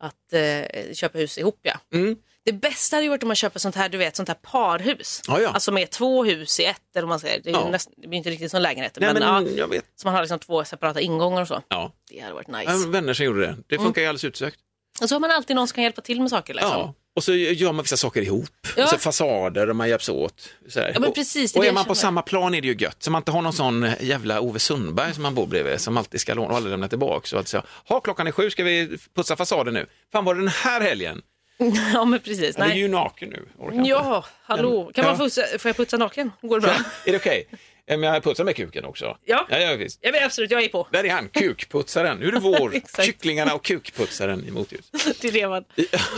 Att 0.00 0.32
eh, 0.32 0.92
köpa 0.94 1.18
hus 1.18 1.38
ihop, 1.38 1.58
ja. 1.62 1.74
Mm. 1.94 2.16
Det 2.44 2.52
bästa 2.52 2.96
hade 2.96 3.08
varit 3.08 3.22
om 3.22 3.26
man 3.28 3.36
köper 3.36 3.58
sånt 3.60 3.74
här, 3.76 3.88
du 3.88 3.98
vet, 3.98 4.16
sånt 4.16 4.28
här 4.28 4.36
parhus. 4.42 5.22
Ja, 5.28 5.40
ja. 5.40 5.48
Alltså 5.48 5.72
med 5.72 5.90
två 5.90 6.24
hus 6.24 6.60
i 6.60 6.64
ett, 6.64 6.96
eller 6.96 7.06
man 7.08 7.20
säger. 7.20 7.40
Det, 7.44 7.50
är 7.50 7.52
Ja. 7.54 7.68
nästan, 7.70 7.92
det 7.96 8.08
blir 8.08 8.18
inte 8.18 8.30
riktigt 8.30 8.50
som 8.50 8.62
lägenheter, 8.62 9.00
Nej, 9.00 9.14
men, 9.14 9.22
men 9.44 9.56
ja, 9.56 9.66
jag 9.70 9.82
så 9.96 10.06
man 10.06 10.14
har 10.14 10.22
liksom 10.22 10.38
två 10.38 10.64
separata 10.64 11.00
ingångar 11.00 11.40
och 11.42 11.48
så. 11.48 11.62
Ja. 11.68 11.92
Det 12.10 12.20
hade 12.20 12.34
varit 12.34 12.48
Jag 12.48 12.58
nice. 12.58 12.70
har 12.72 12.86
vänner 12.92 13.14
som 13.14 13.26
gjorde 13.26 13.40
det. 13.40 13.56
Det 13.66 13.74
Mm. 13.74 13.84
funkar 13.86 14.02
ju 14.02 14.08
alldeles 14.08 14.24
utsökt. 14.24 14.56
Och 15.02 15.08
så 15.08 15.14
har 15.14 15.20
man 15.20 15.30
alltid 15.30 15.56
någon 15.56 15.68
som 15.68 15.74
kan 15.74 15.84
hjälpa 15.84 16.00
till 16.00 16.20
med 16.20 16.30
saker. 16.30 16.54
Liksom. 16.54 16.72
Ja. 16.72 16.94
Och 17.16 17.24
så 17.24 17.34
gör 17.34 17.72
man 17.72 17.82
vissa 17.82 17.96
saker 17.96 18.22
ihop. 18.22 18.50
Ja. 18.76 18.84
Och 18.84 18.88
så 18.90 18.98
fasader 18.98 19.70
och 19.70 19.76
man 19.76 19.88
hjälps 19.88 20.08
åt. 20.08 20.48
Ja, 20.74 21.06
Och- 21.08 21.14
precis, 21.14 21.56
och 21.56 21.64
är 21.66 21.72
man 21.72 21.84
på 21.84 21.94
samma 21.94 22.22
plan 22.22 22.54
är 22.54 22.60
det 22.60 22.68
ju 22.68 22.76
gött. 22.78 23.02
Så 23.02 23.10
man 23.10 23.20
inte 23.20 23.30
har 23.30 23.42
någon 23.42 23.52
sån 23.52 23.90
jävla 24.00 24.40
Ove 24.40 24.58
Sundberg 24.58 25.14
som 25.14 25.22
man 25.22 25.34
bor 25.34 25.46
bredvid 25.46 25.80
som 25.80 25.96
alltid 25.96 26.20
ska 26.20 26.34
låna 26.34 26.48
och 26.48 26.56
aldrig 26.56 26.70
lämna 26.70 26.88
tillbaka. 26.88 27.26
Så 27.26 27.38
att 27.38 27.48
säga, 27.48 27.62
ha 27.88 28.00
klockan 28.00 28.26
är 28.26 28.32
sju, 28.32 28.50
ska 28.50 28.64
vi 28.64 28.98
putsa 29.14 29.36
fasaden 29.36 29.74
nu? 29.74 29.86
Fan 30.12 30.24
var 30.24 30.34
det 30.34 30.40
den 30.40 30.48
här 30.48 30.80
helgen? 30.80 31.22
ja, 31.94 32.04
men 32.04 32.20
precis. 32.20 32.54
Ja, 32.58 32.64
det 32.64 32.64
är 32.64 32.68
Nej. 32.68 32.78
ju 32.78 32.88
naken 32.88 33.28
nu. 33.28 33.48
Ja, 33.84 34.24
hallå. 34.42 34.90
Kan 34.94 35.04
man 35.04 35.18
putsa, 35.18 35.42
får 35.58 35.68
jag 35.68 35.76
putsa 35.76 35.96
naken? 35.96 36.32
Går 36.42 36.60
det 36.60 36.66
bra? 36.66 36.76
Är 37.06 37.12
det 37.12 37.16
okej? 37.18 37.46
Eh, 37.50 37.58
Men 37.98 38.02
jag 38.02 38.22
putsar 38.24 38.44
med 38.44 38.56
kuken 38.56 38.84
också. 38.84 39.16
Ja. 39.24 39.46
ja, 39.50 39.58
ja 39.58 39.76
visst. 39.76 39.98
Ja, 40.02 40.10
men 40.12 40.24
absolut, 40.24 40.50
jag 40.50 40.62
är 40.64 40.68
på. 40.68 40.88
Där 40.92 41.04
är 41.04 41.10
han, 41.10 41.28
kukputsaren. 41.28 42.18
Nu 42.18 42.28
är 42.28 42.32
det 42.32 42.38
vår. 42.40 42.74
Kycklingarna 43.04 43.54
och 43.54 43.64
kukputsaren 43.64 44.44
i 44.48 44.50
motljus. 44.50 44.84
Det 45.20 45.28
är 45.28 45.32
det 45.32 45.48
man, 45.48 45.64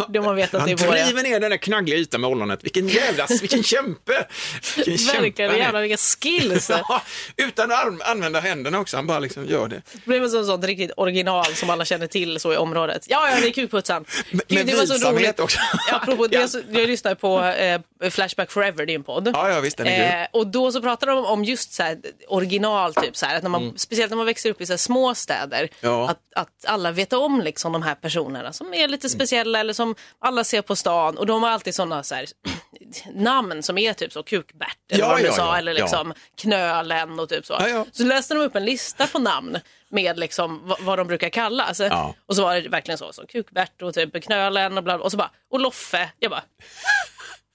det 0.08 0.20
man 0.20 0.37
vet 0.37 0.54
att 0.54 0.61
Han 0.61 0.68
det 0.68 0.82
är 0.82 0.87
vår. 0.87 0.96
ja. 0.96 1.04
driver 1.04 1.22
ner 1.22 1.40
den 1.40 1.50
där 1.50 1.56
knaggliga 1.58 1.98
ytan 1.98 2.20
med 2.20 2.30
ollonet. 2.30 2.64
Vilken 2.64 2.88
jävla, 2.88 3.26
vilken 3.40 3.62
kämpe! 3.62 4.26
Vilken 4.76 5.06
Verkligen, 5.22 5.50
han 5.50 5.58
jävlar 5.58 5.80
vilka 5.82 5.96
skills. 5.96 6.70
Ja, 6.88 7.02
utan 7.37 7.70
att 7.72 7.85
arm- 7.87 8.00
använda 8.04 8.40
händerna 8.40 8.80
också, 8.80 8.96
han 8.96 9.06
bara 9.06 9.18
liksom 9.18 9.46
gör 9.46 9.68
det. 9.68 9.82
Det 9.92 10.00
blev 10.04 10.28
som 10.28 10.44
sånt 10.44 10.64
riktigt 10.64 10.90
original 10.96 11.44
som 11.54 11.70
alla 11.70 11.85
känner 11.85 12.06
till 12.06 12.40
så 12.40 12.52
i 12.52 12.56
området. 12.56 13.06
Ja, 13.08 13.30
ja, 13.30 13.40
det 13.40 13.46
är 13.48 13.52
kukputsan. 13.52 14.04
Med 14.30 14.42
Gud, 14.48 14.66
det 14.66 14.74
var 14.74 14.87
så 14.87 15.11
roligt. 15.11 15.40
också. 15.40 15.58
Ja, 15.90 15.96
apropå 15.96 16.26
det, 16.26 16.37
Ja. 16.37 16.48
så, 16.48 16.61
jag 16.72 16.87
lyssnar 16.87 17.14
på 17.14 17.42
eh, 17.44 18.11
Flashback 18.11 18.50
Forever, 18.50 18.87
det 18.87 18.94
en 18.94 19.04
podd. 19.04 19.30
Ja, 19.35 19.48
ja 19.50 19.61
visst, 19.61 19.76
den 19.76 19.87
är. 19.87 20.22
Eh, 20.22 20.26
och 20.32 20.46
då 20.46 20.72
så 20.72 20.82
pratar 20.82 21.06
de 21.06 21.24
om 21.24 21.44
just 21.44 21.62
så 21.62 21.83
här, 21.83 21.98
original, 22.29 22.94
typ 22.94 23.16
så 23.16 23.27
här, 23.27 23.37
att 23.37 23.42
när 23.42 23.51
man, 23.51 23.79
speciellt 23.79 24.11
när 24.11 24.16
man 24.16 24.27
växer 24.27 24.51
upp 24.51 24.61
i 24.61 24.66
så 24.66 24.72
här, 24.72 24.79
små 24.79 25.14
städer, 25.14 25.59
Mm. 25.59 25.68
Ja. 25.81 26.09
att, 26.11 26.18
att 26.37 26.64
alla 26.66 26.90
vet 26.90 27.12
om 27.12 27.40
liksom, 27.40 27.72
de 27.72 27.83
här 27.83 27.94
personerna 27.94 28.53
som 28.53 28.75
är 28.75 28.88
lite 28.88 29.07
Mm. 29.07 29.18
speciella 29.18 29.61
eller 29.61 29.72
som 29.72 29.94
alla 30.18 30.44
ser 30.44 30.62
på 30.62 30.77
stan 30.77 31.18
och 31.18 31.27
de 31.27 31.42
har 31.42 31.51
alltid 31.51 31.75
sådana 31.75 32.03
så 32.03 32.14
här, 32.14 32.27
namn 33.14 33.62
som 33.62 33.79
är 33.79 33.92
typ 33.92 34.12
så 34.12 34.22
Kukbert 34.22 34.79
eller 34.90 35.01
Ja, 35.05 35.09
vad 35.09 35.18
de 35.18 35.22
nu 35.22 35.29
ja, 35.29 35.35
sa, 35.35 35.57
eller 35.57 35.75
liksom 35.75 36.14
Knölen 36.40 37.20
och 37.20 37.29
typ 37.29 37.46
så. 37.46 37.85
Så 37.92 38.05
läste 38.05 38.35
de 38.35 38.40
upp 38.40 38.57
en 38.57 38.64
lista 38.64 39.07
på 39.07 39.18
namn 39.18 39.59
med 39.90 40.18
liksom 40.18 40.61
vad, 40.64 40.81
vad 40.81 40.98
de 40.98 41.07
brukar 41.07 41.29
kallas. 41.29 41.81
Och 42.27 42.37
så 42.37 42.42
var 42.42 42.55
det 42.61 42.68
verkligen 42.68 42.98
så, 42.98 43.12
så 43.12 43.27
Kukbert 43.27 43.83
och 43.83 43.94
typ 43.94 44.25
Knölen 44.25 44.79
och 44.79 44.85
bla, 44.85 44.96
bla 44.96 45.05
och 45.05 45.11
så 45.11 45.16
bara, 45.16 45.31
och 45.51 45.61
Loffe. 45.61 46.11
Jag 46.18 46.31
bara, 46.31 46.42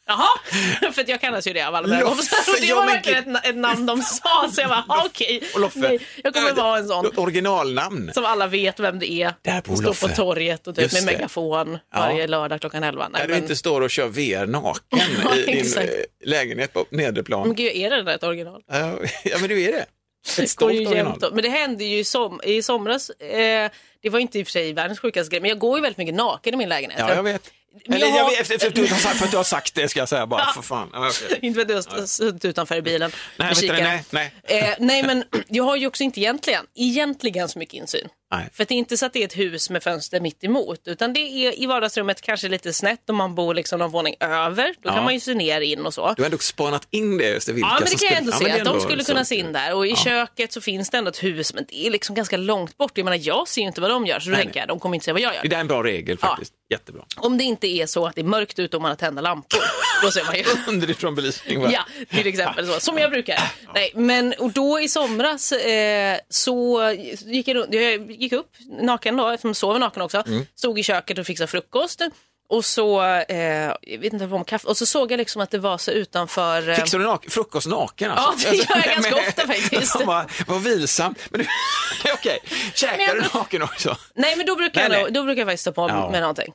Jaha, 0.07 0.27
för 0.93 1.05
jag 1.09 1.21
kallas 1.21 1.47
ju 1.47 1.53
det 1.53 1.61
av 1.61 1.75
alla. 1.75 2.05
Och 2.05 2.15
det 2.61 2.73
var 2.73 2.85
verkligen 2.85 3.35
ett, 3.35 3.45
ett 3.45 3.55
namn 3.55 3.85
de 3.85 4.01
sa, 4.01 4.49
så 4.51 4.61
jag 4.61 4.69
bara, 4.69 4.85
"Ah, 4.87 5.03
okej. 5.05 5.43
Nej, 5.75 5.99
Jag 6.23 6.33
kommer 6.33 6.53
vara 6.53 6.77
en 6.77 6.87
sån 6.87 7.11
Originalnamn. 7.17 8.11
som 8.13 8.25
alla 8.25 8.47
vet 8.47 8.79
vem 8.79 8.99
det 8.99 9.11
är. 9.11 9.33
Där 9.41 9.61
bor 9.61 9.75
Står 9.75 9.83
Loffe. 9.85 10.07
på 10.07 10.13
torget 10.15 10.67
och 10.67 10.75
typ 10.75 10.93
med 10.93 11.03
megafon 11.05 11.79
Ja. 11.93 11.99
varje 11.99 12.27
lördag 12.27 12.61
klockan 12.61 12.83
11. 12.83 13.07
Nej, 13.11 13.21
Där 13.21 13.27
du 13.27 13.33
men, 13.33 13.43
inte 13.43 13.55
står 13.55 13.81
och 13.81 13.89
kör 13.89 14.07
VR 14.07 14.45
naken 14.45 14.99
Ja, 15.23 15.35
i 15.35 15.41
din 15.45 15.57
exakt. 15.57 15.89
eh, 15.89 16.27
lägenhet 16.29 16.73
på 16.73 16.85
nedre 16.91 17.23
plan. 17.23 17.47
men 17.47 17.55
gud, 17.55 17.71
är 17.75 17.89
det 17.89 18.03
där 18.03 18.15
ett 18.15 18.23
original? 18.23 18.61
Ja, 18.71 18.93
men 19.39 19.49
du 19.49 19.61
är 19.63 19.71
det. 19.71 19.85
Ett 20.27 20.37
Det 20.37 20.55
går 20.55 20.71
ju 20.71 20.81
jämt. 20.83 21.23
Men 21.33 21.41
det 21.43 21.49
hände 21.49 21.83
ju 21.83 21.97
i, 21.99 22.03
som, 22.03 22.41
i 22.43 22.61
somras. 22.61 23.09
Eh, 23.09 23.71
det 24.01 24.09
var 24.09 24.19
inte 24.19 24.39
i 24.39 24.43
och 24.43 24.47
för 24.47 24.51
sig 24.51 24.73
världens 24.73 24.99
sjukaste 24.99 25.29
grej, 25.31 25.41
men 25.41 25.49
jag 25.49 25.59
går 25.59 25.77
ju 25.77 25.81
väldigt 25.81 25.97
mycket 25.97 26.15
naken 26.15 26.53
i 26.53 26.57
min 26.57 26.69
lägenhet. 26.69 26.99
Ja, 26.99 27.15
jag 27.15 27.23
vet. 27.23 27.51
Men 27.87 27.97
Eller, 27.97 28.07
jag 28.07 28.23
har- 28.23 28.31
efter, 28.31 28.55
efter, 28.55 28.67
att 28.67 28.75
du 28.75 28.81
har 28.81 28.97
sagt, 28.97 29.17
för 29.17 29.25
att 29.25 29.31
du 29.31 29.37
har 29.37 29.43
sagt 29.43 29.75
det 29.75 29.89
ska 29.89 29.99
jag 29.99 30.09
säga 30.09 30.27
bara, 30.27 30.53
för 30.53 30.61
fan. 30.61 30.89
Ja, 30.93 31.09
okej. 31.09 31.39
Inte 31.47 31.55
för 31.55 31.61
att 31.61 31.67
du 31.89 31.95
har 31.99 32.05
suttit 32.05 32.45
utanför 32.45 32.75
i 32.75 32.81
bilen 32.81 33.11
Nej, 33.37 33.47
med 33.47 33.75
du, 33.75 33.83
nej, 33.83 34.03
nej. 34.09 34.33
Eh, 34.43 34.73
nej, 34.79 35.03
men 35.03 35.23
jag 35.47 35.63
har 35.63 35.75
ju 35.75 35.87
också 35.87 36.03
inte 36.03 36.19
egentligen, 36.19 36.65
egentligen 36.75 37.49
så 37.49 37.59
mycket 37.59 37.73
insyn. 37.73 38.07
Nej. 38.31 38.49
För 38.53 38.65
det 38.65 38.73
är 38.73 38.77
inte 38.77 38.97
så 38.97 39.05
att 39.05 39.13
det 39.13 39.19
är 39.21 39.25
ett 39.25 39.37
hus 39.37 39.69
med 39.69 39.83
fönster 39.83 40.19
mitt 40.19 40.43
emot 40.43 40.79
utan 40.85 41.13
det 41.13 41.19
är 41.19 41.61
i 41.61 41.65
vardagsrummet 41.65 42.21
kanske 42.21 42.47
lite 42.49 42.73
snett 42.73 43.09
om 43.09 43.15
man 43.15 43.35
bor 43.35 43.53
liksom 43.53 43.79
någon 43.79 43.91
våning 43.91 44.15
över. 44.19 44.65
Då 44.67 44.89
Ja. 44.89 44.93
kan 44.93 45.03
man 45.03 45.13
ju 45.13 45.19
se 45.19 45.33
ner 45.33 45.61
in 45.61 45.85
och 45.85 45.93
så. 45.93 46.13
Du 46.17 46.21
har 46.21 46.25
ändå 46.25 46.37
spanat 46.37 46.87
in 46.91 47.17
det, 47.17 47.29
just 47.29 47.49
vilka 47.49 47.59
Ja, 47.67 47.73
men 47.73 47.83
det 47.83 47.85
kan 47.85 47.91
jag 47.91 47.99
skulle- 47.99 48.17
ändå 48.19 48.31
Ja, 48.31 48.37
se 48.37 48.45
är 48.45 48.49
att 48.59 48.63
de 48.65 48.69
ändå 48.69 48.79
skulle 48.79 49.03
kunna 49.03 49.25
se 49.25 49.35
in 49.35 49.51
där. 49.53 49.73
Och 49.73 49.87
i 49.87 49.89
Ja. 49.89 49.95
köket 49.95 50.53
så 50.53 50.61
finns 50.61 50.89
det 50.89 50.97
ändå 50.97 51.09
ett 51.09 51.23
hus, 51.23 51.53
men 51.53 51.65
det 51.69 51.87
är 51.87 51.91
liksom 51.91 52.15
ganska 52.15 52.37
långt 52.37 52.77
bort. 52.77 52.91
Jag 52.95 53.03
menar, 53.05 53.19
jag 53.21 53.47
ser 53.47 53.61
ju 53.61 53.67
inte 53.67 53.81
vad 53.81 53.89
de 53.89 54.05
gör, 54.05 54.19
så 54.19 54.29
då 54.29 54.35
Nej, 54.35 54.43
tänker 54.43 54.59
jag, 54.59 54.67
de 54.67 54.79
kommer 54.79 54.95
inte 54.95 55.05
se 55.05 55.11
vad 55.11 55.21
jag 55.21 55.35
gör. 55.35 55.43
Det 55.43 55.55
är 55.55 55.59
en 55.59 55.67
bra 55.67 55.83
regel 55.83 56.17
faktiskt. 56.17 56.53
Jättebra. 56.69 57.01
Om 57.17 57.37
det 57.37 57.43
inte 57.43 57.67
är 57.67 57.85
så 57.85 58.05
att 58.07 58.15
det 58.15 58.21
är 58.21 58.25
mörkt 58.25 58.59
ute 58.59 58.75
och 58.75 58.81
man 58.81 58.91
har 58.91 58.95
tända 58.95 59.21
lampor, 59.21 59.59
då 60.01 60.11
ser 60.11 60.23
man 60.25 60.35
ju. 60.37 60.43
Underifrån 60.67 61.15
belysning 61.15 61.61
va? 61.61 61.69
Ja, 61.73 61.81
till 62.09 62.27
exempel 62.27 62.67
så. 62.67 62.79
Som 62.79 62.97
jag 62.97 63.11
brukar. 63.11 63.39
Nej, 63.75 63.91
men 63.95 64.33
och 64.39 64.51
då 64.51 64.79
i 64.79 64.87
somras 64.89 65.51
eh, 65.51 66.17
så 66.29 66.81
gick 67.25 67.47
jag, 67.47 67.55
runt- 67.55 67.73
jag 67.73 68.11
gick 68.17 68.31
upp 68.33 68.51
naken 68.81 69.17
då, 69.17 69.29
eftersom 69.29 69.49
jag 69.49 69.55
sover 69.55 69.79
naken 69.79 70.01
också. 70.01 70.23
Mm. 70.27 70.45
Stod 70.55 70.79
i 70.79 70.83
köket 70.83 71.17
och 71.17 71.25
fixade 71.25 71.47
frukost. 71.47 72.01
Och 72.49 72.65
så, 72.65 73.01
eh, 73.03 73.37
jag 73.81 73.99
vet 73.99 74.13
inte 74.13 74.25
vad 74.27 74.47
kaffe, 74.47 74.67
och 74.67 74.77
så 74.77 74.85
såg 74.85 75.11
jag 75.11 75.17
liksom 75.17 75.41
att 75.41 75.51
det 75.51 75.57
var 75.59 75.77
så 75.77 75.91
utanför... 75.91 76.69
Eh, 76.69 76.75
Fixar 76.75 76.99
du 76.99 77.05
nak- 77.05 77.29
frukost 77.29 77.67
naken 77.67 78.07
Ja, 78.09 78.15
alltså? 78.15 78.49
det 78.49 78.55
gör 78.55 78.65
jag 78.75 78.83
ganska 78.85 79.11
Men- 79.15 79.27
ofta 79.27 79.47
faktiskt. 79.47 79.91
Fan, 80.05 80.27
Vad, 80.47 80.63
vilsamt. 80.63 81.19
Men 81.29 81.41
okej, 82.13 82.39
käkar 82.73 82.97
Men 82.97 83.15
du 83.15 83.21
jag- 83.21 83.35
naken 83.35 83.63
också? 83.63 83.97
nej, 84.15 84.35
men 84.35 84.45
då 84.45 84.55
brukar, 84.55 84.89
Nej, 84.89 84.97
jag, 84.99 85.03
nej. 85.05 85.13
då 85.13 85.23
brukar 85.23 85.39
jag 85.41 85.47
faktiskt 85.47 85.61
stå 85.61 85.71
på 85.71 85.89
Ja. 85.89 86.09
med 86.09 86.21
någonting. 86.21 86.53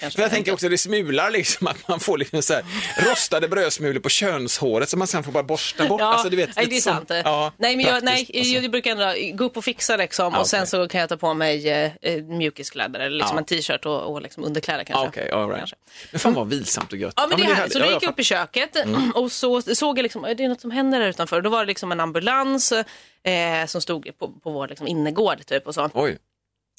Kanske. 0.00 0.16
För 0.16 0.22
jag 0.22 0.30
tänker 0.30 0.52
också 0.52 0.68
det 0.68 0.78
smular 0.78 1.30
liksom 1.30 1.66
att 1.66 1.88
man 1.88 2.00
får 2.00 2.18
liksom 2.18 2.42
så 2.42 2.54
här 2.54 2.64
rostade 3.10 3.48
brödsmulor 3.48 4.00
på 4.00 4.08
könshåret 4.08 4.88
som 4.88 4.98
man 4.98 5.08
sen 5.08 5.22
får 5.24 5.32
bara 5.32 5.42
borsta 5.42 5.86
bort. 5.88 6.00
Ja, 6.00 6.06
alltså, 6.06 6.28
du 6.30 6.36
vet, 6.36 6.56
nej, 6.56 6.66
det 6.66 6.70
är 6.70 6.74
lite 6.74 6.82
så- 6.82 6.90
sant. 6.90 7.10
Ja, 7.24 7.52
nej, 7.56 7.76
men 7.76 7.86
jag, 7.86 8.02
nej, 8.04 8.20
alltså. 8.34 8.52
jag 8.54 8.70
brukar 8.70 8.90
ändå 8.90 9.36
gå 9.36 9.44
upp 9.44 9.56
och 9.56 9.64
fixa 9.64 9.96
liksom, 9.96 10.32
Ja, 10.34 10.40
och 10.40 10.46
sen 10.46 10.66
så 10.66 10.88
kan 10.88 11.00
jag 11.00 11.08
ta 11.08 11.16
på 11.16 11.34
mig 11.34 11.68
eh, 11.70 11.92
eh, 12.02 12.22
mjukiskläder 12.22 13.00
eller 13.00 13.16
liksom 13.18 13.36
Ja. 13.36 13.38
en 13.38 13.44
t-shirt 13.44 13.86
och, 13.86 14.12
och 14.12 14.22
liksom 14.22 14.44
underkläder 14.44 14.84
kanske. 14.84 15.04
Ja, 15.04 15.08
Okej, 15.08 15.30
all 15.30 15.48
right. 15.48 15.58
Kanske. 15.58 15.76
Men 16.10 16.18
fan 16.20 16.34
vad 16.34 16.48
vilsamt 16.48 16.92
och 16.92 16.98
gött. 16.98 17.14
Ja 17.16 17.26
men 17.26 17.38
det 17.38 17.44
är 17.44 17.50
är 17.50 17.54
härligt. 17.54 17.72
Så 17.72 17.78
härligt. 17.78 17.90
då 17.90 17.94
Ja, 17.94 17.96
gick 17.96 18.02
jag 18.02 18.12
upp 18.12 18.20
i 18.20 18.24
köket 18.24 18.76
och 19.14 19.32
så 19.32 19.62
såg 19.62 19.98
jag 19.98 20.02
liksom, 20.02 20.24
är 20.24 20.34
det 20.34 20.48
något 20.48 20.60
som 20.60 20.70
händer 20.70 21.00
där 21.00 21.08
utanför? 21.08 21.40
Då 21.40 21.50
var 21.50 21.60
det 21.60 21.66
liksom 21.66 21.92
en 21.92 22.00
ambulans 22.00 22.72
eh, 22.72 23.66
som 23.66 23.80
stod 23.80 24.10
på, 24.18 24.28
på 24.28 24.50
vår 24.50 24.68
liksom, 24.68 24.86
innergård 24.86 25.46
typ 25.46 25.66
och 25.66 25.74
så. 25.74 25.90
Oj, 25.94 26.18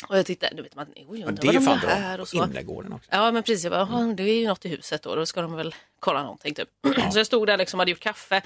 Och 0.07 0.17
jag 0.17 0.25
tittade, 0.25 0.55
du 0.55 0.61
vet 0.63 0.75
man, 0.75 0.87
oj, 1.07 1.23
undrar 1.23 1.51
det 1.53 1.59
vad 1.59 1.77
är 1.77 1.81
de 1.81 1.87
gör 1.87 1.95
här 1.95 2.21
och 2.21 2.27
så. 2.27 2.37
Innergården 2.43 2.93
också. 2.93 3.09
Ja 3.11 3.31
men 3.31 3.43
precis, 3.43 3.63
jag 3.63 3.71
bara, 3.71 3.79
"Jaha, 3.91 4.13
det 4.17 4.23
är 4.23 4.39
ju 4.39 4.47
något 4.47 4.65
i 4.65 4.69
huset 4.69 5.01
då, 5.01 5.15
då 5.15 5.25
ska 5.25 5.41
de 5.41 5.55
väl 5.55 5.75
kolla 5.99 6.21
någonting 6.23 6.53
typ. 6.53 6.69
Så 7.13 7.19
jag 7.19 7.25
stod 7.25 7.47
där 7.47 7.57
liksom 7.57 7.79
hade 7.79 7.91
gjort 7.91 7.99
kaffe, 7.99 8.41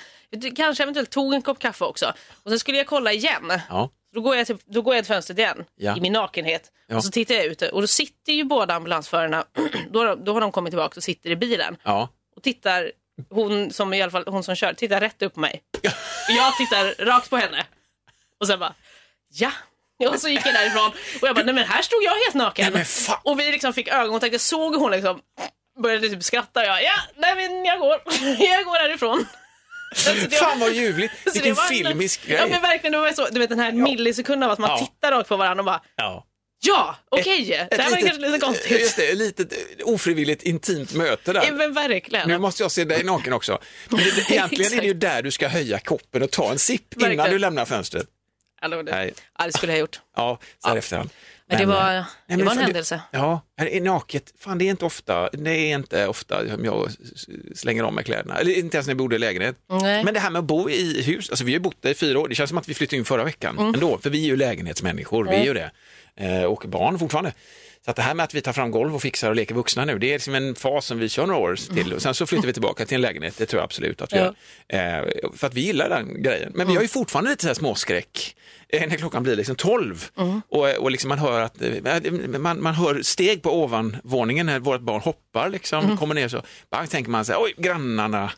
kanske 0.55 0.83
eventuellt 0.83 1.09
tog 1.09 1.33
en 1.33 1.41
kopp 1.41 1.59
kaffe 1.59 1.85
också. 1.85 2.13
Och 2.43 2.49
sen 2.51 2.59
skulle 2.59 2.77
jag 2.77 2.87
kolla 2.87 3.11
igen. 3.13 3.51
Ja, 3.69 3.89
Då 4.13 4.21
går 4.21 4.35
jag 4.35 4.47
till, 4.47 4.57
då 4.65 4.81
går 4.81 4.95
jag 4.95 5.05
till 5.05 5.13
fönstret 5.13 5.37
igen 5.39 5.65
Ja. 5.75 5.97
i 5.97 6.01
min 6.01 6.13
nakenhet. 6.13 6.71
Ja. 6.87 6.95
Och 6.95 7.03
så 7.03 7.11
tittar 7.11 7.35
jag 7.35 7.45
ut 7.45 7.61
och 7.61 7.81
då 7.81 7.87
sitter 7.87 8.33
ju 8.33 8.43
båda 8.43 8.73
ambulansförarna, 8.73 9.45
då, 9.91 10.15
då 10.15 10.33
har 10.33 10.41
de 10.41 10.51
kommit 10.51 10.71
tillbaka 10.71 10.93
och 10.97 11.03
sitter 11.03 11.29
i 11.29 11.35
bilen. 11.35 11.77
ja. 11.83 12.09
Och 12.35 12.43
tittar, 12.43 12.91
hon 13.29 13.71
som 13.71 13.93
i 13.93 14.01
alla 14.01 14.11
fall, 14.11 14.23
hon 14.27 14.43
som 14.43 14.55
kör, 14.55 14.73
tittar 14.73 14.99
rätt 14.99 15.21
upp 15.21 15.33
på 15.33 15.39
mig. 15.39 15.63
Jag 16.29 16.57
tittar 16.57 17.05
rakt 17.05 17.29
på 17.29 17.37
henne. 17.37 17.65
Och 18.39 18.47
sen 18.47 18.59
bara, 18.59 18.73
ja. 19.29 19.51
Och 20.13 20.19
så 20.21 20.29
gick 20.29 20.45
jag 20.45 20.53
därifrån 20.53 20.91
och 21.21 21.27
jag 21.27 21.35
bara, 21.35 21.45
nej 21.45 21.53
men 21.55 21.63
här 21.65 21.81
stod 21.81 22.03
jag 22.03 22.11
helt 22.15 22.33
naken. 22.35 22.73
Nej. 22.73 22.85
Och 23.23 23.39
vi 23.39 23.51
liksom 23.51 23.73
fick 23.73 23.87
ögonkontakt, 23.87 24.31
jag 24.31 24.41
såg 24.41 24.75
hon 24.75 24.91
liksom 24.91 25.19
började 25.83 26.09
typ 26.09 26.23
skratta 26.23 26.59
och 26.59 26.65
jag, 26.65 26.83
ja, 26.83 26.93
nej 27.17 27.35
men 27.35 27.65
jag 27.65 27.79
går, 27.79 27.91
jag 28.39 28.65
går 28.65 28.79
härifrån. 28.79 29.25
Alltså, 29.91 30.13
det 30.13 30.19
var- 30.41 30.47
Fan 30.47 30.59
vad 30.59 30.73
ljuvligt. 30.73 31.13
Vilken 31.33 31.55
var 31.55 31.63
filmisk 31.63 32.21
Ja 32.27 32.37
grej. 32.37 32.49
men 32.49 32.61
verkligen, 32.61 32.91
det 32.91 32.97
var 32.97 33.11
så, 33.11 33.27
du 33.31 33.39
vet 33.39 33.49
den 33.49 33.59
här 33.59 33.71
millisekunden 33.71 34.43
av 34.43 34.51
att 34.53 34.59
man 34.59 34.69
Ja. 34.69 34.77
tittar 34.79 35.11
rakt 35.11 35.29
på 35.29 35.37
varandra 35.37 35.61
och 35.61 35.65
bara, 35.65 35.81
Ja. 35.95 36.25
ja, 36.61 36.95
okej, 37.09 37.67
det 37.71 37.81
här 37.81 37.89
var 37.89 37.97
kanske 37.97 38.17
lite 38.17 38.39
konstigt. 38.39 38.71
Just 38.71 38.95
det, 38.95 39.07
ett 39.09 39.17
litet 39.17 39.53
ofrivilligt 39.83 40.43
intimt 40.43 40.93
möte 40.93 41.33
där. 41.33 41.43
Ja, 41.47 41.53
men 41.53 41.73
verkligen. 41.73 42.27
Nu 42.27 42.37
måste 42.37 42.63
jag 42.63 42.71
se 42.71 42.83
dig 42.83 43.03
naken 43.03 43.33
också. 43.33 43.59
Men 43.89 43.99
det, 43.99 44.15
det, 44.15 44.31
egentligen 44.33 44.73
är 44.73 44.77
det 44.81 44.87
ju 44.87 44.93
där 44.93 45.21
du 45.21 45.31
ska 45.31 45.47
höja 45.47 45.79
koppen 45.79 46.23
och 46.23 46.31
ta 46.31 46.51
en 46.51 46.59
sipp 46.59 46.93
innan 46.97 47.09
Verkligen. 47.09 47.31
du 47.31 47.39
lämnar 47.39 47.65
fönstret. 47.65 48.05
Alltså, 48.61 48.83
det, 48.83 48.91
Nej. 48.91 49.13
ja, 49.39 49.45
det 49.45 49.53
skulle 49.53 49.71
jag 49.71 49.77
ha 49.77 49.81
gjort. 49.81 50.01
Ja, 50.15 50.39
så 50.63 50.69
här 50.69 50.75
efterhand. 50.75 51.09
Men 51.47 51.57
det 51.59 51.65
var, 51.65 51.93
det 51.93 52.05
men 52.27 52.37
var 52.45 52.51
en 52.51 52.57
fan, 52.57 52.57
händelse. 52.57 53.01
Ja, 53.11 53.41
är 53.57 53.81
naket. 53.81 54.33
Fan, 54.39 54.57
det 54.57 54.65
är 54.65 54.69
inte 54.69 54.85
ofta, 54.85 55.29
det 55.29 55.51
är 55.51 55.75
inte 55.75 56.07
ofta 56.07 56.49
som 56.49 56.65
jag 56.65 56.89
slänger 57.55 57.83
om 57.83 57.95
mig 57.95 58.03
kläderna. 58.03 58.35
Eller 58.37 58.57
inte 58.57 58.77
ens 58.77 58.87
när 58.87 58.91
jag 58.91 58.97
bodde 58.97 59.15
i 59.15 59.19
lägenhet. 59.19 59.55
Nej. 59.69 60.03
Men 60.03 60.13
det 60.13 60.19
här 60.19 60.29
med 60.29 60.39
att 60.39 60.45
bo 60.45 60.69
i 60.69 61.01
hus, 61.01 61.29
alltså 61.29 61.45
vi 61.45 61.51
har 61.51 61.53
ju 61.55 61.59
bott 61.59 61.81
där 61.81 61.89
i 61.89 61.93
fyra 61.93 62.19
år, 62.19 62.27
det 62.27 62.35
känns 62.35 62.49
som 62.49 62.57
att 62.57 62.69
vi 62.69 62.73
flyttade 62.73 62.97
in 62.97 63.05
förra 63.05 63.23
veckan 63.23 63.57
Mm. 63.59 63.73
ändå, 63.73 63.97
för 63.97 64.09
vi 64.09 64.21
är 64.23 64.27
ju 64.27 64.35
lägenhetsmänniskor, 64.35 65.25
vi 65.25 65.35
är 65.35 65.43
ju 65.43 65.53
det. 65.53 65.71
Eh, 66.15 66.43
och 66.43 66.63
barn 66.67 66.99
fortfarande. 66.99 67.33
Så 67.89 67.91
att 67.91 67.95
det 67.95 68.01
här 68.01 68.13
med 68.13 68.23
att 68.23 68.33
vi 68.33 68.41
tar 68.41 68.53
fram 68.53 68.71
golv 68.71 68.95
och 68.95 69.01
fixar 69.01 69.29
och 69.29 69.35
leker 69.35 69.55
vuxna 69.55 69.85
nu, 69.85 69.97
det 69.99 70.07
är 70.07 70.13
liksom 70.13 70.35
en 70.35 70.55
fas 70.55 70.85
som 70.85 70.99
vi 70.99 71.09
kör 71.09 71.25
några 71.25 71.39
år 71.39 71.55
till. 71.75 71.93
Och 71.93 72.01
sen 72.01 72.13
så 72.13 72.25
flyttar 72.25 72.47
vi 72.47 72.53
tillbaka 72.53 72.85
till 72.85 72.95
en 72.95 73.01
lägenhet, 73.01 73.37
det 73.37 73.45
tror 73.45 73.59
jag 73.59 73.63
absolut 73.63 74.01
att 74.01 74.13
vi 74.13 74.17
Ja. 74.17 74.33
gör. 74.67 75.03
Eh, 75.03 75.29
för 75.35 75.47
att 75.47 75.53
vi 75.53 75.61
gillar 75.61 75.89
den 75.89 76.23
grejen. 76.23 76.51
Men 76.55 76.67
vi 76.67 76.75
har 76.75 76.81
ju 76.81 76.87
fortfarande 76.87 77.29
lite 77.29 77.41
så 77.41 77.47
här 77.47 77.53
småskräck 77.53 78.35
eh, 78.69 78.87
när 78.89 78.95
klockan 78.97 79.23
blir 79.23 79.35
liksom 79.35 79.55
12 79.55 80.05
och, 80.49 80.69
och 80.77 80.91
liksom 80.91 81.09
man 81.09 81.19
hör 81.19 81.41
att 81.41 81.61
eh, 81.61 82.39
man, 82.39 82.61
man 82.63 82.73
hör 82.73 83.01
steg 83.01 83.41
på 83.41 83.63
ovanvåningen 83.63 84.45
när 84.45 84.59
vårt 84.59 84.81
barn 84.81 85.01
hoppar 85.01 85.49
liksom, 85.49 85.97
kommer 85.97 86.15
ner 86.15 86.27
så, 86.27 86.41
bara 86.71 86.87
tänker 86.87 87.11
man 87.11 87.25
så 87.25 87.31
här, 87.31 87.39
oj 87.41 87.53
grannarna, 87.57 88.31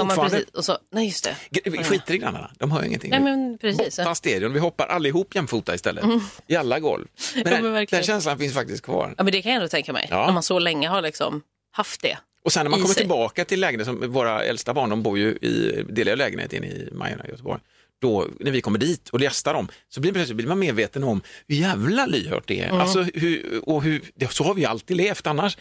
fortfarande, 0.00 0.36
precis. 0.36 0.54
Och 0.54 0.64
så, 0.64 0.78
nej 0.90 1.06
just 1.06 1.24
det. 1.24 1.36
Vi 1.70 1.84
skiter 1.84 2.14
i 2.14 2.18
grannarna, 2.18 2.50
de 2.58 2.72
hör 2.72 2.80
ju 2.80 2.86
ingenting. 2.86 3.10
Nej 3.10 3.20
men 3.20 3.58
precis. 3.58 3.96
Botta 3.96 4.14
stereon, 4.14 4.52
vi 4.52 4.58
hoppar 4.58 4.86
allihop 4.86 5.34
jämfota 5.34 5.74
istället, 5.74 6.04
i 6.46 6.56
alla 6.56 6.80
golv. 6.80 7.06
Men, 7.34 7.52
Ja, 7.52 7.60
men 7.60 7.86
den, 7.90 8.02
känslan 8.02 8.38
finns 8.38 8.54
faktiskt 8.54 8.82
kvar. 8.82 9.14
Ja 9.18 9.24
men 9.24 9.32
det 9.32 9.42
kan 9.42 9.52
jag 9.52 9.56
ändå 9.56 9.68
tänka 9.68 9.92
mig. 9.92 10.08
Ja. 10.10 10.26
När 10.26 10.32
man 10.32 10.42
så 10.42 10.58
länge 10.58 10.88
har 10.88 11.02
liksom 11.02 11.42
haft 11.70 12.02
det. 12.02 12.18
Och 12.44 12.52
sen 12.52 12.64
när 12.64 12.70
man 12.70 12.80
kommer 12.80 12.94
sig. 12.94 13.02
tillbaka 13.02 13.44
till 13.44 13.60
lägenheten, 13.60 14.00
som 14.00 14.12
våra 14.12 14.44
äldsta 14.44 14.74
barn, 14.74 14.90
de 14.90 15.02
bor 15.02 15.18
ju 15.18 15.28
i, 15.28 15.84
delar 15.88 16.12
ju 16.12 16.16
lägenhet 16.16 16.52
inne 16.52 16.66
i 16.66 16.88
Majorna 16.92 17.26
i 17.26 17.30
Göteborg. 17.30 17.60
Då, 18.00 18.26
när 18.40 18.50
vi 18.50 18.60
kommer 18.60 18.78
dit 18.78 19.08
och 19.08 19.20
gästar 19.20 19.54
dem, 19.54 19.68
så 19.88 20.00
blir, 20.00 20.12
plötsligt 20.12 20.36
blir 20.36 20.46
man 20.46 20.58
medveten 20.58 21.04
om 21.04 21.22
hur 21.48 21.56
jävla 21.56 22.06
lyhört 22.06 22.44
det 22.46 22.60
är. 22.60 22.70
Alltså, 22.70 23.02
hur, 23.02 23.60
och 23.68 23.82
hur, 23.82 24.02
så 24.30 24.44
har 24.44 24.54
vi 24.54 24.64
alltid 24.64 24.96
levt 24.96 25.26
annars. 25.26 25.56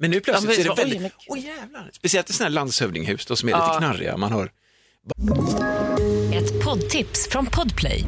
Men 0.00 0.10
nu 0.10 0.20
plötsligt 0.20 0.58
Ja, 0.58 0.64
så 0.64 0.70
är 0.70 0.76
det 0.76 0.82
men 0.82 0.90
väldigt, 0.90 1.00
men 1.02 1.10
åh 1.28 1.38
jävlar, 1.38 1.90
speciellt 1.92 2.30
i 2.30 2.32
sådana 2.32 2.48
här 2.48 2.54
landshövdinghus 2.54 3.26
då, 3.26 3.36
som 3.36 3.48
är 3.48 3.52
Ja. 3.52 3.66
lite 3.66 3.78
knarriga, 3.78 4.16
man 4.16 4.32
hör 4.32 4.50
Ett 6.34 6.64
poddtips 6.64 7.28
från 7.30 7.46
Podplay. 7.46 8.04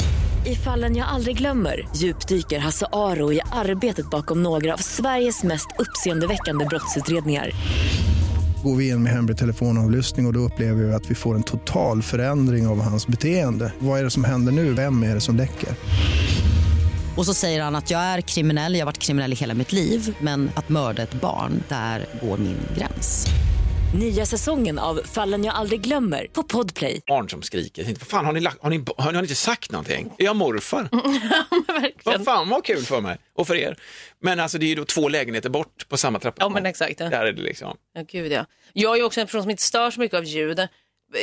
I 0.47 0.55
fallen 0.55 0.97
jag 0.97 1.09
aldrig 1.09 1.39
glömmer 1.39 1.89
djupdyker 1.97 2.59
Hasse 2.59 2.87
Aro 2.93 3.33
i 3.33 3.41
arbetet 3.53 4.11
bakom 4.11 4.43
några 4.43 4.75
av 4.75 4.79
Sveriges 4.79 5.43
mest 5.43 5.67
uppseendeväckande 5.79 6.65
brottsutredningar. 6.65 7.51
Går 8.65 8.77
vi 8.77 8.89
in 8.89 9.03
med 9.03 9.13
hemlig 9.13 9.37
telefonavlyssning 9.39 10.27
och, 10.27 10.31
och 10.31 10.35
då 10.35 10.41
upplever 10.41 10.85
vi 10.85 10.93
att 10.93 11.11
vi 11.11 11.15
får 11.15 11.35
en 11.35 11.43
total 11.43 12.03
förändring 12.03 12.67
av 12.67 12.81
hans 12.83 13.07
beteende. 13.07 13.73
Vad 13.79 14.01
är 14.01 14.05
det 14.05 14.11
som 14.11 14.25
händer 14.25 14.53
nu? 14.53 14.73
Vem 14.75 15.03
är 15.03 15.15
det 15.15 15.21
som 15.21 15.37
läcker? 15.37 15.69
Och 17.17 17.27
så 17.27 17.35
säger 17.35 17.63
han 17.63 17.77
att 17.77 17.91
jag 17.91 18.01
är 18.01 18.21
kriminell, 18.21 18.73
jag 18.75 18.81
har 18.81 18.87
varit 18.87 18.99
kriminell 18.99 19.33
i 19.33 19.37
hela 19.37 19.55
mitt 19.55 19.73
liv 19.73 20.17
men 20.21 20.51
att 20.57 20.69
mörda 20.69 21.03
ett 21.03 21.15
barn, 21.15 21.63
där 21.69 22.07
går 22.23 22.37
min 22.39 22.57
gräns. 22.79 23.27
Nya 23.99 24.27
säsongen 24.27 24.79
av 24.79 25.01
Fallen 25.05 25.45
jag 25.45 25.55
aldrig 25.55 25.81
glömmer 25.81 26.27
på 26.33 26.43
Podplay. 26.43 27.01
barn 27.07 27.29
som 27.29 27.43
skriker. 27.43 27.85
Vad 27.85 27.99
fan, 28.03 28.25
har 28.25 28.33
ni, 28.33 28.41
lagt- 28.41 28.63
har, 28.63 28.71
ni, 28.71 28.85
har 28.97 29.13
ni 29.13 29.19
inte 29.19 29.35
sagt 29.35 29.71
någonting? 29.73 30.13
Är 30.19 30.25
jag 30.25 30.37
morfar? 30.37 30.89
Vad 32.05 32.25
fan 32.25 32.49
vad 32.49 32.65
kul 32.65 32.83
för 32.85 33.01
mig 33.01 33.19
och 33.35 33.47
för 33.47 33.55
er. 33.55 33.77
Men 34.23 34.41
alltså 34.41 34.59
det 34.59 34.67
är 34.67 34.69
ju 34.69 34.75
då 34.75 34.85
två 34.85 35.09
lägenheter 35.09 35.49
bort 35.51 35.89
på 35.89 35.97
samma 35.97 36.19
trappa. 36.19 36.37
Ja 36.43 36.49
men 36.49 36.67
exakt. 36.67 37.01
Ja. 37.01 37.09
Där 37.09 37.27
är 37.27 37.33
det 37.33 37.43
liksom. 37.43 37.77
Ja, 37.95 38.03
gud 38.09 38.33
ja. 38.33 38.47
Jag 38.73 38.99
är 38.99 39.03
också 39.05 39.21
en 39.21 39.27
person 39.27 39.43
som 39.43 39.51
inte 39.51 39.63
stör 39.63 39.91
så 39.91 40.01
mycket 40.01 40.19
av 40.19 40.25
ljud. 40.25 40.61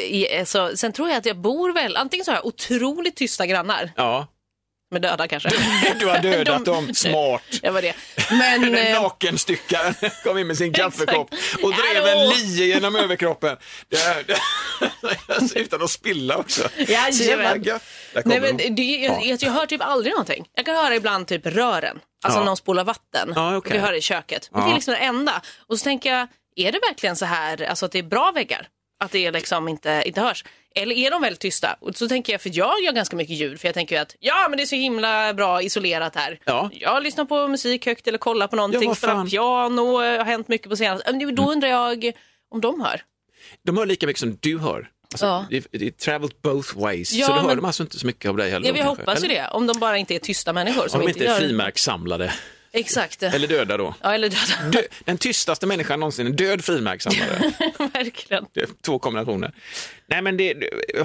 I, 0.09 0.45
så, 0.45 0.71
sen 0.77 0.91
tror 0.93 1.09
jag 1.09 1.17
att 1.17 1.25
jag 1.25 1.37
bor 1.37 1.73
väl, 1.73 1.97
antingen 1.97 2.25
så 2.25 2.31
har 2.31 2.35
jag 2.35 2.45
otroligt 2.45 3.15
tysta 3.15 3.45
grannar, 3.45 3.91
Ja, 3.95 4.27
med 4.91 5.01
döda 5.01 5.27
kanske. 5.27 5.49
du 5.99 6.05
har 6.07 6.19
dödat 6.19 6.45
De- 6.65 6.71
dem, 6.71 6.93
smart. 6.95 7.41
Jag 7.61 7.71
var 7.71 7.81
det. 7.81 7.93
Men, 8.29 8.61
Den 8.71 8.75
eh, 8.75 9.01
nakenstyckaren 9.01 9.93
kom 10.23 10.37
in 10.37 10.47
med 10.47 10.57
sin 10.57 10.73
kaffekopp 10.73 11.29
och 11.63 11.73
drev 11.73 12.03
Hallå! 12.03 12.21
en 12.21 12.29
lie 12.29 12.65
genom 12.65 12.95
överkroppen. 12.95 13.57
Det, 13.89 14.23
det, 14.27 15.59
utan 15.59 15.81
att 15.83 15.91
spilla 15.91 16.37
också. 16.37 16.69
Jajamän. 16.77 17.63
Nej, 18.25 18.39
men 18.39 18.57
de. 18.57 18.69
det, 18.69 18.81
jag, 18.83 19.25
jag, 19.25 19.37
jag 19.43 19.51
hör 19.51 19.65
typ 19.65 19.81
aldrig 19.81 20.13
någonting. 20.13 20.45
Jag 20.55 20.65
kan 20.65 20.75
höra 20.75 20.95
ibland 20.95 21.27
typ 21.27 21.45
rören, 21.45 21.99
alltså 22.25 22.39
Ja. 22.39 22.45
någon 22.45 22.57
spolar 22.57 22.83
vatten. 22.83 23.33
Ja, 23.35 23.57
okej. 23.57 23.71
det 23.73 23.79
hör 23.79 23.93
i 23.93 24.01
köket. 24.01 24.49
Men 24.51 24.61
det 24.61 24.67
Ja. 24.67 24.71
är 24.71 24.75
liksom 24.75 24.91
det 24.93 24.99
enda. 24.99 25.41
Och 25.67 25.79
så 25.79 25.83
tänker 25.83 26.13
jag, 26.13 26.27
är 26.55 26.71
det 26.71 26.79
verkligen 26.89 27.15
så 27.15 27.25
här, 27.25 27.63
alltså 27.63 27.85
att 27.85 27.91
det 27.91 27.99
är 27.99 28.03
bra 28.03 28.31
väggar? 28.31 28.67
Att 28.99 29.11
det 29.11 29.31
liksom 29.31 29.67
inte, 29.67 30.03
inte 30.05 30.21
hörs? 30.21 30.43
Eller 30.75 30.95
är 30.95 31.11
de 31.11 31.21
väldigt 31.21 31.39
tysta? 31.39 31.77
Och 31.79 31.95
så 31.95 32.07
tänker 32.07 32.33
jag, 32.33 32.41
för 32.41 32.51
jag 32.53 32.81
gör 32.83 32.91
ganska 32.91 33.15
mycket 33.15 33.35
ljud, 33.35 33.59
för 33.61 33.67
jag 33.67 33.73
tänker 33.75 33.95
ju 33.95 34.01
att 34.01 34.15
ja 34.19 34.45
men 34.49 34.57
det 34.57 34.63
är 34.63 34.65
så 34.65 34.75
himla 34.75 35.33
bra 35.33 35.61
isolerat 35.61 36.15
här. 36.15 36.39
Ja. 36.45 36.69
Jag 36.73 37.03
lyssnar 37.03 37.25
på 37.25 37.47
musik 37.47 37.85
högt 37.85 38.07
eller 38.07 38.17
kollar 38.17 38.47
på 38.47 38.55
någonting, 38.55 38.87
vad 38.87 38.97
spelar 38.97 39.25
piano, 39.25 39.97
har 39.97 40.25
hänt 40.25 40.47
mycket 40.47 40.69
på 40.69 40.75
senaste. 40.75 41.11
Men 41.13 41.35
Då 41.35 41.51
undrar 41.51 41.69
jag 41.69 42.11
om 42.51 42.61
de 42.61 42.81
hör. 42.81 43.01
De 43.65 43.77
hör 43.77 43.85
lika 43.85 44.07
mycket 44.07 44.19
som 44.19 44.37
du 44.41 44.59
hör. 44.59 44.89
Alltså, 45.13 45.25
Ja. 45.25 45.45
det, 45.49 45.67
det 45.71 45.97
traveled 45.97 46.35
both 46.41 46.77
ways, 46.79 47.13
Ja, 47.13 47.27
så 47.27 47.33
då 47.33 47.39
hör 47.39 47.47
men- 47.47 47.55
de 47.57 47.65
alltså 47.65 47.83
inte 47.83 47.99
så 47.99 48.05
mycket 48.07 48.29
av 48.29 48.37
dig 48.37 48.49
heller. 48.51 48.67
Ja, 48.67 48.73
vi 48.73 48.81
hoppas 48.81 49.23
ju 49.23 49.27
det. 49.27 49.47
Om 49.51 49.67
de 49.67 49.79
bara 49.79 49.97
inte 49.97 50.15
är 50.15 50.19
tysta 50.19 50.53
människor. 50.53 50.87
Som 50.87 50.99
Om 51.01 51.05
de 51.07 51.11
inte 51.11 51.23
är 51.25 51.27
gör- 51.29 51.39
frimärkssamlade, 51.39 52.33
Exakt. 52.71 53.23
eller 53.23 53.47
döda 53.47 53.77
då. 53.77 53.95
Ja, 54.01 54.13
eller 54.13 54.29
döda. 54.29 54.69
Dö, 54.71 54.81
den 55.05 55.17
tystaste 55.17 55.65
människan 55.65 55.99
någonsin, 55.99 56.27
en 56.27 56.35
död 56.35 56.65
frimärkssamlare. 56.65 57.51
Verkligen. 57.93 58.45
Det 58.53 58.61
är 58.61 58.69
två 58.81 58.99
kombinationer. 58.99 59.51
Nej, 60.07 60.21
men 60.21 60.37
det, 60.37 60.53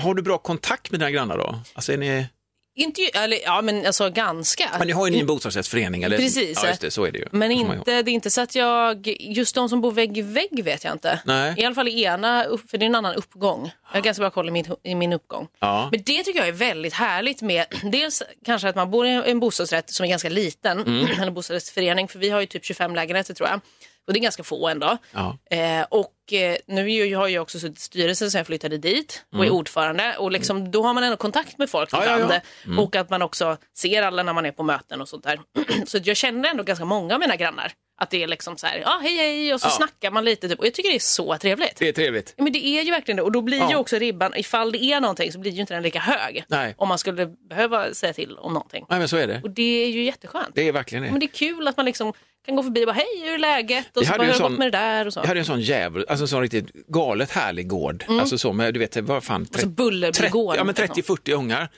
har 0.01 0.15
du 0.15 0.23
bra 0.23 0.39
kontakt 0.39 0.91
med 0.91 1.01
dina 1.01 1.11
grannar 1.11 1.39
då? 1.39 1.61
Alltså, 1.75 1.93
är 1.93 1.97
ni, 1.97 2.27
Inte, 2.75 3.01
ju- 3.03 3.09
eller, 3.15 3.39
ja, 3.45 3.63
men 3.63 3.87
alltså 3.87 4.11
ganska. 4.11 4.71
men 4.79 4.87
ni 4.87 4.93
har 4.93 5.07
ju 5.09 5.19
en 5.21 5.27
bostadsrättsförening, 5.27 6.03
eller? 6.03 6.17
Precis. 6.17 6.61
Ja, 6.63 6.69
just 6.69 6.81
det, 6.81 6.91
så 6.91 7.05
är 7.05 7.13
det 7.13 7.19
ju. 7.19 7.27
Men 7.31 7.51
inte, 7.53 8.03
det 8.03 8.11
är 8.11 8.15
inte 8.15 8.31
så 8.31 8.41
att 8.41 8.55
jag, 8.55 9.17
just 9.21 9.55
de 9.55 9.69
som 9.69 9.81
bor 9.81 9.93
vägg 9.93 10.19
i 10.19 10.23
vägg 10.23 10.65
vet 10.65 10.85
jag 10.85 10.93
inte. 10.95 11.21
Nej. 11.25 11.55
I 11.59 11.65
alla 11.65 11.75
fall 11.75 11.89
i 11.89 12.03
ena, 12.05 12.47
för 12.71 12.79
det 12.79 12.85
är 12.85 12.87
en 12.87 12.95
annan 12.95 13.15
uppgång. 13.15 13.71
Jag 13.93 13.99
har 13.99 14.01
ganska 14.05 14.21
bra 14.21 14.31
koll 14.31 14.49
i 14.49 14.51
min, 14.51 14.65
i 14.83 14.95
min 14.95 15.13
uppgång. 15.13 15.49
Ja. 15.61 15.89
Men 15.93 16.03
det 16.03 16.23
tycker 16.23 16.39
jag 16.39 16.49
är 16.49 16.53
väldigt 16.53 16.95
härligt 16.95 17.43
med, 17.43 17.65
dels 17.93 18.23
kanske 18.45 18.69
att 18.69 18.77
man 18.77 18.91
bor 18.91 19.07
i 19.07 19.11
en 19.27 19.41
bostadsrätt 19.41 19.91
som 19.91 20.05
är 20.05 20.11
ganska 20.11 20.29
liten, 20.29 20.81
Mm. 20.83 21.07
eller 21.21 21.31
bostadsrättsförening, 21.33 22.09
för 22.09 22.19
vi 22.19 22.31
har 22.31 22.41
ju 22.41 22.47
typ 22.47 22.65
25 22.65 22.95
lägenheter 22.95 23.35
tror 23.35 23.49
jag. 23.49 23.61
Och 24.07 24.13
det 24.13 24.19
är 24.19 24.23
ganska 24.23 24.43
få 24.43 24.69
ändå. 24.69 24.97
Ja. 25.13 25.39
Eh, 25.51 25.87
och 25.91 26.33
eh, 26.33 26.57
nu 26.67 26.91
ju, 26.91 27.17
har 27.17 27.29
jag 27.29 27.43
också 27.43 27.59
suttit 27.59 27.79
i 27.79 27.81
styrelsen 27.83 28.31
sen 28.31 28.39
jag 28.39 28.47
flyttade 28.47 28.79
dit 28.79 29.25
och 29.37 29.47
är 29.47 29.51
ordförande. 29.51 30.17
Och 30.19 30.33
liksom, 30.33 30.71
då 30.71 30.83
har 30.83 30.95
man 30.95 31.05
ändå 31.05 31.17
kontakt 31.17 31.59
med 31.59 31.71
folk 31.71 31.93
Mm. 31.93 32.05
Ja, 32.09 32.15
ibland. 32.15 32.41
ja. 32.77 32.83
Och 32.83 32.97
att 32.97 33.11
man 33.11 33.23
också 33.23 33.57
ser 33.77 34.03
alla 34.03 34.23
när 34.23 34.33
man 34.33 34.47
är 34.47 34.53
på 34.53 34.63
möten 34.63 35.01
och 35.01 35.09
sånt 35.09 35.25
där. 35.25 35.41
så 35.87 35.99
jag 36.05 36.17
känner 36.17 36.49
ändå 36.51 36.63
ganska 36.63 36.85
många 36.85 37.15
av 37.15 37.21
mina 37.21 37.37
grannar. 37.37 37.73
Att 38.01 38.11
det 38.11 38.23
är 38.23 38.27
liksom 38.27 38.57
så 38.57 38.67
här, 38.67 38.79
ja 38.79 38.99
hej 39.03 39.17
hej 39.17 39.55
och 39.55 39.61
så 39.61 39.67
Ja. 39.67 39.71
snackar 39.71 40.11
man 40.11 40.25
lite. 40.25 40.49
Typ. 40.49 40.59
Och 40.59 40.67
jag 40.67 40.75
tycker 40.75 40.91
det 40.91 40.97
är 40.97 41.01
så 41.01 41.37
trevligt. 41.39 41.77
Det 41.77 41.89
är 41.89 41.93
trevligt. 41.93 42.35
Ja, 42.37 42.43
men 42.45 42.53
det 42.53 42.67
är 42.67 42.83
ju 42.83 42.91
verkligen 42.91 43.17
det. 43.17 43.23
Och 43.23 43.33
då 43.33 43.41
blir 43.43 43.59
ju 43.59 43.71
Ja. 43.71 43.77
också 43.79 43.97
ribban, 43.99 44.33
ifall 44.37 44.73
det 44.73 44.83
är 44.85 45.01
någonting 45.01 45.33
så 45.33 45.39
blir 45.39 45.51
ju 45.53 45.61
inte 45.61 45.75
den 45.75 45.83
lika 45.83 45.99
hög. 46.01 46.45
Nej. 46.49 46.75
Om 46.79 46.89
man 46.89 46.99
skulle 46.99 47.27
behöva 47.27 47.95
säga 47.95 48.13
till 48.13 48.39
om 48.39 48.53
någonting. 48.53 48.87
Nej, 48.89 48.99
men 48.99 49.09
så 49.09 49.17
är 49.17 49.27
det. 49.27 49.41
Och 49.43 49.51
det 49.51 49.85
är 49.85 49.89
ju 49.89 50.05
jätteskönt. 50.05 50.51
Det 50.55 50.69
är 50.69 50.73
verkligen 50.73 51.05
det. 51.05 51.11
Men 51.11 51.21
det 51.21 51.27
är 51.27 51.35
kul 51.35 51.69
att 51.69 51.77
man 51.77 51.87
liksom 51.87 52.13
kan 52.47 52.57
gå 52.57 52.63
förbi 52.63 52.83
och 52.83 52.87
bara 52.87 52.93
hej, 52.93 53.07
hur 53.25 53.35
är 53.35 53.39
läget? 53.39 53.97
Och 53.97 54.07
så 54.07 54.13
bara, 54.19 54.23
hur 54.27 54.33
sån- 54.33 54.51
gått 54.51 54.59
med 54.59 54.73
det 54.73 54.79
där? 54.79 55.07
Och 55.07 55.13
så. 55.13 55.21
Jag 55.21 55.27
hade 55.27 55.41
en 55.41 55.47
sån 55.47 55.61
jävel, 55.61 56.05
alltså 56.09 56.25
en 56.25 56.29
sån 56.29 56.41
riktigt 56.43 56.67
galet 56.89 57.31
härlig 57.31 57.69
gård. 57.69 58.05
Alltså 58.09 58.39
så 58.39 58.53
med, 58.53 58.75
du 58.75 58.81
vet, 58.81 58.97
vad 58.97 59.25
fan, 59.25 59.47
Alltså 59.53 59.69
Bullerbygården. 59.69 60.59
ja 60.59 60.65
men 60.65 60.75
30-40 60.75 61.33
ungar. 61.35 61.69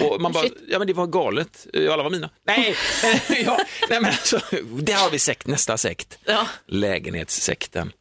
Och 0.00 0.20
man 0.20 0.32
bara, 0.32 0.42
Shit. 0.42 0.58
ja 0.68 0.78
men 0.78 0.86
det 0.86 0.92
var 0.92 1.06
galet, 1.06 1.66
alla 1.92 2.02
var 2.02 2.10
mina. 2.10 2.30
Nej, 2.46 2.76
ja, 3.46 3.58
nej 3.90 4.00
men 4.00 4.04
alltså, 4.10 4.40
det 4.82 4.92
har 4.92 5.10
vi 5.10 5.18
sekt, 5.18 5.46
nästa 5.46 5.76
sekt. 5.78 6.18
Ja. 6.24 6.46
Lägenhetssekten. 6.66 7.92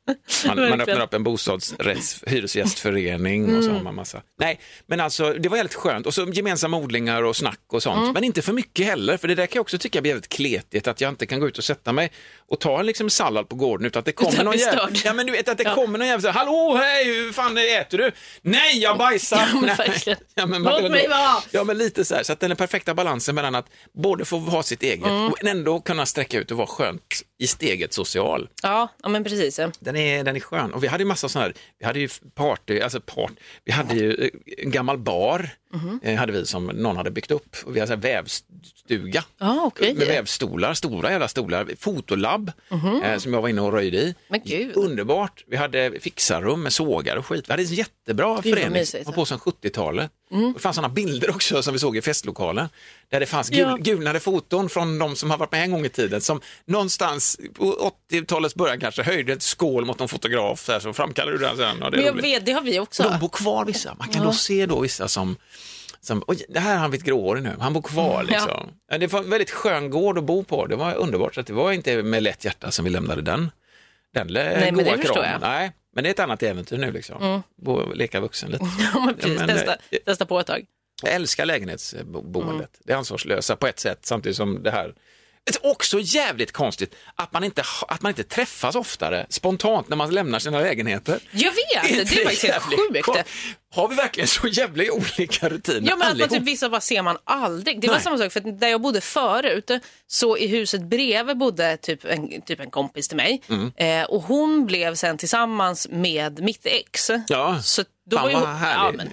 Man, 0.48 0.70
man 0.70 0.82
öppnar 0.82 1.02
upp 1.02 1.14
en 1.14 1.24
bostadsrätts, 1.24 2.24
hyresgästförening 2.28 3.56
och 3.58 3.64
så 3.64 3.72
har 3.72 3.84
man 3.84 3.96
massa. 3.96 4.22
Nej, 4.40 4.60
men 4.88 5.00
alltså 5.00 5.34
det 5.34 5.50
var 5.50 5.58
väldigt 5.58 5.76
skönt. 5.76 6.06
Och 6.08 6.14
så 6.14 6.28
gemensamma 6.34 6.78
odlingar 6.78 7.24
och 7.24 7.36
snack 7.36 7.60
och 7.68 7.84
sånt. 7.84 7.98
Mm. 8.02 8.14
Men 8.14 8.24
inte 8.24 8.42
för 8.42 8.54
mycket 8.54 8.86
heller, 8.86 9.18
för 9.18 9.28
det 9.28 9.36
där 9.36 9.46
kan 9.46 9.56
jag 9.60 9.62
också 9.62 9.78
tycka 9.78 10.02
blir 10.02 10.14
väldigt 10.14 10.30
kletigt, 10.32 10.88
att 10.88 11.02
jag 11.02 11.10
inte 11.10 11.26
kan 11.26 11.40
gå 11.40 11.48
ut 11.48 11.58
och 11.58 11.64
sätta 11.64 11.94
mig 11.94 12.11
och 12.48 12.60
ta 12.60 12.80
en 12.80 12.86
liksom 12.86 13.10
sallad 13.10 13.50
på 13.50 13.56
gården 13.56 13.86
utan 13.88 14.00
att 14.00 14.06
det 14.06 14.12
kommer 14.12 14.44
någon 14.44 14.58
jävel. 14.58 15.02
Ja 15.06 15.14
men 15.14 15.26
du 15.26 15.32
vet 15.32 15.50
att 15.50 15.58
det 15.58 15.64
Ja. 15.68 15.76
kommer 15.76 16.00
någon 16.00 16.08
jävel 16.08 16.32
hallå 16.32 16.78
hej, 16.84 17.06
hur 17.06 17.32
fan 17.34 17.58
äter 17.58 17.98
du? 17.98 18.12
Nej, 18.42 18.80
jag 18.80 18.98
bajsar! 18.98 19.38
Ja, 19.54 19.60
men 19.62 19.76
Nej. 19.78 20.18
Ja, 20.36 20.46
men 20.46 20.64
Låt 20.64 20.92
mig 20.92 21.08
vara. 21.08 21.44
Ja 21.52 21.64
men 21.64 21.78
lite 21.78 22.06
så 22.06 22.16
här, 22.16 22.24
så 22.24 22.34
att 22.34 22.40
den 22.40 22.52
är 22.52 22.56
perfekta 22.56 22.94
balansen 22.94 23.36
mellan 23.36 23.56
att 23.56 23.66
både 23.94 24.26
få 24.26 24.38
ha 24.38 24.64
sitt 24.64 24.84
eget 24.84 25.06
Mm. 25.06 25.28
och 25.28 25.44
ändå 25.46 25.80
kunna 25.80 26.06
sträcka 26.06 26.40
ut 26.40 26.52
och 26.52 26.58
vara 26.58 26.68
skönt 26.68 27.22
i 27.40 27.48
steget 27.48 27.94
social. 27.94 28.50
Ja, 28.64 28.88
ja, 29.04 29.10
men 29.10 29.24
precis. 29.24 29.60
Den 29.80 29.96
är, 29.96 30.24
den 30.24 30.36
är 30.36 30.40
skön. 30.40 30.74
Och 30.74 30.84
vi 30.84 30.88
hade 30.88 31.02
ju 31.04 31.08
massa 31.08 31.30
sådana 31.30 31.46
här, 31.48 31.56
vi 31.80 31.86
hade 31.86 32.00
ju 32.00 32.10
party, 32.36 32.80
alltså 32.82 33.02
part, 33.02 33.32
vi 33.66 33.72
hade 33.72 33.96
ju 33.96 34.14
eh, 34.14 34.30
en 34.64 34.72
gammal 34.72 34.98
bar, 34.98 35.50
Eh, 36.04 36.16
hade 36.16 36.32
vi 36.32 36.46
som 36.46 36.66
någon 36.66 36.96
hade 36.96 37.12
byggt 37.12 37.32
upp. 37.32 37.56
Och 37.66 37.76
vi 37.76 37.80
hade 37.80 37.92
så 37.92 37.96
vävstuga 38.00 39.24
Ja, 39.38 39.64
okej. 39.66 39.94
med 39.94 40.08
vävstolar, 40.08 40.74
stora 40.74 41.12
jävla 41.12 41.28
stolar, 41.28 41.68
fotolabb 41.80 42.52
eh, 43.04 43.18
som 43.18 43.34
jag 43.34 43.42
var 43.42 43.50
inne 43.50 43.62
och 43.62 43.74
röjde 43.74 43.98
i. 43.98 44.16
Underbart. 44.76 45.44
Vi 45.48 45.58
hade 45.58 46.00
fixarrum 46.00 46.64
med 46.64 46.74
sågar 46.74 47.16
och 47.18 47.26
skit. 47.26 47.46
Vi 47.48 47.54
hade 47.54 47.64
en 47.64 47.74
jättebra 47.74 48.40
Gud, 48.44 48.54
förening. 48.54 48.84
Mm. 48.94 49.04
Var 49.06 49.14
på 49.14 49.26
som 49.26 49.38
70-talet. 49.38 50.12
Och 50.32 50.54
Det 50.54 50.60
fanns 50.60 50.76
sådana 50.76 50.94
bilder 50.94 51.30
också 51.30 51.64
som 51.64 51.74
vi 51.74 51.80
såg 51.80 51.98
i 51.98 52.02
festlokalen. 52.02 52.70
Där 53.10 53.20
det 53.20 53.26
fanns 53.26 53.50
gul, 53.50 53.60
Ja. 53.60 53.78
gulnade 53.80 54.20
foton 54.20 54.70
från 54.70 55.00
de 55.00 55.16
som 55.16 55.30
har 55.32 55.38
varit 55.38 55.52
med 55.52 55.64
en 55.64 55.72
gång 55.72 55.86
i 55.86 55.90
tiden. 55.90 56.22
Som 56.22 56.42
någonstans 56.66 57.40
på 57.54 57.92
80-talets 58.12 58.56
början 58.56 58.80
kanske 58.80 59.04
höjde 59.04 59.34
ett 59.34 59.42
skål 59.44 59.86
mot 59.86 60.00
någon 60.00 60.08
fotograf. 60.08 60.60
Så, 60.66 60.72
här, 60.72 60.80
så 60.80 60.94
framkallade 60.94 61.38
du 61.38 61.44
den 61.46 61.58
sen. 61.58 61.84
Och 61.84 61.92
det 61.92 61.98
Men 61.98 62.06
jag 62.06 62.22
vet, 62.22 62.46
det 62.46 62.52
har 62.52 62.62
vi 62.62 62.80
också. 62.80 63.04
De 63.04 63.20
bor 63.20 63.30
kvar 63.30 63.66
vissa. 63.66 63.96
Man 64.00 64.08
kan 64.08 64.22
Ja. 64.22 64.28
då 64.28 64.34
se 64.34 64.66
då 64.66 64.80
vissa 64.80 65.08
som 65.08 65.38
som, 66.04 66.24
oj, 66.28 66.46
det 66.50 66.60
här 66.60 66.72
har 66.74 66.80
han 66.80 66.90
blivit 66.90 67.06
gråhårig 67.06 67.44
nu, 67.44 67.56
han 67.60 67.74
bor 67.74 67.82
kvar 67.82 68.14
Mm, 68.22 68.26
liksom. 68.28 68.70
Ja. 68.92 68.98
Det 68.98 69.08
var 69.08 69.20
en 69.20 69.30
väldigt 69.30 69.52
skön 69.52 69.90
gård 69.90 70.18
att 70.18 70.24
bo 70.24 70.44
på, 70.44 70.66
det 70.66 70.76
var 70.76 70.96
underbart, 70.96 71.36
så 71.36 71.42
det 71.42 71.54
var 71.54 71.72
inte 71.72 72.04
med 72.04 72.24
lätt 72.24 72.46
hjärta 72.46 72.72
som 72.72 72.86
vi 72.86 72.92
lämnade 72.92 73.22
den, 73.22 73.52
den 74.14 74.28
Nej, 74.28 74.72
men 74.72 74.84
goa 74.84 74.92
det 74.92 74.98
förstår 74.98 75.14
kramen. 75.14 75.30
jag. 75.32 75.36
Mm. 75.38 75.50
Nej, 75.52 75.72
men 75.96 76.04
det 76.04 76.10
är 76.10 76.12
ett 76.12 76.20
annat 76.20 76.44
äventyr 76.44 76.78
nu 76.78 76.92
liksom, 76.92 77.44
Bo, 77.56 77.94
leka 77.94 78.20
vuxen 78.20 78.52
lite. 78.52 78.66
Ja, 78.94 79.06
men 79.06 79.16
precis. 79.16 79.40
men, 79.40 79.48
testa, 79.48 79.76
eh, 79.90 80.00
testa 80.06 80.26
på 80.26 80.40
ett 80.40 80.48
tag. 80.48 80.66
Jag 81.04 81.14
älskar 81.14 81.46
lägenhetsboendet, 81.46 82.56
Mm. 82.56 82.68
det 82.86 82.94
är 82.94 82.98
ansvarslösa 82.98 83.56
på 83.56 83.68
ett 83.68 83.80
sätt, 83.80 84.00
samtidigt 84.02 84.38
som 84.38 84.64
det 84.64 84.72
här 84.72 84.94
det 85.46 85.56
är 85.56 85.72
också 85.72 86.00
jävligt 86.00 86.52
konstigt 86.52 86.96
att 87.16 87.34
man, 87.34 87.44
inte, 87.44 87.64
att 87.88 88.02
man 88.02 88.10
inte 88.10 88.24
träffas 88.24 88.76
oftare 88.76 89.26
spontant 89.30 89.90
när 89.90 89.98
man 89.98 90.12
lämnar 90.14 90.40
sina 90.40 90.60
lägenheter. 90.60 91.20
Jag 91.32 91.52
vet, 91.52 91.84
det 91.84 91.90
är 91.96 92.02
inte 92.02 92.16
faktiskt 92.16 92.44
helt 92.44 92.64
sjukt. 92.64 93.30
Har 93.74 93.88
vi 93.88 93.96
verkligen 93.96 94.28
så 94.28 94.48
jävla 94.48 94.84
olika 94.94 95.50
rutiner 95.50 95.80
Ja, 95.80 95.82
men 95.82 95.92
att 95.94 95.98
man 96.00 96.08
allihop? 96.12 96.30
typ, 96.30 96.44
vissa 96.44 96.70
bara 96.70 96.82
ser 96.82 97.02
man 97.02 97.18
aldrig. 97.24 97.82
Det 97.82 97.88
var 97.88 97.96
Nej. 97.96 98.04
samma 98.04 98.18
sak, 98.18 98.32
för 98.32 98.40
där 98.40 98.68
jag 98.68 98.82
bodde 98.82 99.02
förut, 99.02 99.72
så 100.08 100.38
i 100.38 100.48
huset 100.48 100.82
bredvid 100.82 101.38
bodde 101.38 101.78
typ 101.78 102.06
en, 102.06 102.42
typ 102.42 102.60
en 102.60 102.72
kompis 102.72 103.08
till 103.08 103.18
mig. 103.18 103.42
Mm. 103.50 103.72
Eh, 103.76 104.04
och 104.10 104.22
hon 104.24 104.66
blev 104.66 104.96
sen 104.96 105.18
tillsammans 105.18 105.88
med 105.92 106.40
mitt 106.44 106.66
ex. 106.66 107.12
Ja, 107.28 107.62
Så 107.64 107.84
då 108.10 108.18
fan 108.18 108.24
var 108.24 108.30
ju, 108.30 108.36
vad 108.36 108.44
ja, 108.50 108.54
härligt. 108.54 108.98
men, 108.98 109.10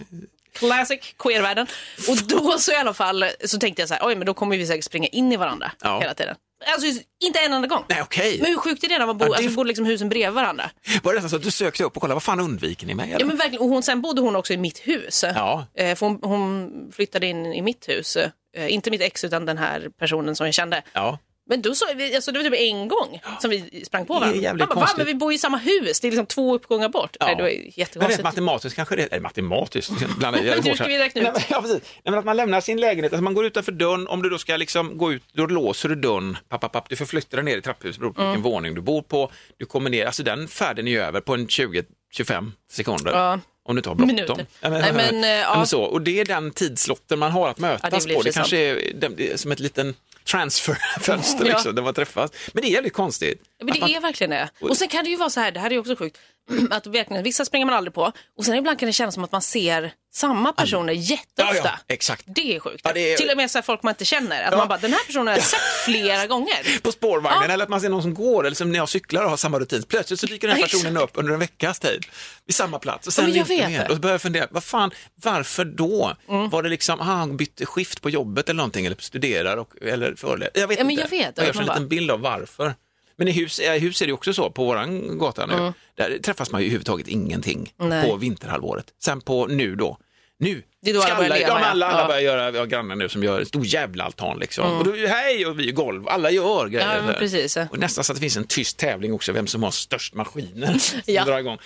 classic 0.58 1.00
queervärlden. 1.18 1.66
Och 2.08 2.16
då 2.16 2.58
så 2.58 2.72
i 2.72 2.76
alla 2.76 2.94
fall 2.94 3.24
så 3.44 3.58
tänkte 3.58 3.82
jag 3.82 3.88
så 3.88 3.94
här, 3.94 4.06
oj 4.06 4.14
men 4.16 4.26
då 4.26 4.34
kommer 4.34 4.56
vi 4.56 4.66
säkert 4.66 4.84
springa 4.84 5.08
in 5.08 5.32
i 5.32 5.36
varandra 5.36 5.72
Ja. 5.82 6.00
hela 6.00 6.14
tiden. 6.14 6.36
Alltså 6.72 6.86
inte 7.24 7.38
en 7.38 7.52
enda 7.52 7.68
gång. 7.68 7.84
Nej, 7.88 8.02
okej. 8.02 8.38
Men 8.42 8.50
hur 8.50 8.56
sjukt 8.58 8.84
är 8.84 8.88
det 8.88 8.98
när 8.98 9.06
man 9.06 9.18
bor, 9.18 9.28
Ja, 9.28 9.32
det- 9.32 9.38
alltså, 9.38 9.56
bor 9.56 9.64
liksom 9.64 9.84
husen 9.86 10.08
bredvid 10.08 10.34
varandra? 10.34 10.70
Var 11.02 11.12
det 11.12 11.16
nästan 11.16 11.30
så 11.30 11.36
att 11.36 11.42
du 11.42 11.50
sökte 11.50 11.84
upp 11.84 11.96
och 11.96 12.00
kollade, 12.00 12.14
vad 12.14 12.22
fan 12.22 12.40
undviker 12.40 12.86
ni 12.86 12.94
mig? 12.94 13.16
Ja 13.18 13.26
men 13.26 13.36
verkligen, 13.36 13.62
och 13.62 13.68
hon, 13.68 13.82
sen 13.82 14.00
bodde 14.00 14.20
hon 14.20 14.36
också 14.36 14.52
i 14.52 14.56
mitt 14.56 14.78
hus. 14.78 15.24
Ja. 15.34 15.66
Eh, 15.74 15.94
för 15.94 16.06
hon, 16.06 16.18
hon 16.22 16.70
flyttade 16.92 17.26
in 17.26 17.46
i 17.46 17.62
mitt 17.62 17.88
hus. 17.88 18.16
Eh, 18.56 18.72
inte 18.72 18.90
mitt 18.90 19.00
ex 19.02 19.24
utan 19.24 19.46
den 19.46 19.58
här 19.58 19.88
personen 19.98 20.36
som 20.36 20.46
jag 20.46 20.54
kände. 20.54 20.82
ja. 20.92 21.18
Men 21.48 21.62
då 21.62 21.74
så, 21.74 21.84
alltså, 22.14 22.32
det 22.32 22.38
var 22.38 22.44
typ 22.50 22.61
en 22.61 22.88
gång 22.88 23.20
som 23.40 23.50
vi 23.50 23.84
sprang 23.87 24.06
på 24.06 24.14
Det 24.14 24.16
är 24.16 24.20
varandra. 24.20 24.42
jävligt 24.42 24.68
Man 24.68 24.74
bara, 24.76 24.80
Va, 24.87 24.92
men 24.96 25.06
vi 25.06 25.14
bor 25.14 25.32
i 25.32 25.38
samma 25.38 25.56
hus, 25.58 26.00
det 26.00 26.06
är 26.08 26.11
liksom 26.11 26.26
två 26.26 26.54
uppgångar 26.54 26.88
bort. 26.88 27.16
Ja. 27.20 27.26
Nej, 27.26 27.37
det 27.37 27.42
var 27.42 27.48
Men 27.50 27.58
rent 27.61 27.76
jättekonstigt. 27.78 28.22
matematiskt 28.22 28.76
kanske 28.76 28.96
det 28.96 29.08
är, 29.12 29.20
matematiskt, 29.20 29.92
blandar 30.18 30.42
jag 30.42 30.54
Men 30.54 30.64
du 30.64 30.74
ska 30.74 30.84
vi 30.87 30.98
räkna 30.98 31.20
ut. 31.20 31.28
Nej, 31.34 31.46
ja, 31.50 31.61
precis. 31.62 31.80
Nej, 31.82 32.00
men 32.04 32.14
att 32.18 32.24
man 32.24 32.37
lämnar 32.37 32.61
sin 32.61 32.80
lägenhet, 32.80 33.12
alltså 33.12 33.22
man 33.24 33.34
går 33.34 33.46
utanför 33.46 33.72
dörren, 33.72 34.08
om 34.08 34.22
du 34.22 34.30
då 34.30 34.38
ska 34.38 34.56
liksom 34.56 34.98
gå 34.98 35.12
ut, 35.12 35.22
då 35.32 35.46
låser 35.46 35.88
du 35.88 35.94
dörren, 35.94 36.37
papp, 36.48 36.61
papp, 36.61 36.72
papp, 36.72 36.88
du 36.88 36.96
förflyttar 36.96 37.37
dig 37.38 37.44
ner 37.44 37.56
i 37.58 37.62
trapphuset, 37.62 37.98
beroende 38.00 38.16
på 38.16 38.22
Mm. 38.22 38.32
vilken 38.32 38.52
våning 38.52 38.74
du 38.74 38.80
bor 38.80 39.02
på, 39.02 39.30
du 39.56 39.66
kommer 39.66 39.90
ner, 39.90 40.06
alltså 40.06 40.22
den 40.22 40.48
färden 40.48 40.87
är 40.88 40.92
ju 40.92 41.00
över 41.00 41.20
på 41.20 41.34
en 41.34 41.46
20-25 41.46 42.52
sekunder. 42.72 43.12
Ja. 43.12 43.40
Om 43.64 43.74
du 43.74 43.78
inte 43.78 43.88
har 43.88 43.94
bråttom. 43.94 44.46
Ja, 44.61 44.68
Nej, 44.68 44.92
men, 44.92 45.24
eh, 45.24 45.30
ja. 45.30 45.56
men 45.56 45.66
så, 45.66 45.82
och 45.82 46.02
det 46.02 46.20
är 46.20 46.24
den 46.24 46.50
tidslotten 46.50 47.18
man 47.18 47.30
har 47.32 47.48
att 47.48 47.56
Ja, 47.61 47.66
mötas 47.66 47.90
det 48.04 48.06
blir 48.06 48.16
på. 48.16 48.22
Det 48.22 48.32
kanske 48.32 48.56
är, 48.58 48.74
det- 48.94 49.08
det 49.16 49.32
är 49.32 49.37
som 49.37 49.52
ett 49.52 49.61
liten 49.61 49.94
transferfönster 50.30 51.44
Ja. 51.46 51.52
liksom, 51.52 51.74
där 51.74 51.82
man 51.82 51.94
träffas. 51.94 52.30
Men 52.52 52.62
det 52.62 52.68
är 52.68 52.72
jävligt 52.72 52.92
konstigt. 52.92 53.42
Men 53.62 53.74
det 53.74 53.80
man- 53.80 53.90
är 53.90 54.00
verkligen 54.00 54.30
det. 54.30 54.48
Och 54.60 54.76
sen 54.76 54.88
kan 54.88 55.04
det 55.04 55.10
ju 55.10 55.16
vara 55.16 55.30
så 55.30 55.40
här, 55.40 55.50
det 55.52 55.60
här 55.60 55.66
är 55.66 55.74
ju 55.74 55.78
också 55.80 55.96
sjukt, 55.96 56.18
att 56.70 56.87
verkligen, 56.87 57.22
vissa 57.22 57.44
springer 57.44 57.66
man 57.66 57.74
aldrig 57.74 57.94
på 57.94 58.12
och 58.38 58.44
sen 58.44 58.54
ibland 58.54 58.78
kan 58.78 58.87
det 58.87 58.92
kännas 58.92 59.14
som 59.14 59.24
att 59.24 59.32
man 59.32 59.42
ser 59.42 59.92
samma 60.14 60.52
personer 60.52 60.92
jätteofta. 60.92 61.54
Ja, 61.56 61.61
ja, 61.64 61.78
exakt. 61.94 62.24
Det 62.26 62.56
är 62.56 62.61
sjukt. 62.61 62.80
Ja, 62.84 62.92
det 62.92 63.12
är- 63.12 63.16
Till 63.16 63.30
och 63.30 63.37
med 63.37 63.50
så 63.50 63.62
folk 63.62 63.82
man 63.82 63.90
inte 63.92 64.04
känner. 64.04 64.42
Att 64.42 64.56
man 64.58 64.68
bara, 64.68 64.78
den 64.78 64.92
här 64.92 65.04
personen 65.06 65.26
har 65.26 65.34
jag 65.34 65.42
sett 65.42 65.61
flera 65.84 66.26
gånger. 66.26 66.80
på 66.82 66.92
spårvagnen 66.92 67.50
eller 67.50 67.64
att 67.64 67.70
man 67.70 67.80
ser 67.80 67.88
någon 67.88 68.02
som 68.02 68.14
går 68.14 68.46
eller 68.46 68.56
som 68.56 68.72
när 68.72 68.78
jag 68.78 68.88
cyklar 68.88 69.24
och 69.24 69.30
har 69.30 69.37
samma 69.37 69.58
rutin. 69.58 69.82
Plötsligt 69.88 70.20
så 70.20 70.26
dyker 70.26 70.48
den 70.48 70.56
här 70.56 70.62
personen 70.62 70.96
upp 70.96 71.11
under 71.14 71.32
en 71.32 71.38
veckas 71.38 71.78
tid 71.80 72.06
vid 72.46 72.54
samma 72.54 72.78
plats 72.78 73.06
och 73.06 73.12
sen 73.12 73.28
jag 73.28 73.37
inte 73.37 73.48
vet 73.48 73.68
mer. 73.68 73.76
Mm. 73.76 73.87
Och 73.90 73.94
så 73.94 74.00
börjar 74.00 74.14
jag 74.14 74.22
fundera, 74.22 74.46
vad 74.50 74.64
fan, 74.64 74.90
varför 75.22 75.64
då? 75.64 76.16
Var 76.26 76.62
det 76.62 76.68
liksom, 76.68 77.00
ah, 77.00 77.04
han 77.04 77.37
bytte 77.37 77.66
skift 77.66 78.00
på 78.02 78.11
jobbet 78.11 78.48
eller 78.48 78.56
någonting 78.56 78.87
eller 78.87 78.96
studerar 79.00 79.56
och, 79.56 79.72
eller 79.82 80.14
föreläser? 80.14 80.61
Jag 80.61 80.68
vet 80.68 80.78
Ja, 80.78 80.84
men 80.84 80.90
inte. 80.90 81.02
jag 81.02 81.11
vet, 81.11 81.32
jag 81.37 81.44
gör 81.44 81.50
att 81.50 81.56
en 81.61 81.66
man 81.66 81.74
liten 81.74 81.88
bild 81.88 82.11
av 82.11 82.20
varför. 82.20 82.74
Men 83.18 83.28
i 83.28 83.33
hus, 83.33 83.61
i 83.61 83.78
hus 83.78 84.02
är 84.02 84.07
det 84.07 84.12
också 84.12 84.33
så, 84.33 84.50
på 84.50 84.64
våran 84.64 85.18
gata 85.18 85.46
nu, 85.46 85.72
där 85.96 86.18
träffas 86.22 86.50
man 86.52 86.61
ju 86.61 86.64
överhuvudtaget 86.66 87.09
ingenting 87.09 87.72
Mm. 87.81 87.88
Nej. 87.90 88.11
på 88.11 88.16
vinterhalvåret. 88.16 88.87
Sen 89.02 89.20
på 89.20 89.46
nu 89.46 89.76
då, 89.76 89.98
nu 90.40 90.62
Det 90.83 90.90
är 90.90 90.94
då 90.94 91.02
alla 91.02 91.14
börjar 91.16 91.28
Skallar, 91.31 91.38
leva, 91.38 91.61
ja, 91.61 91.66
alla, 91.66 91.87
alla 91.87 92.00
ja. 92.00 92.07
börjar 92.07 92.20
göra, 92.20 92.50
vi 92.50 92.59
har 92.59 92.66
grannar 92.66 92.96
nu 92.96 93.09
som 93.09 93.22
gör 93.24 93.40
en 93.40 93.46
stor 93.46 93.66
jävla 93.66 94.04
altan 94.04 94.38
liksom. 94.38 94.78
Och 94.78 94.85
då, 94.85 94.92
hej 95.07 95.46
och 95.46 95.59
vi 95.61 95.72
golv, 95.72 96.09
alla 96.09 96.31
gör 96.31 96.66
grejer. 96.68 97.02
Ja, 97.07 97.12
precis. 97.18 97.57
Och 97.57 97.78
nästan 97.78 98.04
så 98.04 98.12
att 98.12 98.16
det 98.16 98.20
finns 98.20 98.37
en 98.37 98.44
tyst 98.46 98.76
tävling 98.78 99.12
också, 99.12 99.33
vem 99.33 99.46
som 99.46 99.62
har 99.62 99.70
störst 99.70 100.14
maskiner. 100.14 100.76
Ja. 101.07 101.24
drar 101.24 101.38
igång. 101.38 101.59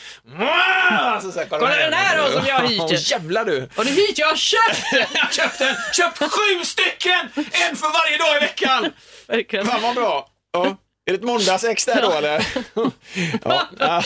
Så, 1.22 1.32
så 1.32 1.38
här, 1.38 1.46
Kolla 1.48 1.76
den 1.76 1.92
här 1.92 2.18
då 2.18 2.32
som 2.38 2.46
jag 2.46 2.54
har 2.60 2.68
hyrt. 2.68 2.80
Åh, 2.80 2.94
jävlar 2.94 3.44
du. 3.44 3.68
Har 3.76 3.84
du 3.84 3.90
hyrt? 3.90 4.18
Jag 4.18 4.26
har 4.26 4.36
köpt! 4.36 4.82
Jag 5.14 5.32
köpte 5.32 5.68
en, 5.68 5.74
köpt 5.92 6.18
sju 6.18 6.64
stycken! 6.64 7.20
En 7.34 7.76
för 7.76 7.92
varje 7.92 8.18
dag 8.18 8.36
i 8.36 8.40
veckan! 8.40 8.92
Verkligen. 9.28 9.66
Fan 9.66 9.82
vad 9.82 9.94
bra. 9.94 10.28
Ja. 10.52 10.76
Är 11.04 11.12
det 11.12 11.14
ett 11.14 11.22
måndagsex 11.22 11.84
där 11.84 12.02
då 12.02 12.12
eller? 12.12 12.46
ja. 13.78 14.02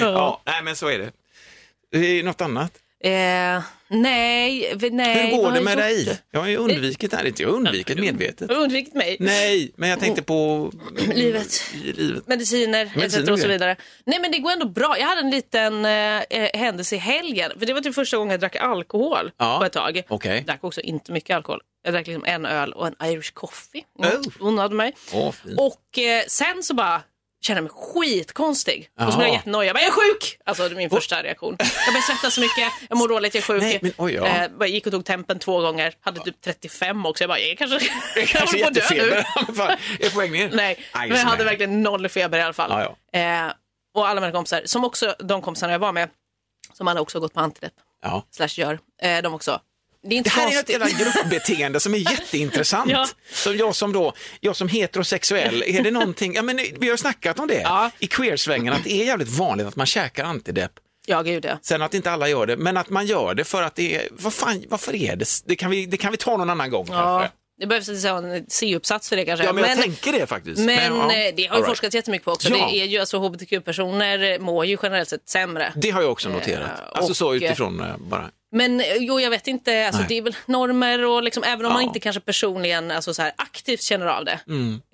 ja, 0.00 0.42
nej 0.44 0.62
men 0.62 0.76
så 0.76 0.88
är 0.88 0.98
det. 0.98 2.22
Något 2.22 2.40
annat. 2.40 2.72
Eh, 3.00 3.62
nej, 3.92 4.76
nej. 4.90 5.30
Hur 5.30 5.36
går 5.36 5.52
det 5.52 5.60
med 5.60 5.78
dig? 5.78 6.18
Jag 6.30 6.40
har 6.40 6.48
ju 6.48 6.56
undvikit 6.56 7.10
det 7.10 7.16
här 7.16 7.24
lite. 7.24 7.42
Jag 7.42 7.50
undvikit 7.52 7.98
medvetet. 7.98 8.48
Har 8.50 8.56
du 8.56 8.62
undvikit 8.62 8.94
mig? 8.94 9.16
Nej, 9.20 9.72
men 9.76 9.88
jag 9.88 10.00
tänkte 10.00 10.22
på 10.22 10.72
Livet. 11.14 11.64
livet. 11.96 12.26
Mediciner, 12.28 12.92
Mediciner 12.96 13.32
och 13.32 13.38
så 13.38 13.48
vidare. 13.48 13.76
Nej 14.06 14.18
men 14.20 14.30
det 14.30 14.38
går 14.38 14.50
ändå 14.52 14.68
bra. 14.68 14.98
Jag 14.98 15.06
hade 15.06 15.20
en 15.20 15.30
liten 15.30 15.84
eh, 15.84 16.20
eh, 16.20 16.50
händelse 16.54 16.94
i 16.94 16.98
helgen. 16.98 17.52
För 17.58 17.66
det 17.66 17.72
var 17.74 17.80
typ 17.80 17.94
första 17.94 18.16
gången 18.16 18.30
jag 18.30 18.40
drack 18.40 18.56
alkohol 18.56 19.30
Ja. 19.38 19.58
på 19.58 19.64
ett 19.64 19.72
tag. 19.72 20.02
Okej. 20.08 20.34
Jag 20.36 20.44
drack 20.44 20.64
också 20.64 20.80
inte 20.80 21.12
mycket 21.12 21.36
alkohol. 21.36 21.60
Jag 21.84 21.94
drack 21.94 22.06
liksom 22.06 22.24
en 22.24 22.46
öl 22.46 22.72
och 22.72 22.86
en 22.86 22.94
Irish 23.04 23.32
coffee. 23.34 23.84
Mm. 24.04 24.20
Oh. 24.20 24.26
Unnade 24.48 24.74
mig. 24.74 24.94
Åh, 25.12 25.32
fint. 25.32 25.60
Och 25.60 25.98
eh, 25.98 26.22
sen 26.28 26.62
så 26.62 26.74
bara 26.74 27.02
kände 27.42 27.58
jag 27.58 27.62
mig 27.62 27.72
skitkonstig. 27.74 28.88
Och 29.00 29.12
så 29.12 29.18
blev 29.18 29.28
jag 29.28 29.36
jättenojig. 29.36 29.68
Jag 29.68 29.74
bara, 29.74 29.80
jag 29.80 29.88
är 29.88 29.92
sjuk! 29.92 30.38
Alltså 30.44 30.68
det 30.68 30.74
är 30.74 30.76
min 30.76 30.90
första 30.90 31.22
reaktion. 31.22 31.56
Jag 31.58 31.68
började 31.86 32.02
svettas 32.02 32.34
så 32.34 32.40
mycket, 32.40 32.72
jag 32.88 32.98
mår 32.98 33.08
dåligt, 33.08 33.34
jag 33.34 33.42
är 33.42 33.46
sjuk. 33.46 33.62
Nej, 33.62 33.78
men 33.82 33.92
oj, 33.96 34.12
ja. 34.14 34.48
eh, 34.60 34.66
gick 34.66 34.86
och 34.86 34.92
tog 34.92 35.04
tempen 35.04 35.38
två 35.38 35.60
gånger, 35.60 35.94
hade 36.00 36.20
typ 36.20 36.40
35 36.40 37.06
också. 37.06 37.24
Jag 37.24 37.28
bara, 37.28 37.38
jag 37.38 37.58
kanske, 37.58 37.88
jag 38.16 38.28
Kanske 38.28 38.58
på 38.62 38.66
att 38.66 38.74
dö 38.74 38.82
nu. 38.90 39.22
Fan, 39.54 39.76
är 40.00 40.10
på 40.10 40.18
väg 40.18 40.32
ner? 40.32 40.50
Nej, 40.54 40.78
men 40.94 41.08
jag 41.08 41.16
hade 41.16 41.44
verkligen 41.44 41.82
noll 41.82 42.08
feber 42.08 42.38
i 42.38 42.42
alla 42.42 42.52
fall. 42.52 42.70
Ja, 42.70 43.18
Eh, 43.20 43.52
och 43.94 44.08
alla 44.08 44.20
mina 44.20 44.32
kompisar, 44.32 44.62
som 44.64 44.84
också 44.84 45.14
de 45.18 45.42
kompisarna 45.42 45.72
jag 45.72 45.78
var 45.78 45.92
med, 45.92 46.08
som 46.72 46.88
alla 46.88 47.00
också 47.00 47.18
har 47.18 47.20
gått 47.20 47.34
på 47.34 47.40
antidepp, 47.40 47.72
Ja. 48.02 48.26
slash 48.30 48.48
gör, 48.60 48.78
eh, 49.02 49.22
de 49.22 49.34
också. 49.34 49.60
Det 50.08 50.18
är 50.18 50.22
Det 50.22 50.30
här 50.30 50.42
är 50.42 50.44
konstigt. 50.46 50.76
ett 50.76 50.80
jävla 50.80 51.04
gruppbeteende 51.04 51.80
som 51.80 51.94
är 51.94 51.98
jätteintressant. 52.12 52.90
Ja. 52.90 53.08
Så 53.32 53.52
jag 53.54 53.74
som 53.74 53.92
då, 53.92 54.12
jag 54.40 54.56
som 54.56 54.68
heterosexuell, 54.68 55.62
är 55.66 55.82
det 55.82 55.90
någonting, 55.90 56.34
ja 56.34 56.42
men 56.42 56.60
vi 56.78 56.90
har 56.90 56.96
snackat 56.96 57.38
om 57.38 57.48
det 57.48 57.60
Ja. 57.60 57.90
i 57.98 58.06
queersvängen, 58.06 58.72
att 58.72 58.84
det 58.84 58.92
är 58.92 59.04
jävligt 59.04 59.28
vanligt 59.28 59.66
att 59.66 59.76
man 59.76 59.86
käkar 59.86 60.24
antidepp. 60.24 60.72
Ja, 61.06 61.22
gud 61.22 61.44
ja. 61.44 61.58
Sen 61.62 61.82
att 61.82 61.94
inte 61.94 62.10
alla 62.10 62.28
gör 62.28 62.46
det, 62.46 62.56
men 62.56 62.76
att 62.76 62.90
man 62.90 63.06
gör 63.06 63.34
det 63.34 63.44
för 63.44 63.62
att 63.62 63.74
det 63.74 63.96
är, 63.96 64.08
vad 64.10 64.34
fan, 64.34 64.64
varför 64.68 64.94
är 64.94 65.16
det, 65.16 65.28
det 65.44 65.56
kan 65.56 65.70
vi, 65.70 65.86
det 65.86 65.96
kan 65.96 66.10
vi 66.10 66.16
ta 66.16 66.36
någon 66.36 66.50
annan 66.50 66.70
gång 66.70 66.86
ja. 66.90 66.94
kanske. 66.94 67.36
Det 67.60 67.66
behövs 67.66 68.04
en 68.04 68.46
C-uppsats 68.48 69.08
för 69.08 69.16
det 69.16 69.24
kanske. 69.24 69.46
Ja, 69.46 69.52
men 69.52 69.64
jag 69.64 69.82
tänker 69.82 70.12
det 70.12 70.26
faktiskt. 70.26 70.58
Men, 70.60 70.96
ja, 70.96 71.14
eh, 71.14 71.34
det 71.36 71.46
har 71.46 71.56
ju 71.56 71.62
right. 71.62 71.66
forskats 71.66 71.94
jättemycket 71.94 72.24
på 72.24 72.32
också. 72.32 72.48
Ja. 72.48 72.68
Det 72.72 72.80
är 72.80 72.84
ju 72.84 72.98
alltså 72.98 73.18
hbtq-personer 73.18 74.38
mår 74.38 74.66
ju 74.66 74.78
generellt 74.82 75.08
sett 75.08 75.28
sämre. 75.28 75.72
Det 75.76 75.90
har 75.90 76.02
jag 76.02 76.12
också 76.12 76.28
noterat. 76.28 76.70
alltså 76.92 77.14
så 77.14 77.28
och, 77.28 77.32
utifrån 77.32 77.80
eh, 77.80 77.96
bara. 77.98 78.30
Men 78.54 78.80
eh, 78.80 78.86
jo, 78.96 79.20
jag 79.20 79.30
vet 79.30 79.46
inte, 79.46 79.86
alltså, 79.86 80.00
Nej. 80.00 80.08
det 80.08 80.18
är 80.18 80.22
väl 80.22 80.36
normer 80.46 81.04
och 81.04 81.22
liksom, 81.22 81.42
även 81.44 81.66
om 81.66 81.72
man 81.72 81.82
Ja. 81.82 81.88
inte 81.88 82.00
kanske 82.00 82.20
personligen 82.20 82.90
alltså, 82.90 83.14
så 83.14 83.22
här, 83.22 83.32
aktivt 83.36 83.82
känner 83.82 84.06
av 84.06 84.24
det. 84.24 84.40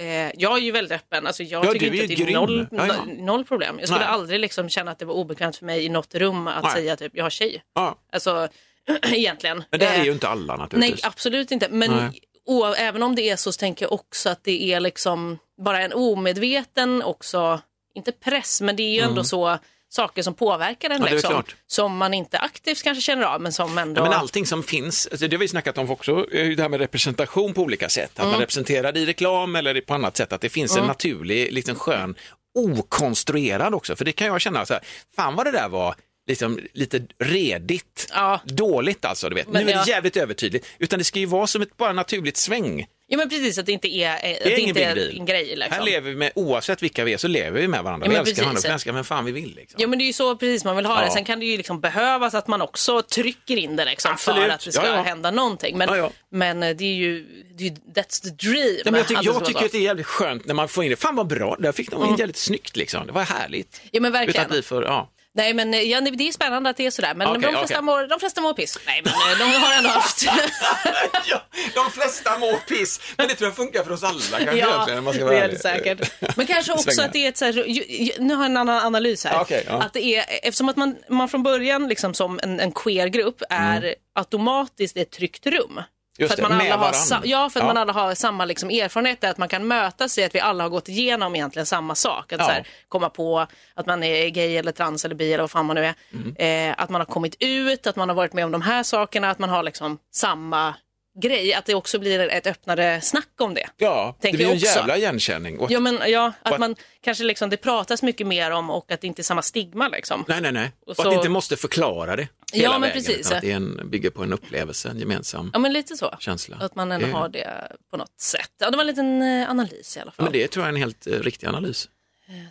Eh, 0.05 0.33
jag 0.37 0.57
är 0.59 0.63
ju 0.63 0.71
väldigt 0.71 0.93
öppen, 0.93 1.27
alltså, 1.27 1.43
jag 1.43 1.53
Mm. 1.65 1.67
Ja, 1.67 1.73
tycker 1.73 1.87
inte 2.03 2.13
att 2.23 2.27
det 2.27 2.33
är 2.33 2.35
noll, 2.35 2.67
Ja, 2.71 3.05
noll 3.19 3.45
problem. 3.45 3.77
Jag 3.79 3.89
skulle 3.89 4.05
Nej. 4.05 4.09
aldrig 4.15 4.41
liksom, 4.41 4.69
känna 4.69 4.91
att 4.91 4.99
det 4.99 5.05
var 5.05 5.15
obekvämt 5.15 5.57
för 5.57 5.65
mig 5.65 5.85
i 5.85 5.89
något 5.89 6.15
rum 6.15 6.47
att 6.49 6.63
Nej. 6.65 6.73
säga 6.73 6.97
typ, 6.97 7.13
jag 7.15 7.25
har 7.25 7.31
tjej. 7.31 7.63
Ja. 7.75 7.99
Alltså, 8.13 8.49
egentligen. 9.03 9.65
Men 9.71 9.81
det 9.81 9.87
är 9.87 9.99
Eh, 9.99 10.05
ju 10.05 10.13
inte 10.13 10.29
alla 10.29 10.57
Nej, 10.57 10.63
naturligtvis. 10.63 11.05
absolut 11.05 11.51
inte. 11.51 11.69
Men 11.71 11.91
Nej. 11.91 12.21
o- 12.47 12.65
även 12.79 13.03
om 13.03 13.15
det 13.15 13.31
är 13.31 13.37
så, 13.37 13.53
så 13.53 13.59
tänker 13.59 13.85
jag 13.85 13.93
också 13.93 14.31
att 14.31 14.45
det 14.45 14.73
är 14.73 14.81
liksom 14.81 15.39
bara 15.65 15.81
en 15.83 15.93
omedveten 15.93 17.03
också, 17.03 17.61
inte 17.95 18.13
press, 18.13 18.61
men 18.61 18.77
det 18.77 18.83
är 18.83 18.95
ju 18.95 19.01
ändå 19.01 19.25
så 19.25 19.59
saker 19.89 20.23
som 20.23 20.35
påverkar 20.35 20.91
en 20.91 20.97
Mm. 20.97 21.09
Ja, 21.09 21.15
liksom, 21.15 21.43
som 21.67 21.97
man 21.97 22.15
inte 22.15 22.39
aktivt 22.39 22.83
kanske 22.83 23.03
känner 23.03 23.23
av 23.23 23.41
men 23.41 23.53
som 23.53 23.79
ändå... 23.79 24.01
Ja, 24.01 24.05
men 24.05 24.13
allting 24.13 24.47
som 24.47 24.63
finns, 24.63 25.09
alltså 25.11 25.29
det 25.29 25.37
har 25.37 25.41
vi 25.41 25.49
snackat 25.49 25.79
om 25.79 25.91
också, 25.91 26.27
det 26.31 26.61
här 26.61 26.69
med 26.69 26.81
representation 26.81 27.55
på 27.55 27.63
olika 27.63 27.89
sätt. 27.89 28.19
Att 28.19 28.27
man 28.27 28.41
representerar 28.41 28.97
i 28.97 29.07
reklam 29.07 29.57
eller 29.57 29.81
på 29.81 29.95
annat 29.95 30.17
sätt, 30.17 30.33
att 30.33 30.41
det 30.41 30.49
finns 30.49 30.77
en 30.77 30.87
naturlig, 30.87 31.53
liksom 31.53 31.75
skön, 31.75 32.15
okonstruerad 32.55 33.75
också. 33.75 33.97
För 33.97 34.05
det 34.05 34.13
kan 34.13 34.27
jag 34.27 34.41
känna 34.41 34.67
så 34.67 34.73
här, 34.75 34.83
fan 35.17 35.37
vad 35.37 35.47
det 35.47 35.53
där 35.53 35.69
var 35.69 35.95
liksom, 36.29 36.61
lite 36.73 37.03
redigt. 37.19 38.09
Ja. 38.13 38.41
Dåligt 38.45 39.05
alltså, 39.05 39.29
du 39.29 39.35
vet. 39.35 39.49
Men 39.49 39.65
nu 39.65 39.71
är 39.71 39.75
det 39.75 39.81
ja. 39.87 39.95
jävligt 39.95 40.17
övertydligt. 40.17 40.67
Utan 40.79 40.99
det 40.99 41.05
ska 41.05 41.19
ju 41.19 41.27
vara 41.27 41.47
som 41.47 41.63
ett 41.63 41.77
bara 41.77 41.93
naturligt 41.93 42.37
sväng. 42.37 42.87
Ja 43.11 43.19
men 43.19 43.29
precis, 43.29 43.59
att 43.59 43.67
det 43.67 43.73
inte 43.73 43.89
är, 43.89 44.15
att 44.15 44.23
det 44.23 44.61
ingen 44.61 44.69
inte 44.69 44.95
big 44.95 45.05
är 45.05 45.19
en 45.19 45.27
grej. 45.27 45.57
Liksom. 45.57 45.73
Här 45.73 45.85
lever 45.85 46.11
vi 46.11 46.17
med, 46.17 46.33
oavsett 46.35 46.83
vilka 46.83 47.05
vi 47.05 47.13
är, 47.13 47.17
så 47.17 47.29
lever 47.29 47.61
vi 47.61 47.69
med 47.69 47.85
varandra. 47.85 48.07
Ja, 48.07 48.11
vi 48.11 48.19
älskar 48.19 48.43
varandra, 48.43 48.55
precis. 48.55 48.69
vi 48.71 48.73
älskar 48.73 48.93
vem 48.93 49.05
fan 49.05 49.25
vi 49.25 49.33
vill. 49.33 49.55
Liksom. 49.57 49.81
Ja 49.81 49.89
men 49.89 49.99
det 49.99 50.05
är 50.05 50.07
ju 50.07 50.13
så 50.13 50.37
precis 50.37 50.65
man 50.65 50.77
vill 50.77 50.87
ha 50.87 51.01
det. 51.01 51.07
Ja. 51.07 51.13
Sen 51.13 51.25
kan 51.25 51.41
det 51.41 51.47
ju 51.47 51.57
liksom 51.57 51.81
behövas 51.81 52.35
att 52.35 52.47
man 52.47 52.63
också 52.63 53.03
trycker 53.03 53.57
in 53.57 53.77
det 53.77 53.85
liksom, 53.85 54.17
för 54.19 54.49
att 54.49 54.65
det 54.65 54.73
ska 54.73 54.87
Ja, 54.87 54.95
ja. 54.97 55.03
hända 55.03 55.31
någonting. 55.31 55.79
Men, 55.79 56.11
men 56.31 56.63
eh, 56.63 56.77
det 56.77 56.85
är 56.85 56.95
ju, 56.95 57.27
det 57.59 57.67
är, 57.67 57.71
that's 57.71 58.23
the 58.23 58.47
dream. 58.49 58.77
Ja, 58.85 58.91
men 58.91 58.95
jag, 58.95 59.03
det 59.09 59.15
ska 59.15 59.23
jag 59.23 59.45
tycker 59.45 59.65
att 59.65 59.73
det 59.73 59.79
är 59.79 59.83
jävligt 59.83 60.07
skönt 60.07 60.47
när 60.47 60.55
man 60.55 60.69
får 60.69 60.85
in 60.85 60.91
det. 60.91 60.97
Fan 60.97 61.17
vad 61.17 61.27
bra, 61.27 61.57
där 61.59 61.73
fick 61.73 61.91
de 61.91 62.05
in 62.05 62.17
jävligt 62.17 62.37
snyggt 62.37 62.77
liksom. 62.77 63.07
Det 63.07 63.13
var 63.13 63.23
härligt. 63.23 63.81
Ja 63.91 64.01
men 64.01 64.11
Utan 64.11 64.13
verkligen. 64.13 64.45
att 64.45 64.51
bli 64.51 64.63
för, 64.63 64.83
ja. 64.83 65.11
Nej 65.39 65.55
men 65.55 65.75
eh, 65.75 65.83
ja, 65.83 66.01
det 66.01 66.29
är 66.29 66.33
spännande 66.33 66.71
att 66.71 66.77
det 66.77 66.87
är 66.87 66.91
sådär. 66.91 67.15
Men 67.15 67.29
Okej, 67.29 67.41
de, 67.43 67.49
flesta 67.59 67.75
okej. 67.75 67.83
mår, 67.83 68.07
de 68.07 68.21
flesta 68.21 68.41
mår 68.41 68.55
piss. 68.55 68.79
Nej 68.87 69.03
men 69.05 69.13
eh, 69.13 69.39
de 69.39 69.45
har 69.45 69.73
ändå 69.79 69.91
haft... 69.91 70.23
ja, 71.27 71.43
de 71.75 71.91
flesta 71.91 72.39
mår 72.39 72.57
piss, 72.69 73.01
men 73.17 73.29
det 73.29 73.35
tror 73.35 73.49
jag 73.49 73.57
funkar 73.57 73.85
för 73.85 73.93
oss 73.93 74.03
alla 74.03 74.21
kanske 74.31 74.57
Ja, 74.57 74.75
egentligen, 74.75 75.05
man 75.05 75.13
ska 75.15 75.25
det 75.25 75.31
vara 75.31 75.39
är 75.39 75.43
ärlig. 75.43 75.57
det 75.57 75.63
säkert. 75.63 76.13
Men 76.37 76.47
kanske 76.47 76.73
också 76.79 76.91
Svänga. 76.91 77.07
att 77.07 77.13
det 77.13 77.25
är 77.25 77.29
ett 77.29 77.37
så 77.37 77.45
här, 77.45 78.21
nu 78.21 78.35
har 78.35 78.43
jag 78.43 78.51
en 78.51 78.57
annan 78.57 78.87
analys 78.87 79.25
här. 79.25 79.41
Okej, 79.41 79.65
ja. 79.67 79.83
Att 79.83 79.93
det 79.93 80.05
är, 80.05 80.25
eftersom 80.43 80.69
att 80.69 80.77
man, 80.77 80.97
man 81.09 81.29
från 81.29 81.43
början 81.43 81.89
liksom 81.89 82.15
som 82.15 82.41
en, 82.43 82.61
en 82.61 82.73
queer-grupp 82.73 83.43
är 83.51 83.95
automatiskt 84.15 84.97
ett 84.97 85.11
tryggt 85.11 85.47
rum. 85.47 85.81
Just 86.19 86.35
för 86.35 86.43
att 86.43 86.49
man 86.51 86.61
alla 86.61 86.77
har 86.77 86.93
sa, 86.93 87.21
ja, 87.25 87.51
för 87.51 87.61
att 87.61 87.65
Ja. 87.65 87.67
man 87.67 87.77
alla 87.77 87.93
har 87.93 88.15
samma 88.15 88.45
liksom 88.45 88.71
erfarenhet, 88.71 89.25
att 89.25 89.39
man 89.39 89.49
kan 89.49 89.67
mötas 89.69 90.19
i 90.19 90.25
att 90.25 90.35
vi 90.35 90.41
alla 90.41 90.65
har 90.65 90.69
gått 90.71 90.89
igenom 90.89 91.35
egentligen 91.35 91.67
samma 91.67 91.95
sak. 91.95 92.33
Att 92.33 92.39
Ja. 92.41 92.45
så 92.47 92.51
här, 92.53 92.67
komma 92.89 93.11
på 93.11 93.47
att 93.75 93.87
man 93.87 94.03
är 94.03 94.29
gay 94.29 94.57
eller 94.57 94.73
trans 94.73 95.05
eller 95.05 95.15
bi 95.15 95.33
eller 95.33 95.43
vad 95.43 95.51
fan 95.51 95.67
man 95.67 95.77
nu 95.77 95.85
är. 95.87 95.95
Mm. 96.13 96.71
Eh, 96.71 96.75
att 96.83 96.91
man 96.91 97.01
har 97.01 97.07
kommit 97.07 97.37
ut, 97.41 97.87
att 97.87 97.97
man 97.97 98.09
har 98.09 98.17
varit 98.17 98.33
med 98.33 98.45
om 98.45 98.53
de 98.53 98.63
här 98.63 98.83
sakerna, 98.83 99.31
att 99.31 99.39
man 99.39 99.49
har 99.51 99.63
liksom 99.63 99.99
samma 100.15 100.75
grej. 101.21 101.55
Att 101.55 101.67
det 101.67 101.75
också 101.75 101.99
blir 101.99 102.21
ett 102.21 102.47
öppnare 102.47 103.01
snack 103.01 103.29
om 103.41 103.55
det. 103.55 103.67
Ja, 103.77 104.17
det 104.21 104.33
blir 104.33 104.47
en 104.47 104.53
också. 104.53 104.67
jävla 104.67 104.97
igenkänning. 104.97 105.59
Och, 105.59 105.71
Ja, 105.71 105.81
men, 105.81 105.99
ja 106.07 106.33
att 106.43 106.53
att- 106.53 106.61
man 106.61 106.77
kanske 107.01 107.25
liksom, 107.25 107.51
det 107.51 107.57
pratas 107.57 108.03
mycket 108.03 108.27
mer 108.27 108.51
om 108.51 108.71
och 108.71 108.93
att 108.93 109.01
det 109.01 109.07
inte 109.07 109.21
är 109.21 109.25
samma 109.25 109.43
stigma. 109.43 109.89
Liksom. 109.89 110.25
Nej, 110.29 110.41
nej, 110.41 110.53
nej. 110.53 110.73
Och, 110.87 110.97
så- 110.97 111.09
att 111.09 111.15
inte 111.15 111.29
måste 111.29 111.57
förklara 111.57 112.17
det 112.17 112.29
hela 112.53 112.65
Ja, 112.65 112.71
men 112.73 112.81
vägen. 112.81 112.95
precis. 113.05 113.33
Att 113.33 113.41
det 113.41 113.51
en, 113.51 113.91
bygger 113.91 114.11
på 114.11 114.23
en 114.23 114.33
upplevelse, 114.33 114.89
en 114.89 114.99
gemensam 114.99 115.51
Ja, 115.53 115.59
men 115.59 115.73
lite 115.73 115.97
så. 115.97 116.17
känsla. 116.19 116.57
Att 116.61 116.75
man 116.75 116.93
ändå 116.93 117.07
Det- 117.07 117.13
har 117.13 117.29
det 117.29 117.73
på 117.91 117.97
något 117.97 118.21
sätt. 118.21 118.51
Ja, 118.59 118.71
det 118.71 118.77
var 118.77 118.83
en 118.85 118.87
liten 118.87 119.23
eh, 119.23 119.51
analys 119.51 119.97
i 119.97 120.01
alla 120.01 120.11
fall. 120.11 120.25
Men 120.25 120.33
det 120.33 120.49
tror 120.49 120.63
jag 120.65 120.69
är 120.69 120.73
en 120.75 120.81
helt 120.83 121.07
eh, 121.07 121.13
riktig 121.13 121.47
analys. 121.47 121.89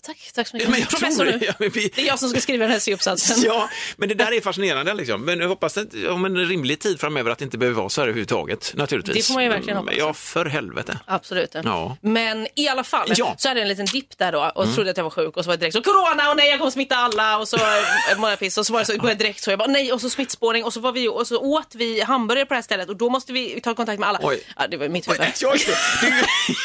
Tack, 0.04 0.32
tack 0.34 0.48
så 0.48 0.56
mycket. 0.56 0.70
Men 0.70 0.80
jag 0.80 0.90
Professor 0.90 1.26
tror 1.26 1.40
nu. 1.40 1.46
Ja, 1.46 1.54
vi, 1.60 1.92
Det 1.96 2.02
är 2.02 2.06
jag 2.06 2.20
som 2.20 2.30
ska 2.30 2.42
skriva 2.42 2.64
den 2.64 2.72
här 2.72 2.80
C-uppsatsen. 2.80 3.38
Ja, 3.46 3.70
men 3.98 4.10
det 4.10 4.16
där 4.16 4.34
är 4.34 4.42
fascinerande 4.42 4.94
liksom. 4.94 5.26
Men 5.26 5.40
jag 5.40 5.48
hoppas 5.48 5.78
att 5.78 5.88
om 6.10 6.26
en 6.26 6.38
rimlig 6.38 6.80
tid 6.80 7.00
framöver 7.00 7.32
att 7.32 7.38
det 7.38 7.46
inte 7.46 7.58
behöver 7.58 7.78
vara 7.82 7.90
så 7.90 8.02
här 8.02 8.08
överhuvudtaget, 8.08 8.72
naturligtvis. 8.76 9.16
Det 9.16 9.24
får 9.24 9.34
man 9.34 9.44
ju 9.44 9.50
verkligen 9.50 9.78
hoppas. 9.78 9.94
Ja, 9.98 10.14
för 10.14 10.46
helvete. 10.46 11.00
Absolut. 11.06 11.56
Ja. 11.64 11.98
Men 12.02 12.48
i 12.56 12.68
alla 12.68 12.84
fall 12.84 13.14
Ja. 13.16 13.36
så 13.38 13.48
hade 13.48 13.60
jag 13.60 13.64
en 13.64 13.70
liten 13.70 13.86
dipp 13.86 14.18
där 14.18 14.32
då 14.32 14.52
och 14.56 14.74
trodde 14.74 14.92
att 14.92 14.98
jag 14.98 15.04
var 15.04 15.12
sjuk 15.12 15.38
och 15.38 15.44
så 15.44 15.48
var 15.48 15.58
det 15.58 15.60
direkt 15.60 15.76
så 15.76 15.82
corona 15.82 16.30
och 16.32 16.38
nej 16.38 16.50
jag 16.50 16.60
kommer 16.60 16.72
smitta 16.72 16.96
alla 16.96 17.38
och 17.38 17.48
så 17.48 17.58
eh, 18.12 18.18
mår 18.18 18.30
jag 18.30 18.40
piss 18.40 18.58
och 18.58 18.66
så 18.66 18.74
var 18.74 18.80
det 18.80 18.86
så 18.86 18.94
jag 19.04 19.18
direkt 19.18 19.44
så 19.44 19.52
jag 19.52 19.60
bara 19.60 19.68
nej 19.72 19.94
och 19.94 20.02
så 20.02 20.10
smittspårning 20.10 20.64
och 20.64 20.74
så 20.74 20.80
var 20.80 20.92
vi 20.92 21.08
och 21.08 21.28
så 21.28 21.38
åt 21.38 21.76
vi 21.76 22.02
hamburgare 22.02 22.46
på 22.46 22.54
det 22.54 22.58
här 22.58 22.62
stället 22.64 22.90
och 22.90 22.96
då 22.98 23.10
måste 23.10 23.34
vi 23.34 23.62
ta 23.62 23.76
kontakt 23.76 24.00
med 24.00 24.10
alla. 24.10 24.20
Oj. 24.24 24.44
Ja, 24.58 24.68
det 24.68 24.78
var 24.78 24.88
mitt 24.88 25.08
huvud. 25.08 25.20
det. 25.22 26.56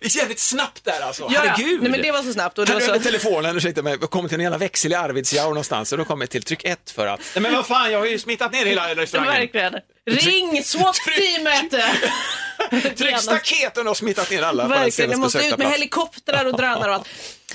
Det 0.00 0.06
är 0.06 0.16
jävligt 0.16 0.38
snabbt 0.38 0.84
där 0.84 1.00
alltså. 1.00 1.28
Ja. 1.30 1.40
Herregud. 1.44 1.82
Nej, 1.82 1.90
men 1.90 2.02
det 2.02 2.12
var 2.12 2.22
så 2.22 2.32
snabbt 2.32 2.58
och 2.58 2.66
det 2.66 2.74
var 2.74 2.80
är 2.80 2.86
så... 2.86 2.98
telefonen, 2.98 3.56
ursäkta 3.56 3.82
mig, 3.82 3.96
jag 4.00 4.10
kommer 4.10 4.28
till 4.28 4.34
en 4.38 4.42
jävla 4.42 4.58
växel 4.58 4.92
i 4.92 4.94
Arvidsjaur 4.94 5.48
någonstans 5.48 5.92
och 5.92 5.98
då 5.98 6.04
kommer 6.04 6.22
jag 6.24 6.30
till 6.30 6.42
tryck 6.42 6.64
ett 6.64 6.90
för 6.90 7.06
att, 7.06 7.20
nej 7.34 7.42
men 7.42 7.54
vad 7.54 7.66
fan, 7.66 7.92
jag 7.92 7.98
har 7.98 8.06
ju 8.06 8.18
smittat 8.18 8.52
ner 8.52 8.66
hela 8.66 8.94
restaurangen. 8.94 9.32
Verkligen. 9.34 9.74
Ring 10.06 10.62
SWAT-teamet! 10.64 11.70
Tryck 12.96 13.18
staketen 13.20 13.88
och 13.88 13.96
smittat 13.96 14.30
ner 14.30 14.42
alla 14.42 14.62
på 14.62 14.68
den 14.68 14.80
Verkligen, 14.82 14.92
senaste 14.92 15.12
jag 15.14 15.20
måste 15.20 15.38
ut 15.38 15.50
med 15.50 15.58
plats. 15.58 15.72
helikoptrar 15.74 16.44
och 16.44 16.56
drönare 16.56 16.90
och 16.90 16.94
allt. 16.94 17.08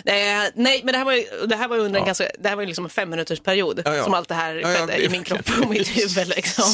Eh, 0.05 0.14
nej, 0.55 0.82
men 0.84 0.88
det 0.91 0.97
här 0.97 1.05
var 1.05 1.14
ju, 1.14 1.24
det 1.47 1.55
här 1.55 1.68
var 1.68 1.76
ju 1.76 1.82
under 1.82 1.99
en 1.99 2.03
Ja. 2.03 2.05
ganska, 2.05 2.28
det 2.39 2.49
här 2.49 2.55
var 2.55 2.64
ju 2.64 2.68
liksom 2.68 2.86
en 2.86 2.89
fem 2.89 3.09
minuters 3.09 3.39
period 3.39 3.82
Ja, 3.86 3.95
ja. 3.95 4.03
som 4.03 4.14
allt 4.14 4.28
det 4.28 4.36
här 4.36 4.55
Ja, 4.55 4.72
ja, 4.72 4.78
skedde 4.78 5.03
i 5.03 5.09
min 5.09 5.24
kropp 5.24 5.49
och 5.61 5.70
mitt 5.70 5.88
huvud 5.97 6.28
liksom. 6.28 6.66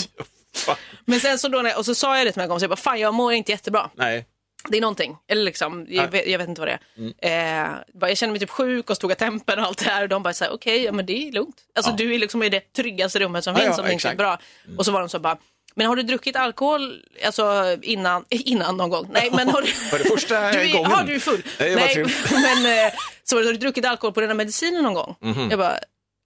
Men 1.05 1.19
sen 1.19 1.39
så 1.39 1.47
då, 1.47 1.61
när, 1.61 1.77
och 1.77 1.85
så 1.85 1.95
sa 1.95 2.17
jag 2.17 2.27
det 2.27 2.31
till 2.31 2.39
mina 2.41 2.47
kompisar, 2.49 2.63
jag 2.65 2.69
bara, 2.69 2.81
fan 2.81 2.99
jag 2.99 3.13
mår 3.13 3.33
inte 3.33 3.51
jättebra. 3.51 3.89
Nej, 3.95 4.25
Det 4.67 4.77
är 4.77 4.81
någonting. 4.81 5.17
Eller 5.27 5.43
liksom, 5.43 5.85
jag, 5.89 6.07
vet, 6.11 6.27
jag 6.27 6.39
vet 6.39 6.49
inte 6.49 6.61
vad 6.61 6.67
det 6.67 6.79
är. 7.21 7.63
Eh, 7.63 7.69
bara, 7.93 8.09
jag 8.09 8.17
kände 8.17 8.31
mig 8.31 8.39
typ 8.39 8.49
sjuk 8.49 8.89
och 8.89 8.95
stod 8.95 9.11
i 9.11 9.15
tempen 9.15 9.59
och 9.59 9.65
allt 9.65 9.77
det 9.77 9.89
här. 9.89 10.03
Och 10.03 10.09
de 10.09 10.23
bara 10.23 10.33
såhär, 10.33 10.51
okej, 10.51 10.83
ja 10.83 10.91
men 10.91 11.05
det 11.05 11.27
är 11.27 11.31
lugnt. 11.31 11.55
Alltså 11.75 11.91
du 11.91 12.15
är 12.15 12.19
liksom 12.19 12.43
i 12.43 12.49
det 12.49 12.73
tryggaste 12.73 13.19
rummet 13.19 13.43
som 13.43 13.53
Ja, 13.53 13.59
finns 13.59 13.77
ja, 13.77 13.83
om 13.83 13.91
inte 13.91 14.09
är 14.09 14.15
bra. 14.15 14.39
Och 14.77 14.85
så 14.85 14.91
var 14.91 14.99
de 14.99 15.09
så 15.09 15.19
bara, 15.19 15.37
men 15.75 15.87
har 15.87 15.95
du 15.95 16.03
druckit 16.03 16.35
alkohol 16.35 17.05
alltså, 17.25 17.77
innan, 17.81 18.25
innan 18.29 18.77
någon 18.77 18.89
gång? 18.89 19.09
Nej, 19.11 19.29
men 19.31 19.49
har 19.49 19.61
du... 19.61 19.67
Var 19.91 19.99
det 19.99 20.09
första 20.09 20.35
du 20.51 20.59
är, 20.59 20.73
gången? 20.73 20.91
Ja, 20.91 21.03
du 21.03 21.15
är 21.15 21.19
full. 21.19 21.43
Nej, 21.59 21.71
jag 21.71 22.09
men 22.31 22.85
eh, 22.85 22.93
så 23.23 23.35
har 23.35 23.43
du 23.43 23.53
druckit 23.53 23.85
alkohol 23.85 24.13
på 24.13 24.21
dina 24.21 24.33
mediciner 24.33 24.81
någon 24.81 24.93
gång? 24.93 25.15
Mhm. 25.19 25.47
Jag 25.49 25.59
bara, 25.59 25.79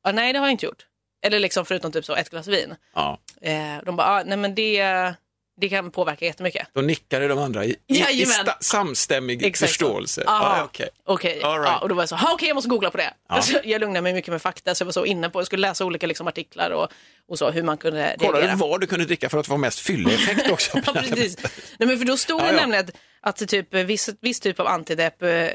ja, 0.04 0.12
nej 0.12 0.34
det 0.34 0.40
har 0.40 0.46
jag 0.46 0.52
inte 0.52 0.66
gjort. 0.66 0.86
Eller 1.26 1.40
liksom 1.40 1.66
förutom 1.66 1.92
typ 1.92 2.06
så 2.06 2.16
ett 2.16 2.30
glas 2.30 2.48
vin. 2.48 2.76
Ja. 2.96 3.20
Eh, 3.42 3.78
de 3.86 3.96
bara, 3.96 4.08
ah, 4.08 4.24
nej 4.26 4.38
men 4.38 4.56
det, 4.56 5.14
det 5.62 5.70
kan 5.70 5.92
påverka 5.92 6.26
jättemycket. 6.26 6.68
Då 6.74 6.82
nickade 6.82 7.28
de 7.28 7.40
andra 7.40 7.66
i, 7.66 7.76
i, 7.88 7.96
i 8.22 8.26
samstämmig 8.60 9.44
Exakt 9.44 9.70
förståelse. 9.72 10.24
Aha. 10.28 10.58
Ja, 10.58 10.64
okej. 10.64 10.90
Okej, 11.06 11.44
All 11.44 11.60
right. 11.60 11.72
ja, 11.72 11.80
och 11.80 11.90
då 11.90 11.96
var 11.96 12.02
jag 12.02 12.10
så, 12.10 12.16
"Ha, 12.16 12.34
okej 12.34 12.48
jag 12.48 12.56
måste 12.56 12.70
googla 12.70 12.90
på 12.92 12.98
det. 12.98 13.14
Alltså, 13.30 13.60
jag 13.64 13.82
lugnade 13.82 14.02
mig 14.02 14.14
mycket 14.14 14.32
med 14.32 14.42
fakta 14.42 14.76
så 14.76 14.82
jag 14.82 14.86
var 14.86 14.92
så 14.92 15.06
inne 15.06 15.30
på, 15.30 15.40
jag 15.40 15.46
skulle 15.46 15.62
läsa 15.68 15.86
olika 15.86 16.08
liksom, 16.08 16.28
artiklar 16.28 16.70
och, 16.72 16.88
och 17.30 17.38
så, 17.38 17.52
hur 17.52 17.64
man 17.64 17.78
kunde 17.78 18.16
Kollade 18.20 18.38
reagera. 18.48 18.56
vad 18.56 18.82
du 18.82 18.88
kunde 18.88 19.06
dricka 19.06 19.30
för 19.30 19.38
att 19.38 19.48
få 19.48 19.58
mest 19.58 19.80
fylleeffekt 19.80 20.52
också. 20.52 20.78
Ja, 20.86 20.94
precis. 20.94 21.38
Nej, 21.80 21.88
men 21.88 21.98
för 21.98 22.06
då 22.06 22.18
stod 22.18 22.42
Ja, 22.42 22.46
det 22.46 22.52
ja. 22.54 22.60
nämligen 22.60 22.86
att, 23.22 23.40
att 23.42 23.48
typ, 23.50 23.74
viss, 23.74 24.10
viss 24.22 24.40
typ 24.40 24.60
av 24.60 24.68
antidepp, 24.68 25.22
eh, 25.24 25.48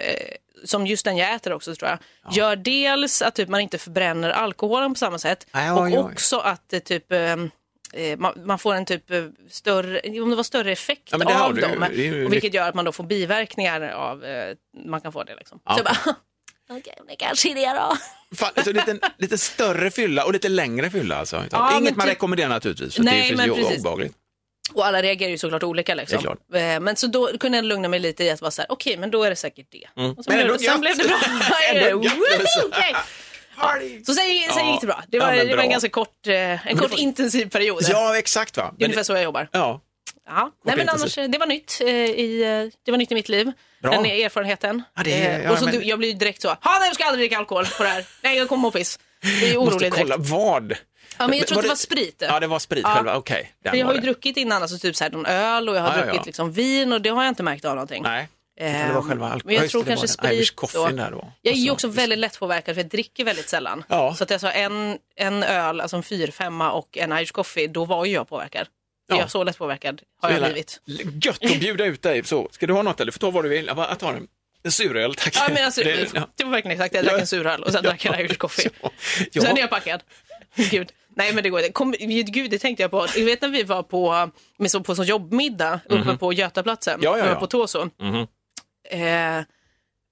som 0.64 0.86
just 0.86 1.04
den 1.04 1.16
jag 1.16 1.34
äter 1.34 1.52
också 1.52 1.74
tror 1.74 1.90
jag, 1.90 1.98
gör 2.34 2.56
dels 2.56 3.22
att 3.22 3.34
typ, 3.34 3.48
man 3.48 3.60
inte 3.60 3.78
förbränner 3.78 4.30
alkoholen 4.30 4.94
på 4.94 4.98
samma 4.98 5.18
sätt 5.18 5.46
Aj, 5.50 5.70
och 5.70 5.80
oj, 5.82 5.92
oj. 5.92 5.98
också 5.98 6.38
att 6.38 6.62
det 6.70 6.80
typ 6.80 7.12
eh, 7.12 7.18
eh, 7.20 7.36
man, 8.18 8.32
man 8.46 8.58
får 8.58 8.74
en 8.74 8.84
typ 8.86 9.10
eh, 9.10 9.24
större, 9.50 10.20
om 10.22 10.30
det 10.30 10.36
var 10.36 10.42
större 10.42 10.72
effekt 10.72 11.02
Ja, 11.10 11.44
av 11.44 11.54
du 11.54 11.60
dem. 11.60 11.82
Är 11.82 11.90
ju 11.90 12.26
Och 12.26 12.32
vilket 12.32 12.54
gör 12.54 12.68
att 12.68 12.74
man 12.74 12.84
då 12.84 12.92
får 12.92 13.04
biverkningar 13.04 13.80
av, 13.90 14.24
eh, 14.24 14.54
man 14.86 15.00
kan 15.00 15.12
få 15.12 15.24
det 15.24 15.34
liksom. 15.36 15.60
Ja. 15.64 15.76
Så 15.76 15.82
bara, 15.82 15.96
okej, 16.78 16.94
det 17.08 17.16
kanske 17.16 17.50
är 17.50 17.54
det 17.54 17.80
då. 17.80 17.96
Fan, 18.36 18.50
alltså, 18.54 18.72
lite, 18.72 18.98
lite 19.18 19.38
större 19.38 19.90
fylla 19.90 20.24
och 20.24 20.32
lite 20.32 20.48
längre 20.48 20.90
fylla 20.90 21.16
alltså. 21.16 21.44
Ja, 21.50 21.78
Inget 21.78 21.96
man 21.96 22.06
typ- 22.06 22.14
rekommenderar 22.14 22.48
naturligtvis, 22.48 22.94
för 22.94 23.02
Nej, 23.02 23.30
det 23.30 23.42
finns 23.42 23.58
ju 23.72 23.78
obehagligt. 23.78 24.12
Och 24.74 24.86
alla 24.86 25.02
reagerar 25.02 25.30
ju 25.30 25.38
såklart 25.38 25.62
olika 25.62 25.94
liksom. 25.94 26.36
Är. 26.54 26.74
Eh, 26.74 26.80
Men 26.80 26.96
så 26.96 27.06
då 27.06 27.38
kunde 27.38 27.58
jag 27.58 27.64
lugna 27.64 27.88
mig 27.88 28.00
lite 28.00 28.24
i 28.24 28.30
att 28.30 28.40
vara 28.40 28.50
så 28.50 28.62
här, 28.62 28.72
okej 28.72 28.96
men 28.96 29.10
då 29.10 29.22
är 29.22 29.30
det 29.30 29.36
säkert 29.36 29.66
det. 29.70 29.88
Och 30.18 30.24
sen, 30.24 30.36
Men 30.36 30.46
blev, 30.46 30.58
sen 30.58 30.80
blev 30.80 30.96
det 30.96 31.04
bra. 31.04 31.18
Party! 33.60 34.04
Så 34.04 34.14
sen, 34.14 34.24
sen 34.54 34.66
Ja. 34.66 34.72
gick 34.72 34.80
det 34.80 34.86
bra. 34.86 35.02
Det 35.08 35.18
var, 35.18 35.32
Ja, 35.32 35.44
det 35.44 35.56
var 35.56 35.62
en 35.62 35.70
ganska 35.70 35.88
kort, 35.90 36.26
eh, 36.26 36.66
en 36.66 36.78
kort 36.78 36.98
intensiv 36.98 37.46
period. 37.50 37.82
Ja, 37.88 38.18
exakt 38.18 38.56
va. 38.56 38.62
Det 38.62 38.68
är 38.68 38.72
Men 38.78 38.84
ungefär 38.84 39.02
så 39.02 39.12
jag 39.12 39.22
jobbar. 39.22 39.48
Ja, 39.52 39.80
Ja. 40.30 40.50
Nej, 40.64 40.76
men 40.76 40.88
annars, 40.88 41.14
det 41.14 41.38
var 41.38 41.46
nytt, 41.46 41.80
eh, 41.80 41.88
i, 41.88 42.42
eh, 42.42 42.78
det 42.84 42.90
var 42.90 42.98
nytt 42.98 43.12
i 43.12 43.14
mitt 43.14 43.28
liv. 43.28 43.52
Bra. 43.82 43.90
Den 43.90 44.04
erfarenheten. 44.06 44.82
Ja, 44.96 45.02
det 45.02 45.12
är- 45.26 45.38
Eh, 45.38 45.44
ja, 45.44 45.50
och 45.52 45.58
så 45.58 45.64
men- 45.64 45.74
du, 45.74 45.82
jag 45.84 45.98
blir 45.98 46.08
ju 46.08 46.14
direkt 46.14 46.42
så, 46.42 46.48
ha 46.48 46.58
nej 46.80 46.86
jag 46.88 46.94
ska 46.94 47.04
aldrig 47.04 47.22
dricka 47.22 47.38
alkohol 47.38 47.64
på 47.78 47.82
det 47.82 47.88
här. 47.88 48.06
Nej 48.22 48.38
jag 48.38 48.48
kommer 48.48 48.62
må 48.62 48.70
piss. 48.70 48.98
Jag 49.22 49.32
är 49.50 49.56
måste 49.58 49.74
orolig 49.74 49.92
kolla 49.92 50.16
direkt. 50.16 50.30
vad. 50.30 50.72
Ja, 51.18 51.28
men 51.28 51.38
jag 51.38 51.46
tror 51.46 51.54
Var 51.56 51.60
att 51.60 51.64
det 51.64 51.68
var 51.68 51.76
sprit. 51.76 52.16
Ja, 52.28 52.40
det 52.40 52.46
var 52.46 52.58
sprit 52.58 52.82
Ja. 52.84 52.94
själva, 52.94 53.16
okej. 53.16 53.52
För 53.68 53.76
jag 53.76 53.86
har 53.86 53.94
ju 53.94 54.00
det. 54.00 54.06
druckit 54.06 54.36
innan, 54.36 54.62
alltså 54.62 54.78
typ 54.78 54.96
så 54.96 55.04
här, 55.04 55.10
någon 55.10 55.26
öl 55.26 55.68
och 55.68 55.76
jag 55.76 55.82
har 55.82 55.92
druckit 55.96 56.14
ja. 56.14 56.22
Liksom, 56.26 56.52
vin 56.52 56.92
och 56.92 57.00
det 57.02 57.08
har 57.10 57.22
jag 57.24 57.30
inte 57.30 57.42
märkt 57.42 57.64
av 57.64 57.74
någonting. 57.74 58.02
Nej, 58.02 58.28
det 58.58 58.90
var 58.94 59.02
själva 59.02 59.26
alkohol. 59.26 59.42
Men 59.44 59.54
jag 59.54 59.64
Ja, 59.64 59.68
tror 59.68 59.84
det 59.84 59.88
kanske 59.96 60.06
Irish 60.06 60.46
sprit 60.46 60.56
coffeen 60.56 60.96
då. 60.96 61.02
där 61.02 61.10
då. 61.10 61.32
Jag 61.42 61.52
är 61.54 61.56
ju 61.58 61.70
Alltså, 61.70 61.86
också 61.86 61.96
väldigt 62.00 62.18
lättpåverkad 62.18 62.74
för 62.74 62.82
jag 62.82 62.90
dricker 62.90 63.24
väldigt 63.24 63.48
sällan. 63.48 63.84
Ja. 63.88 64.14
Så 64.14 64.24
att 64.24 64.30
jag 64.30 64.40
sa 64.40 64.50
en, 64.50 64.98
en 65.16 65.42
öl, 65.42 65.80
alltså 65.80 65.96
en 65.96 66.02
fyrfemma 66.02 66.72
och 66.72 66.98
en 66.98 67.12
Irish 67.12 67.32
coffee, 67.32 67.66
då 67.66 67.84
var 67.84 68.04
ju 68.04 68.12
jag 68.12 68.28
påverkad. 68.28 68.66
Ja. 69.08 69.16
Jag 69.16 69.24
är 69.24 69.28
så 69.28 69.44
lättpåverkad 69.44 70.02
har 70.22 70.28
jag 70.28 70.34
Hela- 70.34 70.46
blivit. 70.48 70.80
Gött 71.24 71.44
att 71.44 71.60
bjuda 71.60 71.84
ut 71.84 72.02
dig 72.02 72.24
så. 72.24 72.48
Ska 72.52 72.66
du 72.66 72.72
ha 72.72 72.82
något 72.82 73.00
eller? 73.00 73.12
Får 73.12 73.18
ta 73.18 73.30
vad 73.30 73.44
du 73.44 73.48
vill. 73.48 73.66
Jag 73.66 73.78
Jag 73.78 73.98
tar 73.98 74.14
en, 74.14 74.26
en 74.62 74.72
suröl, 74.72 75.14
tack. 75.14 75.36
Ja, 75.36 75.48
men 75.54 75.64
alltså, 75.64 75.82
Det- 75.82 75.96
det, 75.96 76.08
ja. 76.14 76.28
var 76.44 76.50
verkligen 76.50 76.72
exakt, 76.76 76.94
jag 76.94 77.04
drack 77.04 77.20
en 77.20 77.26
suröl 77.26 77.62
och 77.62 77.72
sen 77.72 77.82
drack 77.84 78.04
jag 78.04 78.20
Irish 78.20 78.36
coffee. 78.38 78.70
Ja. 79.32 79.42
Sen 79.42 79.56
är 79.56 79.60
jag 79.60 79.70
packad. 79.70 80.00
Gud. 80.70 80.92
Nej 81.16 81.32
men 81.32 81.42
det 81.42 81.50
går 81.50 81.60
inte. 81.60 81.72
Kom, 81.72 81.92
gud 82.26 82.50
det 82.50 82.58
tänkte 82.58 82.82
jag 82.82 82.90
på. 82.90 83.06
Jag 83.16 83.24
vet 83.24 83.40
när 83.42 83.48
vi 83.48 83.62
var 83.62 83.82
på, 83.82 84.30
med 84.58 84.70
så, 84.70 84.80
på 84.80 85.04
jobbmiddag 85.04 85.80
uppe 85.88 86.16
på 86.16 86.32
Götaplatsen. 86.32 87.00
Ja, 87.02 87.18
ja, 87.18 87.26
ja. 87.26 87.34
på 87.34 87.46
Tåso. 87.46 87.90
Mhm. 88.00 88.26
Eh, 88.90 89.44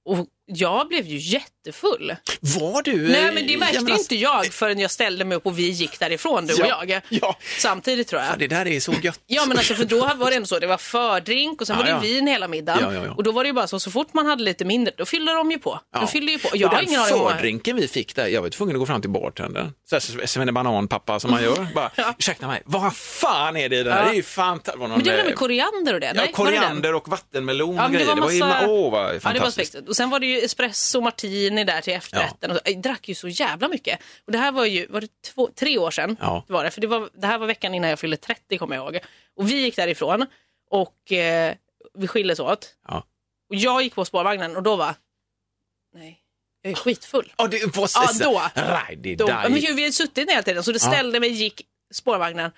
och 0.04 0.26
jag 0.46 0.88
blev 0.88 1.06
ju 1.06 1.16
jättefull. 1.18 2.16
Var 2.40 2.82
du? 2.82 3.08
Nej 3.08 3.32
men 3.34 3.46
det 3.46 3.56
märkte 3.56 3.74
jag 3.76 3.84
menar- 3.84 3.98
inte 3.98 4.16
jag 4.16 4.46
förrän 4.46 4.78
jag 4.78 4.90
ställde 4.90 5.24
mig 5.24 5.36
upp 5.36 5.46
och 5.46 5.58
vi 5.58 5.68
gick 5.70 5.98
därifrån 5.98 6.46
du 6.46 6.54
och 6.54 6.60
Ja, 6.60 6.84
jag. 6.86 7.02
ja. 7.08 7.36
Samtidigt 7.58 8.08
tror 8.08 8.20
jag. 8.22 8.30
Fan, 8.30 8.38
det 8.38 8.46
där 8.46 8.66
är 8.66 8.80
så 8.80 8.92
gött. 9.02 9.20
Ja 9.26 9.46
men 9.46 9.56
alltså 9.58 9.74
för 9.74 9.84
då 9.84 10.10
var 10.16 10.30
det 10.30 10.36
ändå 10.36 10.46
så, 10.46 10.58
det 10.58 10.66
var 10.66 10.76
fördrink 10.78 11.60
och 11.60 11.66
sen 11.66 11.74
Ja, 11.76 11.78
var 11.78 11.84
det 11.84 11.90
ja. 11.90 11.98
vin 12.14 12.26
hela 12.26 12.48
middagen. 12.48 12.82
Ja, 12.82 12.94
ja, 12.94 13.04
ja. 13.06 13.14
Och 13.14 13.22
då 13.22 13.32
var 13.32 13.44
det 13.44 13.48
ju 13.48 13.52
bara 13.52 13.66
så, 13.66 13.80
så 13.80 13.90
fort 13.90 14.08
man 14.14 14.26
hade 14.26 14.42
lite 14.42 14.64
mindre, 14.64 14.94
då 14.96 15.04
fyllde 15.06 15.32
de 15.32 15.50
ju 15.50 15.58
på. 15.58 15.80
Ja. 15.92 16.00
De 16.00 16.08
fyllde 16.08 16.32
ju 16.32 16.38
på. 16.38 16.48
Och 16.48 16.56
Jag 16.56 16.68
har 16.68 16.76
den 16.76 16.88
ingen 16.88 17.04
fördrinken 17.04 17.76
vi 17.76 17.88
fick 17.88 18.14
där, 18.14 18.26
jag 18.26 18.42
var 18.42 18.48
tvungen 18.48 18.76
att 18.76 18.80
gå 18.80 18.86
fram 18.86 19.00
till 19.00 19.10
bartendern. 19.10 19.72
Svenne 20.26 20.52
Banan-pappa 20.52 21.20
som 21.20 21.30
man 21.30 21.42
gör. 21.42 21.66
Bara, 21.74 21.90
ursäkta 22.18 22.46
mig, 22.46 22.62
vad 22.64 22.96
fan 22.96 23.56
är 23.56 23.68
det? 23.68 23.76
Ja. 23.76 23.82
Det 23.84 23.90
är 23.90 24.12
ju 24.14 24.22
fantastiskt. 24.22 24.88
Men 24.88 25.02
det 25.02 25.16
var 25.16 25.24
med 25.24 25.34
koriander 25.36 25.94
och 25.94 26.00
det? 26.00 26.06
Ja, 26.06 26.12
Nej, 26.12 26.24
den? 26.24 26.32
koriander 26.32 26.94
och 26.94 27.08
vattenmelon 27.08 27.76
Ja, 27.76 27.84
och 27.84 27.90
det 27.90 27.96
grejer. 27.98 28.14
Det 28.14 28.20
var 28.20 28.28
massa- 28.48 28.66
åh 28.68 28.92
vad 28.92 29.14
Ja, 29.14 29.20
fantastiskt. 29.20 29.74
Och 29.88 29.96
sen 29.96 30.10
var 30.10 30.20
det 30.20 30.35
ju 30.36 30.42
espresso 30.44 31.00
martini 31.00 31.64
där 31.64 31.80
till 31.80 31.92
efterrätten. 31.92 32.50
Och 32.50 32.56
så- 32.56 32.62
Jag 32.64 32.82
drack 32.82 33.08
ju 33.08 33.14
så 33.14 33.28
jävla 33.28 33.68
mycket. 33.68 34.00
Och 34.26 34.32
det 34.32 34.38
här 34.38 34.52
var 34.52 34.64
ju, 34.64 34.86
var 34.86 35.00
det 35.00 35.22
två, 35.22 35.50
tre 35.54 35.78
år 35.78 35.90
sedan? 35.90 36.16
Ja. 36.20 36.44
Var 36.48 36.64
det, 36.64 36.70
för 36.70 36.80
det, 36.80 36.86
var, 36.86 37.10
det 37.14 37.26
här 37.26 37.38
var 37.38 37.46
veckan 37.46 37.74
innan 37.74 37.90
jag 37.90 37.98
fyllde 37.98 38.16
30 38.16 38.58
kommer 38.58 38.76
jag 38.76 38.84
ihåg. 38.94 39.02
Och 39.36 39.50
vi 39.50 39.54
gick 39.60 39.76
därifrån 39.76 40.26
och 40.70 41.12
eh, 41.12 41.54
vi 41.94 42.08
skildes 42.08 42.38
åt. 42.40 42.74
Ja. 42.88 43.04
Och 43.48 43.54
jag 43.54 43.82
gick 43.82 43.94
på 43.94 44.04
spårvagnen 44.04 44.56
och 44.56 44.62
då 44.62 44.76
var, 44.76 44.94
nej, 45.94 46.20
jag 46.62 46.70
är 46.70 46.76
skitfull. 46.76 47.32
Ja, 47.38 47.46
det 47.46 47.56
Ja, 48.22 48.50
då. 48.54 48.62
Right, 48.62 49.02
det 49.02 49.14
Då, 49.16 49.26
men 49.26 49.56
ju, 49.60 49.72
vi 49.74 49.82
hade 49.82 49.92
suttit 49.92 50.30
hela 50.30 50.42
tiden 50.42 50.62
så 50.64 50.72
det 50.72 50.82
Ja. 50.82 50.90
ställde 50.92 51.20
mig, 51.20 51.30
gick 51.30 51.62
spårvagnen, 51.94 52.50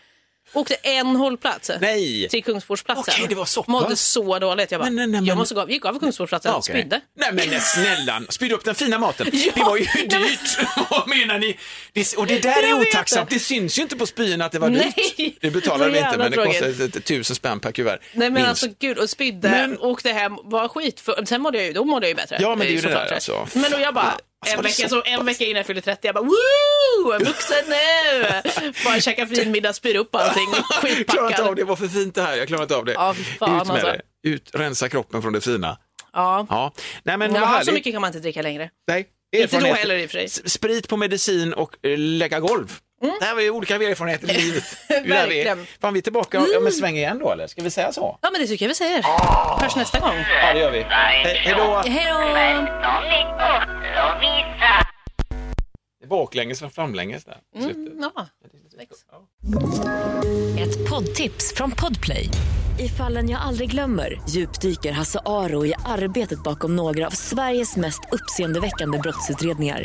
åkte 0.53 0.75
en 0.75 1.07
hållplats. 1.17 1.71
Nej. 1.81 2.29
Till 2.29 2.45
Kungsportsplatsen. 2.45 3.15
Okej, 3.17 3.27
det 3.29 3.35
var 3.35 3.45
så 3.45 3.65
Mådde 3.67 3.97
så 3.97 4.39
dåligt. 4.39 4.71
Jag, 4.71 4.81
bara, 4.81 4.91
Men, 4.91 4.97
nej, 5.11 5.21
nej, 5.21 5.29
jag 5.29 5.39
måste 5.39 5.55
gå 5.55 5.61
av. 5.61 5.71
gick 5.71 5.85
av 5.85 5.99
Kungsportsplatsen 5.99 6.53
och 6.53 6.59
Okej. 6.59 6.75
spydde. 6.81 7.01
Nej 7.17 7.33
men 7.51 7.61
snälla, 7.61 8.23
spydde 8.29 8.55
upp 8.55 8.65
den 8.65 8.75
fina 8.75 8.99
maten. 8.99 9.27
Ja. 9.33 9.53
Det 9.55 9.63
var 9.65 9.77
ju 9.77 9.85
dyrt. 10.07 10.59
Vad 10.91 11.09
menar 11.09 11.39
ni? 11.39 11.59
Det, 11.93 12.17
och 12.17 12.27
det 12.27 12.39
där 12.43 12.63
är 12.63 12.81
otacksamt. 12.81 13.31
det. 13.31 13.39
Syns 13.39 13.79
ju 13.79 13.83
inte 13.83 13.97
på 13.97 14.07
spyen 14.07 14.43
att 14.43 14.53
det 14.53 14.59
var 14.59 14.69
Nej. 14.71 14.93
dyrt. 15.17 15.35
Det 15.41 15.51
betalar 15.51 15.87
Så 15.87 15.93
vi 15.93 15.99
inte, 15.99 16.19
men 16.19 16.31
det 16.31 16.37
tråkigt. 16.37 16.97
ett 16.97 17.05
tusen 17.05 17.37
spänn 17.37 17.61
per 17.61 17.73
kuvert. 17.73 17.99
Nej 18.13 18.31
men 18.31 18.33
Minst. 18.33 18.49
alltså 18.49 18.67
gud 18.79 18.99
och 18.99 19.11
spydde, 19.11 19.51
Men- 19.51 19.79
åkte 19.79 20.13
hem, 20.13 20.37
var 20.45 20.69
skit 20.69 21.01
för, 21.01 21.25
Sen 21.25 21.41
mådde 21.43 21.59
jag 21.59 21.67
ju, 21.67 21.73
då 21.73 21.85
mådde 21.85 22.07
jag 22.07 22.09
ju 22.11 22.15
bättre. 22.15 22.39
Ja, 22.41 22.49
men 22.49 22.59
det 22.59 22.67
är 22.67 22.75
ju 22.75 22.81
det 22.81 22.89
där, 22.89 23.13
alltså. 23.15 23.49
Men 23.53 23.71
då 23.71 23.79
jag 23.79 23.95
bara, 23.95 24.19
Alltså, 24.41 24.57
en, 24.57 24.63
vecka, 24.63 24.89
så 24.89 25.03
en 25.05 25.27
vecka 25.27 25.45
innan 25.45 25.57
jag 25.57 25.67
fyllde 25.67 25.83
30, 25.83 26.07
jag 26.07 26.15
bara 26.15 26.25
woo, 26.25 27.19
vuxen 27.19 27.65
nu. 27.69 28.73
bara 28.85 29.01
käka 29.01 29.27
fin 29.27 29.51
middag, 29.51 29.73
spyr 29.73 29.97
upp 29.97 30.15
allting, 30.15 30.49
Jag 30.83 31.07
klarar 31.07 31.29
inte 31.29 31.43
av 31.43 31.47
skitpackad. 31.47 31.57
det, 31.57 31.65
var 31.65 31.77
för 31.77 31.89
fint 31.89 32.15
det 32.15 32.23
här. 32.23 32.37
Jag 32.37 32.49
klarar 32.49 32.63
inte 32.63 32.77
av 32.77 32.85
det. 32.85 32.93
Ja, 32.93 33.15
fan, 33.39 33.61
Ut 33.61 33.67
med 33.67 33.77
alltså. 33.77 33.87
det. 33.87 34.01
Ut, 34.29 34.51
rensa 34.55 34.89
kroppen 34.89 35.23
från 35.23 35.33
det 35.33 35.41
fina. 35.41 35.79
Ja. 36.13 36.47
Ja, 36.51 36.73
nej 37.03 37.17
men 37.17 37.33
vad 37.33 37.43
Ja, 37.43 37.61
så 37.65 37.73
mycket 37.73 37.93
kan 37.93 38.01
man 38.01 38.09
inte 38.09 38.21
dricka 38.21 38.43
längre. 38.43 38.71
Nej. 38.89 39.09
Inte 39.37 39.61
då 39.61 39.67
heller 39.67 39.97
i 39.97 40.07
och 40.07 40.11
för 40.11 40.29
sig. 40.29 40.51
Sprit 40.51 40.89
på 40.89 40.97
medicin 40.97 41.53
och 41.53 41.87
eh, 41.87 41.99
lägga 41.99 42.41
golv. 42.41 42.79
Det 43.01 43.25
här 43.25 43.35
var 43.35 43.43
ju 43.43 43.51
olika 43.51 43.75
erfarenheter 43.75 44.31
i 44.31 44.41
livet. 44.41 44.65
Verkligen. 44.89 45.67
Fan, 45.81 45.93
vi 45.93 45.99
är 45.99 46.03
tillbaka 46.03 46.41
om 46.59 46.67
en 46.67 46.73
sväng 46.73 46.97
igen 46.97 47.19
då, 47.19 47.33
eller? 47.33 47.47
Ska 47.47 47.63
vi 47.63 47.71
säga 47.71 47.93
så? 47.93 48.19
Ja 48.23 48.31
men 48.31 48.41
det 48.41 48.47
tycker 48.47 48.65
jag 48.65 48.69
vi 48.69 48.75
säger. 48.75 49.03
Hörs 49.63 49.77
nästa 49.77 49.99
gång. 49.99 50.15
Ja, 50.43 50.53
det 50.55 50.61
gör 50.61 50.71
vi. 50.71 50.83
He 50.83 51.35
hej 51.35 51.55
då! 51.57 51.83
Hej 51.87 52.07
då! 52.07 52.19
Baklänges 56.09 56.59
från 56.59 56.71
framlänges 56.71 57.25
där. 57.25 57.39
Mm, 57.57 58.03
ja. 58.17 58.27
Ett 60.59 60.91
poddtips 60.91 61.55
från 61.55 61.71
Podplay. 61.71 62.29
I 62.79 62.89
fallen 62.89 63.29
jag 63.29 63.41
aldrig 63.41 63.71
glömmer 63.71 64.21
djupdyker 64.29 64.93
Hasse 64.93 65.21
Aro 65.27 65.67
i 65.67 65.75
arbetet 65.87 66.43
bakom 66.43 66.77
några 66.77 67.07
av 67.07 67.11
Sveriges 67.11 67.77
mest 67.77 68.01
uppseendeväckande 68.13 68.99
brottsutredningar. 68.99 69.85